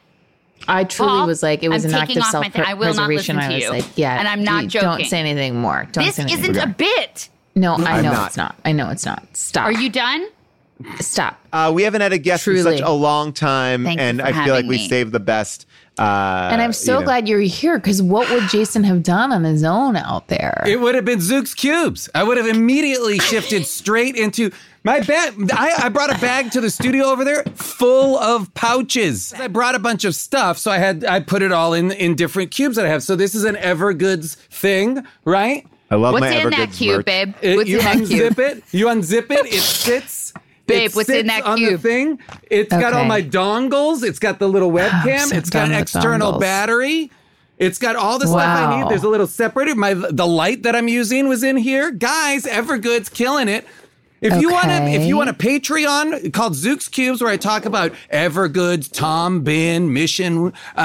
I 0.67 0.83
truly 0.83 1.09
Paul, 1.09 1.27
was 1.27 1.41
like, 1.43 1.63
it 1.63 1.69
was 1.69 1.83
I'm 1.85 1.93
an 1.93 1.97
act 2.01 2.15
of 2.15 2.23
self 2.25 2.47
thing. 2.51 2.63
I 2.63 2.75
will 2.75 2.93
not 2.93 3.07
preservation. 3.07 3.37
listen 3.37 3.39
I 3.39 3.47
to 3.47 3.53
was 3.55 3.63
you. 3.63 3.69
like, 3.71 3.97
yeah, 3.97 4.19
And 4.19 4.27
I'm 4.27 4.43
not 4.43 4.63
you 4.65 4.69
joking. 4.69 4.89
Don't 4.89 5.05
say 5.05 5.19
anything 5.19 5.55
more. 5.59 5.87
Don't 5.91 6.05
This 6.05 6.15
say 6.15 6.23
anything 6.23 6.41
isn't 6.51 6.55
more. 6.55 6.63
a 6.63 6.67
bit. 6.67 7.29
No, 7.55 7.73
I 7.75 8.01
know 8.01 8.11
not. 8.11 8.27
it's 8.27 8.37
not. 8.37 8.55
I 8.65 8.71
know 8.71 8.89
it's 8.89 9.05
not. 9.05 9.25
Stop. 9.35 9.65
Are 9.65 9.71
you 9.71 9.89
done? 9.89 10.27
Stop. 10.99 11.39
Uh, 11.53 11.71
we 11.73 11.83
haven't 11.83 12.01
had 12.01 12.11
a 12.13 12.17
guest 12.17 12.47
in 12.47 12.61
such 12.61 12.81
a 12.81 12.91
long 12.91 13.31
time, 13.31 13.85
Thank 13.85 13.99
and 13.99 14.21
I 14.21 14.31
feel 14.31 14.39
like 14.39 14.47
having 14.47 14.67
we 14.67 14.77
me. 14.77 14.87
saved 14.89 15.11
the 15.13 15.19
best. 15.21 15.65
Uh, 15.97 16.49
and 16.51 16.61
I'm 16.61 16.73
so 16.73 16.95
you 16.95 16.99
know. 16.99 17.05
glad 17.05 17.27
you're 17.29 17.39
here 17.39 17.77
because 17.77 18.01
what 18.01 18.29
would 18.29 18.49
Jason 18.49 18.83
have 18.83 19.01
done 19.01 19.31
on 19.31 19.45
his 19.45 19.63
own 19.63 19.95
out 19.95 20.27
there? 20.27 20.61
It 20.67 20.81
would 20.81 20.93
have 20.95 21.05
been 21.05 21.19
Zook's 21.19 21.53
cubes. 21.53 22.09
I 22.13 22.23
would 22.23 22.35
have 22.35 22.47
immediately 22.47 23.17
shifted 23.19 23.65
straight 23.65 24.17
into 24.17 24.51
my 24.83 24.99
bag. 24.99 25.33
I, 25.53 25.85
I 25.85 25.89
brought 25.89 26.13
a 26.13 26.19
bag 26.19 26.51
to 26.51 26.59
the 26.61 26.69
studio 26.69 27.05
over 27.05 27.23
there 27.23 27.43
full 27.55 28.17
of 28.17 28.53
pouches. 28.53 29.33
I 29.37 29.47
brought 29.47 29.75
a 29.75 29.79
bunch 29.79 30.03
of 30.03 30.13
stuff, 30.15 30.57
so 30.57 30.69
I 30.69 30.77
had 30.79 31.05
I 31.05 31.21
put 31.21 31.41
it 31.41 31.53
all 31.53 31.73
in 31.73 31.91
in 31.93 32.15
different 32.15 32.51
cubes 32.51 32.75
that 32.75 32.85
I 32.85 32.89
have. 32.89 33.01
So 33.01 33.15
this 33.15 33.33
is 33.33 33.45
an 33.45 33.55
Evergoods 33.55 34.35
thing, 34.35 35.01
right? 35.23 35.65
I 35.89 35.95
love 35.95 36.11
What's 36.13 36.21
my 36.21 36.31
in 36.41 36.49
that 36.49 36.73
cube, 36.73 36.97
merch. 36.97 37.05
babe? 37.05 37.33
It- 37.41 37.67
you 37.67 37.77
in 37.77 37.85
that 37.85 37.97
unzip 37.97 38.07
cube? 38.09 38.39
it. 38.39 38.63
You 38.71 38.87
unzip 38.87 39.31
it. 39.31 39.45
It 39.45 39.61
sits. 39.61 40.33
Babe, 40.67 40.89
it 40.89 40.95
what's 40.95 41.09
in 41.09 41.15
sits 41.15 41.27
that 41.29 41.43
on 41.43 41.59
the 41.61 41.67
cube? 41.69 41.81
thing. 41.81 42.19
It's 42.49 42.69
got 42.69 42.93
all 42.93 43.05
my 43.05 43.21
dongles. 43.21 44.03
It's 44.03 44.19
got 44.19 44.39
the 44.39 44.47
little 44.49 44.71
webcam. 44.71 45.27
so 45.27 45.35
it's 45.37 45.49
got 45.49 45.67
an 45.69 45.73
external 45.75 46.33
dongles. 46.33 46.39
battery. 46.41 47.11
It's 47.57 47.77
got 47.77 47.95
all 47.95 48.19
the 48.19 48.27
stuff 48.27 48.41
I 48.41 48.65
Wow. 48.65 48.79
need. 48.81 48.89
There's 48.89 49.03
a 49.03 49.09
little 49.09 49.27
separator. 49.27 49.75
My 49.75 49.93
the 49.93 50.27
light 50.27 50.63
that 50.63 50.75
I'm 50.75 50.87
using 50.87 51.27
was 51.29 51.43
in 51.43 51.55
here. 51.57 51.91
Guys, 51.91 52.45
Evergood's 52.45 53.09
killing 53.09 53.47
it. 53.47 53.65
If 54.21 54.41
you 54.41 54.49
want 54.51 54.67
to, 54.69 54.83
if 54.89 55.03
you 55.03 55.17
want 55.17 55.29
a 55.29 55.33
Patreon 55.33 56.33
called 56.33 56.53
Zook's 56.53 56.87
Cubes, 56.89 57.21
where 57.21 57.29
I 57.29 57.37
talk 57.37 57.65
about 57.65 57.93
Evergoods, 58.11 58.91
Tom 58.91 59.43
Bihn, 59.45 59.89
Mission, 59.89 60.47
uh, 60.47 60.49
uh, 60.75 60.81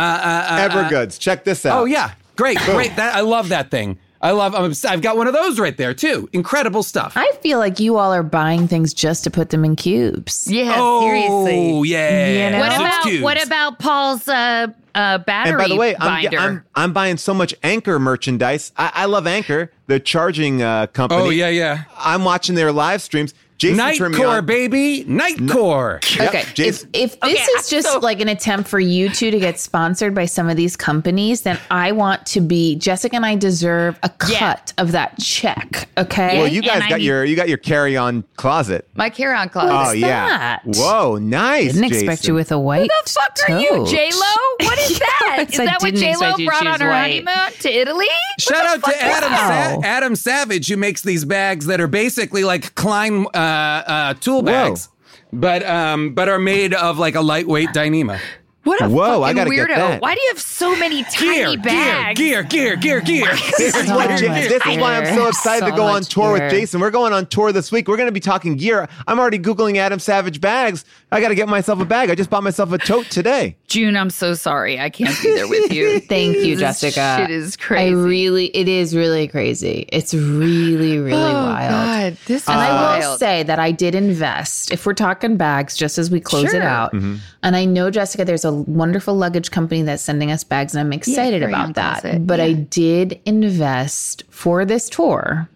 uh, 0.48 0.68
Evergoods. 0.68 1.18
Check 1.18 1.44
this 1.44 1.64
out. 1.64 1.80
Oh 1.80 1.84
yeah, 1.86 2.12
great, 2.36 2.58
great. 2.58 2.94
That 2.96 3.14
I 3.16 3.20
love 3.20 3.48
that 3.48 3.70
thing. 3.70 3.98
I 4.22 4.32
love. 4.32 4.54
I'm, 4.54 4.64
obs- 4.64 4.84
I've 4.84 5.00
got 5.00 5.16
one 5.16 5.26
of 5.26 5.32
those 5.32 5.58
right 5.58 5.76
there 5.76 5.94
too. 5.94 6.28
Incredible 6.32 6.82
stuff. 6.82 7.14
I 7.16 7.30
feel 7.40 7.58
like 7.58 7.80
you 7.80 7.96
all 7.96 8.12
are 8.12 8.22
buying 8.22 8.68
things 8.68 8.92
just 8.92 9.24
to 9.24 9.30
put 9.30 9.48
them 9.50 9.64
in 9.64 9.76
cubes. 9.76 10.46
Yeah, 10.50 10.74
oh 10.76 11.00
seriously. 11.00 11.88
yeah. 11.90 12.46
You 12.46 12.50
know? 12.52 12.58
What 12.58 12.76
about 12.76 13.02
Cubes. 13.04 13.22
what 13.22 13.46
about 13.46 13.78
Paul's 13.78 14.28
uh, 14.28 14.66
uh, 14.94 15.18
battery 15.18 15.50
And 15.52 15.58
by 15.58 15.68
the 15.68 15.76
way, 15.76 15.96
I'm. 15.98 16.38
I'm 16.38 16.64
I'm 16.74 16.92
buying 16.92 17.16
so 17.16 17.32
much 17.32 17.54
Anker 17.62 17.98
merchandise. 17.98 18.72
I, 18.76 18.90
I 18.94 19.04
love 19.06 19.26
Anker, 19.26 19.72
the 19.86 19.98
charging 19.98 20.62
uh, 20.62 20.88
company. 20.88 21.22
Oh 21.22 21.30
yeah, 21.30 21.48
yeah. 21.48 21.84
I'm 21.96 22.24
watching 22.24 22.54
their 22.56 22.72
live 22.72 23.00
streams. 23.00 23.32
Jason 23.60 23.94
turned 23.94 24.14
me 24.14 24.20
Nightcore, 24.20 24.38
on. 24.38 24.46
baby. 24.46 25.04
Nightcore. 25.04 26.16
Yep, 26.18 26.28
Okay, 26.28 26.40
if, 26.40 26.54
Jason- 26.54 26.90
if 26.94 27.20
this 27.20 27.30
Okay, 27.32 27.42
is 27.58 27.68
just 27.68 27.86
so- 27.92 27.98
like 27.98 28.20
an 28.20 28.28
attempt 28.28 28.68
for 28.70 28.80
you 28.80 29.08
two 29.10 29.30
to 29.30 29.38
get 29.38 29.58
sponsored 29.60 30.14
by 30.14 30.24
some 30.24 30.48
of 30.48 30.56
these 30.56 30.76
companies, 30.76 31.42
then 31.42 31.58
I 31.70 31.92
want 31.92 32.24
to 32.26 32.40
be 32.40 32.76
Jessica 32.76 33.16
and 33.16 33.26
I 33.26 33.36
deserve 33.36 33.98
a 34.02 34.10
Yeah. 34.28 34.38
cut 34.38 34.72
of 34.78 34.92
that 34.92 35.18
check. 35.20 35.88
Okay. 35.98 36.38
well, 36.38 36.48
you 36.48 36.62
guys 36.62 36.80
and 36.80 36.88
got 36.88 36.98
need- 37.00 37.04
your 37.04 37.24
you 37.24 37.36
got 37.36 37.48
your 37.50 37.58
carry 37.58 37.96
on 37.96 38.24
closet. 38.36 38.88
My 38.94 39.10
carry-on 39.10 39.48
closet. 39.50 39.72
Oh 39.72 39.76
What's 39.84 39.96
yeah. 39.98 40.26
that? 40.38 40.62
Whoa, 40.64 41.16
nice. 41.16 41.72
didn't 41.74 41.84
expect 41.92 42.26
you 42.26 42.32
with 42.34 42.50
a 42.52 42.58
white. 42.58 42.80
Who 42.80 42.86
the 43.04 43.10
fuck 43.10 43.36
are 43.50 43.60
you, 43.60 43.86
J 43.86 44.10
Lo? 44.14 44.66
What 44.66 44.78
is 44.78 44.98
that? 44.98 45.34
Yes, 45.38 45.50
is 45.50 45.56
that 45.58 45.82
what 45.82 45.94
didn't 45.94 46.00
J 46.00 46.06
Lo 46.06 46.12
expect 46.12 46.38
you 46.38 46.44
to 46.46 46.50
brought 46.50 46.66
on 46.66 46.80
her 46.80 46.88
white. 46.88 47.24
honeymoon 47.26 47.52
to 47.60 47.70
Italy? 47.70 48.06
Shout 48.38 48.64
out 48.66 48.82
to 48.84 49.02
Adam 49.02 49.30
Sa- 49.82 49.86
Adam 49.86 50.16
Savage 50.16 50.68
who 50.68 50.76
makes 50.78 51.02
these 51.02 51.24
bags 51.26 51.66
that 51.66 51.80
are 51.80 51.86
basically 51.88 52.42
like 52.44 52.74
climb. 52.74 53.26
uh, 53.34 53.49
uh, 53.50 54.14
tool 54.14 54.42
bags, 54.42 54.88
but 55.32 55.62
um, 55.66 56.14
but 56.14 56.28
are 56.28 56.38
made 56.38 56.74
of 56.74 56.98
like 56.98 57.14
a 57.14 57.20
lightweight 57.20 57.70
Dyneema. 57.70 58.18
What 58.62 58.82
a 58.82 58.90
Whoa, 58.90 59.22
I 59.22 59.32
fucking 59.32 59.36
gotta 59.36 59.50
get 59.56 59.68
weirdo! 59.70 59.74
that. 59.76 60.02
Why 60.02 60.14
do 60.14 60.20
you 60.20 60.28
have 60.28 60.38
so 60.38 60.76
many 60.76 61.02
tiny 61.04 61.56
Gear, 61.56 61.62
bags? 61.62 62.20
gear, 62.20 62.42
gear, 62.42 62.76
gear, 62.76 63.00
gear, 63.00 63.24
gear. 63.24 63.34
This 63.56 63.74
is, 63.74 63.86
So 63.86 63.96
what, 63.96 64.10
much 64.10 64.20
this 64.20 64.66
is 64.66 64.76
why 64.76 64.98
I'm 64.98 65.06
so 65.06 65.14
gear. 65.16 65.28
excited 65.30 65.64
to 65.64 65.70
So 65.70 65.76
go 65.76 65.84
on 65.84 65.92
much 65.94 66.08
tour 66.10 66.36
gear. 66.36 66.44
with 66.44 66.50
Jason. 66.52 66.80
We're 66.80 66.90
going 66.90 67.14
on 67.14 67.24
tour 67.24 67.52
this 67.52 67.72
week. 67.72 67.88
We're 67.88 67.96
going 67.96 68.08
to 68.08 68.12
be 68.12 68.20
talking 68.20 68.56
gear. 68.56 68.86
I'm 69.06 69.18
already 69.18 69.38
Googling 69.38 69.76
Adam 69.78 69.98
Savage 69.98 70.42
bags. 70.42 70.84
I 71.12 71.20
got 71.20 71.28
to 71.28 71.34
get 71.34 71.48
myself 71.48 71.80
a 71.80 71.84
bag. 71.84 72.08
I 72.08 72.14
just 72.14 72.30
bought 72.30 72.44
myself 72.44 72.70
a 72.72 72.78
tote 72.78 73.06
today. 73.06 73.56
June, 73.66 73.96
I'm 73.96 74.10
so 74.10 74.34
sorry. 74.34 74.78
I 74.78 74.90
can't 74.90 75.16
be 75.22 75.34
there 75.34 75.48
with 75.48 75.72
you. 75.72 75.98
Thank 76.08 76.36
you, 76.36 76.56
Jessica. 76.56 77.18
It 77.24 77.30
is 77.30 77.56
crazy. 77.56 77.92
I 77.92 77.96
really, 77.96 78.46
it 78.46 78.68
is 78.68 78.94
really 78.94 79.26
crazy. 79.26 79.88
It's 79.88 80.14
really, 80.14 80.98
really 80.98 81.20
oh 81.20 81.32
wild. 81.46 81.70
God, 81.70 82.16
this 82.26 82.42
is 82.42 82.48
And 82.48 82.58
I 82.60 82.98
will 83.00 83.16
say 83.16 83.42
that 83.42 83.58
I 83.58 83.72
did 83.72 83.96
invest. 83.96 84.70
If 84.72 84.86
we're 84.86 84.94
talking 84.94 85.36
bags, 85.36 85.76
just 85.76 85.98
as 85.98 86.10
we 86.12 86.20
close 86.20 86.44
it 86.44 86.50
Sure. 86.50 86.62
out, 86.62 86.92
mm-hmm. 86.92 87.16
and 87.42 87.56
I 87.56 87.64
know 87.64 87.90
Jessica, 87.90 88.24
there's 88.24 88.44
a 88.44 88.52
wonderful 88.52 89.14
luggage 89.14 89.50
company 89.50 89.82
that's 89.82 90.02
sending 90.02 90.30
us 90.30 90.44
bags, 90.44 90.74
and 90.74 90.80
I'm 90.80 90.92
excited 90.92 91.40
Carry 91.42 91.52
On 91.54 91.70
about 91.70 91.74
that. 91.74 92.00
Closet, 92.02 92.26
But 92.26 92.38
I 92.38 92.52
did 92.52 93.20
invest 93.26 94.22
for 94.30 94.64
this 94.64 94.88
tour 94.88 95.48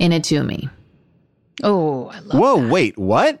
in 0.00 0.12
a 0.12 0.18
Tumi. 0.18 0.68
Oh, 1.62 2.08
I 2.08 2.18
love 2.20 2.40
Whoa, 2.40 2.68
wait, 2.68 2.98
what? 2.98 3.40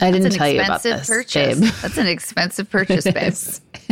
I 0.00 0.10
didn't 0.10 0.26
an 0.26 0.32
tell 0.32 0.48
you 0.48 0.60
about 0.60 0.76
expensive 0.76 0.98
this, 1.00 1.08
purchase. 1.08 1.60
babe. 1.60 1.72
That's 1.82 1.96
an 1.98 2.06
expensive 2.06 2.70
purchase, 2.70 3.04
babe. 3.04 3.34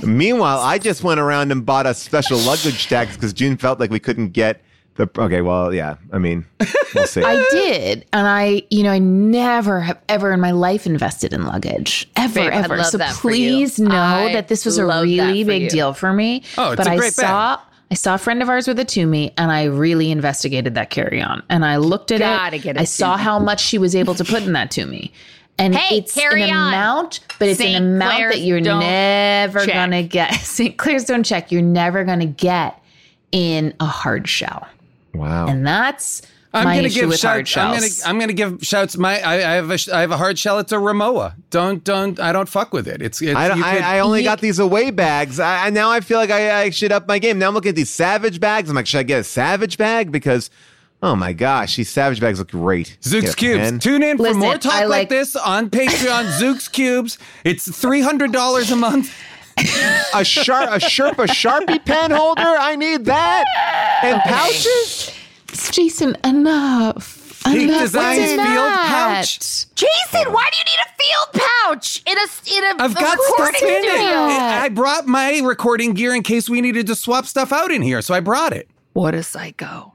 Meanwhile, 0.06 0.60
I 0.60 0.78
just 0.78 1.02
went 1.02 1.20
around 1.20 1.50
and 1.52 1.64
bought 1.64 1.86
a 1.86 1.94
special 1.94 2.38
luggage 2.38 2.88
tax 2.88 3.14
because 3.16 3.32
June 3.32 3.56
felt 3.56 3.80
like 3.80 3.90
we 3.90 4.00
couldn't 4.00 4.28
get 4.30 4.60
the. 4.96 5.08
Okay, 5.18 5.40
well, 5.40 5.72
yeah. 5.72 5.96
I 6.12 6.18
mean, 6.18 6.44
we'll 6.94 7.06
see. 7.06 7.22
I 7.24 7.36
did, 7.50 8.04
and 8.12 8.26
I, 8.26 8.62
you 8.70 8.82
know, 8.82 8.90
I 8.90 8.98
never 8.98 9.80
have 9.80 10.00
ever 10.08 10.32
in 10.32 10.40
my 10.40 10.50
life 10.50 10.86
invested 10.86 11.32
in 11.32 11.44
luggage, 11.46 12.08
ever, 12.16 12.34
Babe, 12.34 12.52
I 12.52 12.56
ever. 12.56 12.76
love 12.76 12.86
so 12.86 12.98
that 12.98 13.14
for 13.14 13.30
you. 13.30 13.50
please 13.56 13.78
know 13.78 13.90
I 13.94 14.32
that 14.34 14.48
this 14.48 14.64
was 14.64 14.78
a 14.78 14.84
really 14.84 15.42
big 15.44 15.62
you. 15.62 15.70
deal 15.70 15.94
for 15.94 16.12
me. 16.12 16.42
Oh, 16.58 16.72
it's 16.72 16.76
but 16.76 16.86
a 16.86 16.90
I 16.90 16.96
great 16.96 17.16
bag. 17.16 17.26
saw. 17.26 17.60
I 17.90 17.94
saw 17.96 18.14
a 18.14 18.18
friend 18.18 18.42
of 18.42 18.48
ours 18.48 18.66
with 18.66 18.78
a 18.80 18.84
Tumi 18.84 19.32
and 19.36 19.52
I 19.52 19.64
really 19.64 20.10
investigated 20.10 20.74
that 20.74 20.90
carry 20.90 21.20
on. 21.22 21.42
And 21.50 21.64
I 21.64 21.76
looked 21.76 22.10
at 22.10 22.18
Gotta 22.20 22.56
it. 22.56 22.62
get 22.62 22.76
a 22.76 22.80
I 22.80 22.84
saw 22.84 23.16
how 23.16 23.38
much 23.38 23.60
she 23.62 23.78
was 23.78 23.94
able 23.94 24.14
to 24.16 24.24
put 24.24 24.42
in 24.42 24.52
that 24.54 24.70
Tumi. 24.72 25.12
And 25.58 25.74
Hey, 25.74 25.98
it's 25.98 26.12
carry 26.14 26.42
an 26.42 26.50
on. 26.56 26.68
amount, 26.74 27.20
but 27.38 27.48
it's 27.48 27.58
St. 27.58 27.76
an 27.76 27.94
amount 27.94 28.14
Clair's 28.16 28.34
that 28.34 28.40
you're 28.40 28.60
never 28.60 29.64
check. 29.64 29.74
gonna 29.74 30.02
get. 30.02 30.34
St. 30.40 30.76
Clair's 30.76 31.04
don't 31.04 31.22
check. 31.24 31.52
You're 31.52 31.62
never 31.62 32.02
gonna 32.04 32.26
get 32.26 32.82
in 33.32 33.72
a 33.80 33.86
hard 33.86 34.28
shell. 34.28 34.66
Wow. 35.14 35.46
And 35.46 35.64
that's 35.66 36.22
I'm 36.52 36.64
my 36.64 36.76
gonna 36.76 36.86
issue 36.88 37.00
give 37.00 37.08
with 37.10 37.22
hard 37.22 37.46
shouts. 37.48 37.74
I'm 37.76 37.80
gonna. 37.80 38.10
I'm 38.14 38.20
gonna 38.20 38.32
give 38.32 38.64
shouts. 38.64 38.96
My 38.96 39.20
I, 39.20 39.34
I 39.34 39.54
have 39.54 39.70
a 39.70 39.78
I 39.92 40.00
have 40.00 40.10
a 40.10 40.16
hard 40.16 40.38
shell. 40.38 40.58
It's 40.58 40.72
a 40.72 40.76
Rimowa. 40.76 41.34
Don't 41.50 41.82
don't 41.84 42.18
I 42.20 42.32
don't 42.32 42.48
fuck 42.48 42.72
with 42.72 42.86
it. 42.88 43.00
It's, 43.02 43.20
it's 43.22 43.34
I, 43.36 43.46
don't- 43.48 43.58
you 43.58 43.64
I, 43.64 43.74
could- 43.74 43.82
I 43.84 43.98
only 44.00 44.22
got 44.24 44.40
these 44.40 44.58
away 44.58 44.90
bags. 44.90 45.38
I, 45.40 45.66
I 45.66 45.70
now 45.70 45.90
I 45.90 46.00
feel 46.00 46.18
like 46.18 46.30
I, 46.30 46.62
I 46.62 46.70
should 46.70 46.90
up 46.92 47.06
my 47.08 47.18
game. 47.20 47.38
Now 47.38 47.48
I'm 47.48 47.54
looking 47.54 47.70
at 47.70 47.76
these 47.76 47.90
Savage 47.90 48.38
bags. 48.40 48.68
I'm 48.70 48.76
like, 48.76 48.86
should 48.86 48.98
I 48.98 49.02
get 49.04 49.20
a 49.20 49.24
Savage 49.24 49.78
bag? 49.78 50.10
Because, 50.12 50.48
oh 51.04 51.14
my 51.14 51.32
gosh, 51.32 51.76
these 51.76 51.90
Savage 51.90 52.20
bags 52.20 52.38
look 52.38 52.50
great. 52.50 52.96
Zooks 53.02 53.36
Cubes. 53.36 53.60
pen. 53.60 53.78
Tune 53.78 54.02
in 54.02 54.16
for 54.16 54.34
more 54.34 54.56
talk 54.58 54.72
like, 54.72 54.88
like- 54.88 55.08
this 55.10 55.36
on 55.36 55.70
Patreon. 55.70 56.24
Zooks 56.40 56.70
Cubes. 56.72 57.18
It's 57.44 57.70
three 57.80 58.00
hundred 58.00 58.32
dollars 58.32 58.70
a 58.70 58.76
month. 58.76 59.14
a 60.14 60.24
sharp 60.24 60.70
a 60.70 60.78
Sherpa 60.80 61.28
Sharpie 61.28 61.84
pen 61.84 62.10
holder. 62.10 62.42
I 62.42 62.74
need 62.74 63.04
that. 63.04 63.44
And 64.02 64.20
pouches. 64.22 65.12
Jason, 65.70 66.16
enough. 66.24 67.42
Peak 67.44 67.68
enough. 67.68 67.82
Designs 67.82 68.18
What's 68.20 68.30
field 68.32 68.38
that? 68.40 69.16
pouch. 69.20 69.74
Jason, 69.76 70.32
why 70.32 70.48
do 70.50 70.58
you 70.58 70.64
need 70.64 70.80
a 70.82 70.90
field 71.02 71.44
pouch 71.64 72.02
in 72.06 72.18
a 72.18 72.56
in 72.56 72.64
a, 72.80 72.82
I've 72.82 72.94
got 72.94 73.18
stuff 73.20 73.38
recording 73.38 73.68
in 73.68 73.84
it. 73.84 74.16
I 74.16 74.68
brought 74.70 75.06
my 75.06 75.38
recording 75.44 75.94
gear 75.94 76.14
in 76.14 76.22
case 76.24 76.48
we 76.48 76.60
needed 76.60 76.86
to 76.88 76.96
swap 76.96 77.26
stuff 77.26 77.52
out 77.52 77.70
in 77.70 77.82
here, 77.82 78.02
so 78.02 78.14
I 78.14 78.20
brought 78.20 78.52
it. 78.52 78.68
What 78.94 79.14
a 79.14 79.22
psycho! 79.22 79.93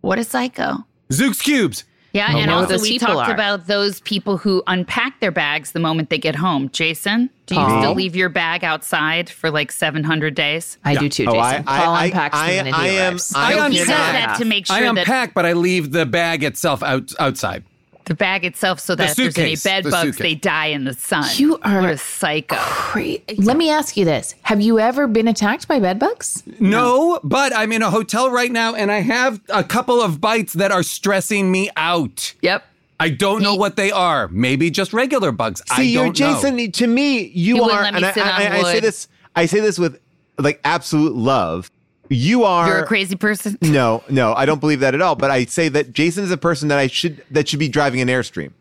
What 0.00 0.18
a 0.18 0.24
psycho! 0.24 0.84
Zooks 1.10 1.42
Cubes. 1.42 1.84
Yeah, 2.12 2.26
I 2.28 2.40
and 2.40 2.50
also 2.50 2.76
we 2.80 2.98
talked 2.98 3.28
are. 3.28 3.32
about 3.34 3.68
those 3.68 4.00
people 4.00 4.36
who 4.36 4.64
unpack 4.66 5.20
their 5.20 5.30
bags 5.30 5.70
the 5.70 5.78
moment 5.78 6.10
they 6.10 6.18
get 6.18 6.34
home. 6.34 6.68
Jason, 6.70 7.30
do 7.46 7.54
you 7.54 7.60
Paul? 7.60 7.80
still 7.82 7.94
leave 7.94 8.16
your 8.16 8.28
bag 8.28 8.64
outside 8.64 9.30
for 9.30 9.48
like 9.50 9.70
seven 9.70 10.02
hundred 10.02 10.34
days? 10.34 10.76
I 10.84 10.96
do 10.96 11.08
too, 11.08 11.26
Oh, 11.28 11.34
Jason. 11.34 11.64
I- 11.68 11.76
I- 11.76 11.78
Paul 11.84 11.94
I- 11.94 12.04
unpacks 12.06 12.36
I- 12.36 12.50
the 12.50 12.56
minute 12.64 12.74
he 12.74 12.80
I 12.80 12.86
am- 12.88 13.18
I 13.36 13.52
I 13.52 13.64
am- 13.64 13.70
he 13.72 13.78
does 13.78 13.86
that 13.86 14.36
to 14.38 14.44
make 14.44 14.68
I 14.70 14.78
sure 14.80 14.92
that 14.94 14.98
unpack, 15.00 15.34
but 15.34 15.46
I 15.46 15.52
leave 15.52 15.92
the 15.92 16.04
bag 16.04 16.42
itself 16.42 16.82
out 16.82 17.12
outside. 17.20 17.62
The 18.10 18.16
bag 18.16 18.44
itself, 18.44 18.80
so 18.80 18.96
that 18.96 19.10
if 19.10 19.16
there's 19.16 19.38
any 19.38 19.54
suitcase, 19.54 19.62
bed 19.62 19.84
the 19.84 19.90
bugs, 19.90 20.02
suitcase. 20.16 20.22
they 20.22 20.34
die 20.34 20.66
in 20.66 20.82
the 20.82 20.94
sun. 20.94 21.24
You 21.36 21.60
are 21.62 21.80
what 21.80 21.90
a 21.90 21.96
psycho. 21.96 22.56
Great. 22.90 23.38
Let 23.38 23.56
me 23.56 23.70
ask 23.70 23.96
you 23.96 24.04
this: 24.04 24.34
Have 24.42 24.60
you 24.60 24.80
ever 24.80 25.06
been 25.06 25.28
attacked 25.28 25.68
by 25.68 25.78
bed 25.78 26.00
bugs? 26.00 26.42
No, 26.58 27.20
but 27.22 27.54
I'm 27.54 27.70
in 27.70 27.82
a 27.82 27.90
hotel 27.90 28.28
right 28.28 28.50
now 28.50 28.74
and 28.74 28.90
I 28.90 28.98
have 28.98 29.40
a 29.48 29.62
couple 29.62 30.02
of 30.02 30.20
bites 30.20 30.54
that 30.54 30.72
are 30.72 30.82
stressing 30.82 31.52
me 31.52 31.70
out. 31.76 32.34
Yep. 32.42 32.64
I 32.98 33.10
don't 33.10 33.42
know 33.42 33.54
what 33.54 33.76
they 33.76 33.92
are. 33.92 34.26
Maybe 34.28 34.70
just 34.70 34.92
regular 34.92 35.30
bugs. 35.30 35.62
I 35.70 35.76
See, 35.76 35.92
you're 35.92 36.06
don't 36.06 36.18
know. 36.18 36.34
Jason. 36.34 36.72
To 36.72 36.86
me, 36.88 37.28
you 37.28 37.54
He 37.54 37.60
wouldn't 37.60 37.78
are, 37.78 37.82
let 37.84 37.94
me 37.94 37.98
and 37.98 38.06
I, 38.06 38.12
sit 38.12 38.22
on 38.24 38.28
I, 38.28 38.34
I 38.58 38.62
say 38.64 38.74
wood. 38.74 38.82
this. 38.82 39.08
I 39.36 39.46
say 39.46 39.60
this 39.60 39.78
with 39.78 40.00
like 40.36 40.60
absolute 40.64 41.14
love. 41.14 41.70
You 42.12 42.44
are. 42.44 42.66
You're 42.66 42.78
a 42.80 42.86
crazy 42.86 43.14
person. 43.16 43.56
No, 43.62 44.02
no, 44.10 44.34
I 44.34 44.44
don't 44.44 44.58
believe 44.60 44.80
that 44.80 44.94
at 44.94 45.00
all. 45.00 45.14
But 45.14 45.30
I 45.30 45.44
say 45.44 45.68
that 45.70 45.92
Jason 45.92 46.24
is 46.24 46.30
a 46.32 46.36
person 46.36 46.68
that 46.68 46.78
I 46.78 46.88
should 46.88 47.24
that 47.30 47.48
should 47.48 47.60
be 47.60 47.68
driving 47.68 48.00
an 48.00 48.08
airstream. 48.08 48.52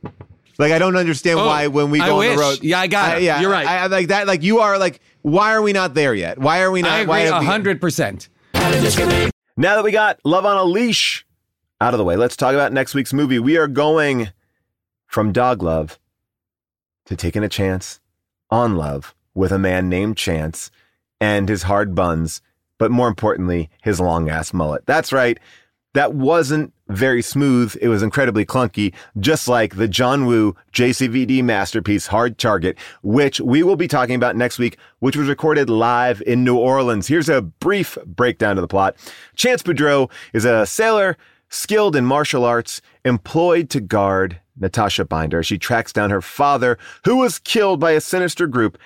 Like 0.60 0.72
I 0.72 0.78
don't 0.80 0.96
understand 0.96 1.40
Oh, 1.40 1.46
why 1.48 1.68
when 1.68 1.90
we 1.90 2.00
I 2.00 2.08
go 2.08 2.14
on 2.14 2.20
wish. 2.20 2.36
the 2.36 2.42
road. 2.42 2.60
Yeah, 2.64 2.80
I 2.80 2.88
got 2.88 3.12
I- 3.12 3.18
it. 3.18 3.24
yeah, 3.24 3.42
You're 3.42 3.50
right. 3.52 3.66
I, 3.68 3.78
I 3.80 3.88
like 3.88 4.08
that. 4.10 4.28
Like 4.28 4.44
you 4.44 4.60
are 4.60 4.78
like. 4.78 5.02
Why 5.22 5.52
are 5.52 5.62
we 5.62 5.74
not 5.74 5.96
there 5.96 6.14
yet? 6.14 6.38
Why 6.40 6.62
are 6.62 6.72
we 6.72 6.82
not? 6.82 6.92
I 6.92 7.04
why 7.04 7.20
agree 7.20 7.34
have 7.34 7.44
hundred 7.44 7.82
percent. 7.82 8.30
Now 8.54 9.76
that 9.76 9.84
we 9.84 9.92
got 9.92 10.18
Love 10.24 10.46
on 10.46 10.56
a 10.58 10.64
Leash 10.64 11.26
out 11.82 11.94
of 11.94 11.98
the 11.98 12.06
way, 12.06 12.16
let's 12.16 12.38
talk 12.38 12.54
about 12.54 12.72
next 12.72 12.94
week's 12.96 13.12
movie. 13.12 13.38
We 13.40 13.58
are 13.58 13.68
going 13.68 14.30
from 15.08 15.34
dog 15.34 15.62
love 15.62 16.00
to 17.06 17.18
taking 17.18 17.44
a 17.44 17.50
chance 17.50 18.00
on 18.50 18.76
love 18.76 19.14
with 19.34 19.52
a 19.52 19.60
man 19.60 19.90
named 19.90 20.16
Chance 20.16 20.72
and 21.20 21.50
his 21.50 21.64
hard 21.64 21.96
buns, 21.96 22.42
but 22.80 22.90
more 22.90 23.08
importantly, 23.08 23.70
his 23.84 24.00
long 24.00 24.30
ass 24.30 24.52
mullet. 24.54 24.86
That's 24.88 25.14
right. 25.14 25.38
That 25.94 26.14
wasn't 26.14 26.74
very 26.88 27.22
smooth. 27.22 27.76
It 27.82 27.88
was 27.88 28.04
incredibly 28.04 28.46
clunky, 28.46 28.94
just 29.20 29.48
like 29.48 29.76
the 29.76 29.88
John 29.88 30.26
Woo 30.26 30.56
JCVD 30.72 31.44
masterpiece 31.44 32.08
Hard 32.08 32.38
Target, 32.38 32.78
which 33.02 33.42
we 33.42 33.64
will 33.64 33.76
be 33.76 33.88
talking 33.88 34.16
about 34.16 34.36
next 34.36 34.60
week, 34.60 34.78
which 35.00 35.18
was 35.18 35.28
recorded 35.28 35.70
live 35.70 36.22
in 36.26 36.44
New 36.44 36.58
Orleans. 36.58 37.08
Here's 37.08 37.30
a 37.30 37.42
brief 37.42 37.98
breakdown 38.06 38.58
of 38.58 38.62
the 38.62 38.68
plot. 38.68 38.96
Chance 39.36 39.64
Boudreau 39.64 40.12
is 40.34 40.46
a 40.46 40.66
sailor 40.66 41.18
skilled 41.50 41.96
in 41.96 42.06
martial 42.06 42.46
arts, 42.46 42.82
employed 43.04 43.72
to 43.72 43.82
guard 43.82 44.40
Natasha 44.60 45.06
Binder. 45.06 45.42
She 45.42 45.58
tracks 45.58 45.92
down 45.92 46.12
her 46.12 46.22
father, 46.22 46.78
who 47.06 47.18
was 47.18 47.40
killed 47.40 47.80
by 47.80 47.92
a 47.92 48.02
sinister 48.02 48.46
group 48.46 48.78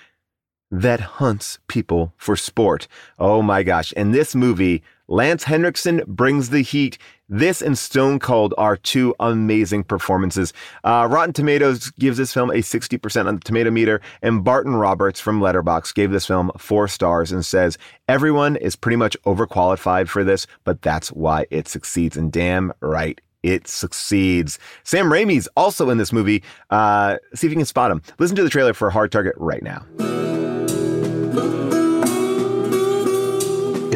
that 0.73 0.99
hunts 0.99 1.59
people 1.67 2.13
for 2.17 2.35
sport. 2.35 2.87
Oh 3.19 3.43
my 3.43 3.61
gosh. 3.61 3.93
In 3.93 4.11
this 4.11 4.33
movie, 4.33 4.81
Lance 5.07 5.43
Henriksen 5.43 6.01
brings 6.07 6.49
the 6.49 6.61
heat. 6.61 6.97
This 7.29 7.61
and 7.61 7.77
Stone 7.77 8.17
Cold 8.19 8.55
are 8.57 8.75
two 8.75 9.13
amazing 9.19 9.83
performances. 9.83 10.51
Uh, 10.83 11.07
Rotten 11.11 11.31
Tomatoes 11.31 11.91
gives 11.91 12.17
this 12.17 12.33
film 12.33 12.49
a 12.49 12.55
60% 12.55 13.27
on 13.27 13.35
the 13.35 13.41
tomato 13.41 13.69
meter, 13.69 14.01
and 14.23 14.43
Barton 14.43 14.75
Roberts 14.75 15.19
from 15.19 15.39
Letterboxd 15.39 15.93
gave 15.93 16.09
this 16.09 16.25
film 16.25 16.51
four 16.57 16.87
stars 16.87 17.31
and 17.31 17.45
says, 17.45 17.77
everyone 18.07 18.55
is 18.55 18.75
pretty 18.75 18.97
much 18.97 19.15
overqualified 19.27 20.07
for 20.07 20.23
this, 20.23 20.47
but 20.63 20.81
that's 20.81 21.09
why 21.09 21.45
it 21.51 21.67
succeeds. 21.67 22.17
And 22.17 22.31
damn 22.31 22.73
right, 22.79 23.21
it 23.43 23.67
succeeds. 23.67 24.57
Sam 24.83 25.05
Raimi's 25.05 25.47
also 25.55 25.91
in 25.91 25.99
this 25.99 26.11
movie. 26.11 26.41
Uh, 26.71 27.17
see 27.35 27.45
if 27.45 27.53
you 27.53 27.57
can 27.57 27.65
spot 27.67 27.91
him. 27.91 28.01
Listen 28.17 28.35
to 28.37 28.43
the 28.43 28.49
trailer 28.49 28.73
for 28.73 28.89
Hard 28.89 29.11
Target 29.11 29.35
right 29.37 29.61
now. 29.61 29.85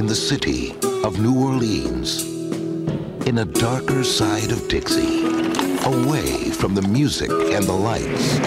In 0.08 0.10
the 0.10 0.16
city 0.16 0.72
of 1.03 1.20
New 1.20 1.38
Orleans, 1.38 2.24
in 3.28 3.39
a 3.39 3.43
darker 3.43 4.05
side 4.05 4.53
of 4.53 4.66
Dixie, 4.70 5.26
away 5.84 6.49
from 6.49 6.74
the 6.74 6.82
music 6.84 7.30
and 7.30 7.66
the 7.66 7.74
lights. 7.74 8.39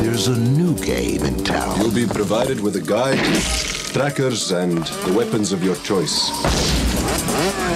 There's 0.00 0.26
a 0.26 0.36
new 0.36 0.76
game 0.78 1.22
in 1.24 1.44
town. 1.44 1.78
You'll 1.78 1.94
be 1.94 2.08
provided 2.08 2.58
with 2.58 2.74
a 2.74 2.80
guide, 2.80 3.22
trackers, 3.94 4.50
and 4.50 4.78
the 5.06 5.14
weapons 5.16 5.52
of 5.52 5.62
your 5.62 5.76
choice. 5.76 6.28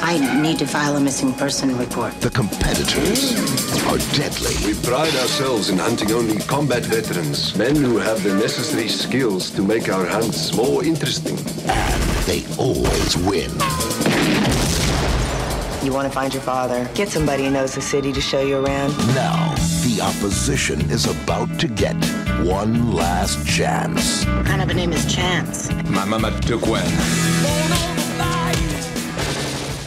I 0.03 0.19
need 0.43 0.59
to 0.59 0.67
file 0.67 0.97
a 0.97 1.01
missing 1.01 1.33
person 1.35 1.79
report. 1.79 2.21
The 2.21 2.31
competitors 2.31 3.33
are 3.87 3.99
deadly. 4.17 4.57
We 4.67 4.75
pride 4.83 5.15
ourselves 5.23 5.71
in 5.71 5.79
hunting 5.79 6.11
only 6.11 6.39
combat 6.39 6.83
veterans, 6.83 7.57
men 7.57 7.77
who 7.77 7.99
have 7.99 8.25
the 8.25 8.35
necessary 8.35 8.89
skills 8.89 9.53
to 9.53 9.63
make 9.63 9.89
our 9.89 10.05
hunts 10.05 10.53
more 10.57 10.85
interesting. 10.85 11.39
And 11.69 12.02
they 12.33 12.47
always 12.57 13.15
win. 13.19 13.51
You 15.85 15.93
want 15.93 16.09
to 16.09 16.15
find 16.15 16.33
your 16.33 16.43
father? 16.43 16.89
Get 16.95 17.11
somebody 17.11 17.45
who 17.45 17.51
knows 17.51 17.75
the 17.75 17.83
city 17.83 18.11
to 18.11 18.23
show 18.23 18.41
you 18.41 18.65
around. 18.65 18.97
Now, 19.15 19.55
the 19.85 20.01
opposition 20.01 20.81
is 20.91 21.05
about 21.05 21.61
to 21.61 21.69
get 21.69 21.97
one 22.47 22.93
last 22.93 23.47
chance. 23.47 24.25
What 24.25 24.47
kind 24.47 24.63
of 24.63 24.71
a 24.71 24.75
name 24.75 24.95
is 24.95 25.05
Chance? 25.15 25.73
My 25.91 26.07
mama 26.07 26.31
took 26.41 26.67
one. 26.67 27.32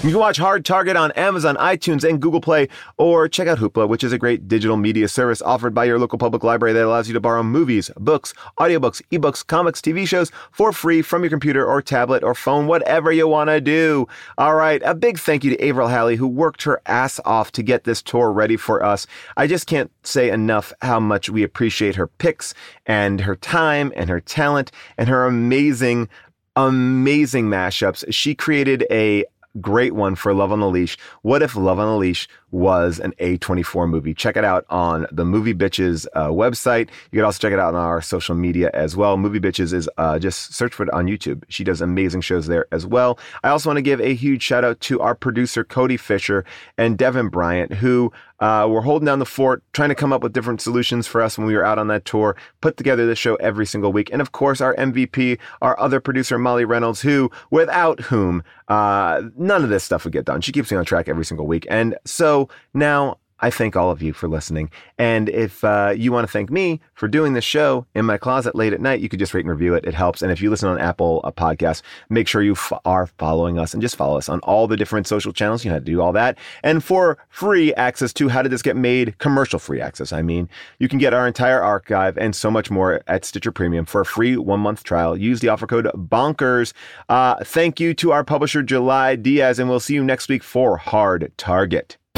You 0.06 0.12
can 0.12 0.20
watch 0.20 0.38
Hard 0.38 0.64
Target 0.64 0.96
on 0.96 1.12
Amazon, 1.14 1.56
iTunes, 1.56 2.08
and 2.08 2.22
Google 2.22 2.40
Play, 2.40 2.68
or 3.00 3.28
check 3.28 3.48
out 3.48 3.58
Hoopla, 3.58 3.90
which 3.90 4.04
is 4.04 4.14
a 4.14 4.20
great 4.20 4.48
digital 4.48 4.78
media 4.78 5.08
service 5.08 5.42
offered 5.42 5.74
by 5.74 5.86
your 5.86 5.98
local 5.98 6.20
public 6.20 6.44
library 6.44 6.74
that 6.74 6.86
allows 6.86 7.08
you 7.08 7.16
to 7.16 7.20
borrow 7.20 7.42
movies, 7.42 7.90
books, 7.98 8.32
audiobooks, 8.60 9.02
ebooks, 9.12 9.44
comics, 9.48 9.82
TV 9.82 10.08
shows 10.08 10.32
for 10.52 10.72
free 10.72 11.02
from 11.02 11.24
your 11.24 11.32
computer 11.32 11.66
or 11.66 11.82
tablet 11.82 12.24
or 12.24 12.36
phone, 12.36 12.68
whatever 12.68 13.12
you 13.12 13.28
want 13.28 13.50
to 13.50 13.60
do. 13.60 14.08
All 14.38 14.54
right, 14.54 14.80
a 14.86 14.94
big 14.94 15.18
thank 15.18 15.44
you 15.44 15.50
to 15.50 15.68
Avril 15.68 15.88
Halley, 15.88 16.18
who 16.18 16.28
worked 16.28 16.62
her 16.62 16.80
ass 16.86 17.20
off 17.26 17.52
to 17.54 17.64
get 17.64 17.86
this 17.86 18.04
tour 18.04 18.32
ready 18.32 18.58
for 18.58 18.84
us. 18.84 19.08
I 19.38 19.48
just 19.48 19.66
can't 19.66 19.92
say 20.04 20.30
enough 20.30 20.72
how 20.84 21.00
much 21.00 21.32
we 21.32 21.42
appreciate 21.42 21.96
her 21.96 22.06
picks 22.06 22.54
and 22.86 23.22
her 23.22 23.36
time 23.36 23.92
and 23.96 24.08
her 24.12 24.22
talent 24.22 24.72
and 25.00 25.10
her 25.10 25.26
amazing 25.26 26.10
amazing 26.56 27.48
mashups. 27.48 28.06
She 28.14 28.34
created 28.34 28.86
a 28.90 29.26
great 29.62 29.94
one 29.94 30.16
for 30.16 30.34
Love 30.34 30.52
on 30.52 30.60
the 30.60 30.70
Leash. 30.70 30.98
What 31.22 31.42
if 31.42 31.56
Love 31.56 31.80
on 31.80 31.88
the 31.88 31.98
Leash 31.98 32.28
was 32.56 33.00
an 33.00 33.14
A24 33.20 33.90
movie. 33.90 34.14
Check 34.14 34.38
it 34.38 34.46
out 34.46 34.66
on 34.70 35.06
the 35.12 35.26
Movie 35.26 35.54
Bitches 35.54 36.08
uh, 36.14 36.30
website. 36.30 36.90
You 37.12 37.18
can 37.18 37.26
also 37.26 37.40
check 37.40 37.52
it 37.52 37.60
out 37.60 37.76
on 37.76 37.84
our 37.84 38.02
social 38.02 38.34
media 38.34 38.72
as 38.74 38.96
well. 38.96 39.18
Movie 39.18 39.42
Bitches 39.42 39.74
is 39.74 39.90
uh, 39.98 40.18
just 40.18 40.54
search 40.54 40.74
for 40.74 40.84
it 40.84 40.90
on 40.92 41.06
YouTube. 41.06 41.44
She 41.50 41.66
does 41.66 41.82
amazing 41.82 42.22
shows 42.22 42.48
there 42.48 42.66
as 42.72 42.86
well. 42.86 43.20
I 43.44 43.50
also 43.50 43.68
want 43.68 43.78
to 43.78 43.82
give 43.82 44.00
a 44.00 44.16
huge 44.16 44.42
shout 44.42 44.64
out 44.64 44.80
to 44.82 45.02
our 45.02 45.16
producer, 45.16 45.66
Cody 45.66 45.98
Fisher 45.98 46.46
and 46.78 46.98
Devin 46.98 47.28
Bryant, 47.28 47.74
who 47.74 48.14
uh, 48.40 48.68
were 48.70 48.82
holding 48.82 49.06
down 49.06 49.20
the 49.20 49.26
fort, 49.26 49.64
trying 49.74 49.90
to 49.90 49.96
come 49.96 50.12
up 50.12 50.22
with 50.22 50.34
different 50.34 50.62
solutions 50.62 51.08
for 51.08 51.22
us 51.22 51.38
when 51.38 51.48
we 51.48 51.56
were 51.56 51.64
out 51.64 51.80
on 51.80 51.88
that 51.88 52.06
tour, 52.06 52.36
put 52.62 52.78
together 52.78 53.06
the 53.06 53.16
show 53.16 53.36
every 53.36 53.66
single 53.66 53.94
week. 53.94 54.10
And 54.12 54.22
of 54.22 54.32
course, 54.32 54.62
our 54.62 54.76
MVP, 54.76 55.40
our 55.62 55.80
other 55.80 56.00
producer, 56.00 56.38
Molly 56.38 56.66
Reynolds, 56.66 57.02
who, 57.02 57.32
without 57.50 58.02
whom, 58.02 58.44
uh, 58.68 59.22
none 59.38 59.64
of 59.64 59.70
this 59.70 59.84
stuff 59.84 60.04
would 60.04 60.14
get 60.14 60.26
done. 60.26 60.42
She 60.42 60.52
keeps 60.52 60.72
me 60.72 60.78
on 60.78 60.86
track 60.86 61.08
every 61.08 61.26
single 61.26 61.48
week. 61.48 61.66
And 61.70 61.98
so 62.04 62.45
now 62.74 63.18
I 63.42 63.50
thank 63.50 63.76
all 63.76 63.92
of 63.92 64.02
you 64.02 64.14
for 64.14 64.30
listening. 64.30 64.72
And 64.98 65.28
if 65.28 65.62
uh, 65.64 65.94
you 65.96 66.14
want 66.14 66.26
to 66.26 66.32
thank 66.32 66.50
me 66.50 66.80
for 66.94 67.10
doing 67.10 67.34
this 67.34 67.44
show 67.44 67.86
in 67.94 68.06
my 68.06 68.18
closet 68.18 68.56
late 68.56 68.72
at 68.72 68.80
night, 68.80 69.02
you 69.02 69.10
could 69.10 69.20
just 69.20 69.34
rate 69.34 69.44
and 69.44 69.50
review 69.50 69.74
it. 69.74 69.86
It 69.86 69.94
helps. 69.94 70.22
And 70.22 70.32
if 70.32 70.42
you 70.42 70.50
listen 70.50 70.70
on 70.70 70.80
Apple 70.80 71.20
uh, 71.26 71.32
Podcasts, 71.32 71.82
make 72.10 72.30
sure 72.30 72.42
you 72.42 72.54
f- 72.54 72.72
are 72.86 73.08
following 73.08 73.60
us 73.60 73.74
and 73.74 73.82
just 73.82 73.98
follow 73.98 74.18
us 74.18 74.30
on 74.30 74.40
all 74.40 74.68
the 74.68 74.78
different 74.78 75.06
social 75.06 75.34
channels. 75.34 75.66
You 75.66 75.70
know 75.70 75.76
how 75.76 75.80
to 75.80 75.86
do 75.86 76.02
all 76.02 76.14
that. 76.14 76.38
And 76.64 76.82
for 76.82 77.18
free 77.28 77.74
access 77.74 78.14
to 78.14 78.30
How 78.30 78.42
Did 78.42 78.54
This 78.54 78.62
Get 78.62 78.78
Made, 78.78 79.18
commercial 79.18 79.60
free 79.60 79.82
access, 79.82 80.14
I 80.14 80.22
mean, 80.22 80.48
you 80.80 80.88
can 80.88 80.98
get 80.98 81.14
our 81.14 81.28
entire 81.28 81.62
archive 81.62 82.18
and 82.18 82.34
so 82.34 82.50
much 82.50 82.72
more 82.72 83.02
at 83.06 83.26
Stitcher 83.26 83.52
Premium 83.52 83.86
for 83.86 84.00
a 84.00 84.06
free 84.06 84.38
one 84.38 84.62
month 84.62 84.86
trial. 84.86 85.18
Use 85.18 85.42
the 85.42 85.50
offer 85.50 85.68
code 85.68 85.92
BONKERS. 85.94 86.74
Uh, 87.10 87.44
thank 87.44 87.82
you 87.82 87.94
to 87.96 88.14
our 88.14 88.24
publisher, 88.24 88.64
July 88.64 89.18
Diaz, 89.18 89.60
and 89.60 89.70
we'll 89.70 89.82
see 89.82 89.94
you 89.94 90.06
next 90.06 90.30
week 90.30 90.42
for 90.42 90.78
Hard 90.78 91.34
Target. 91.38 91.98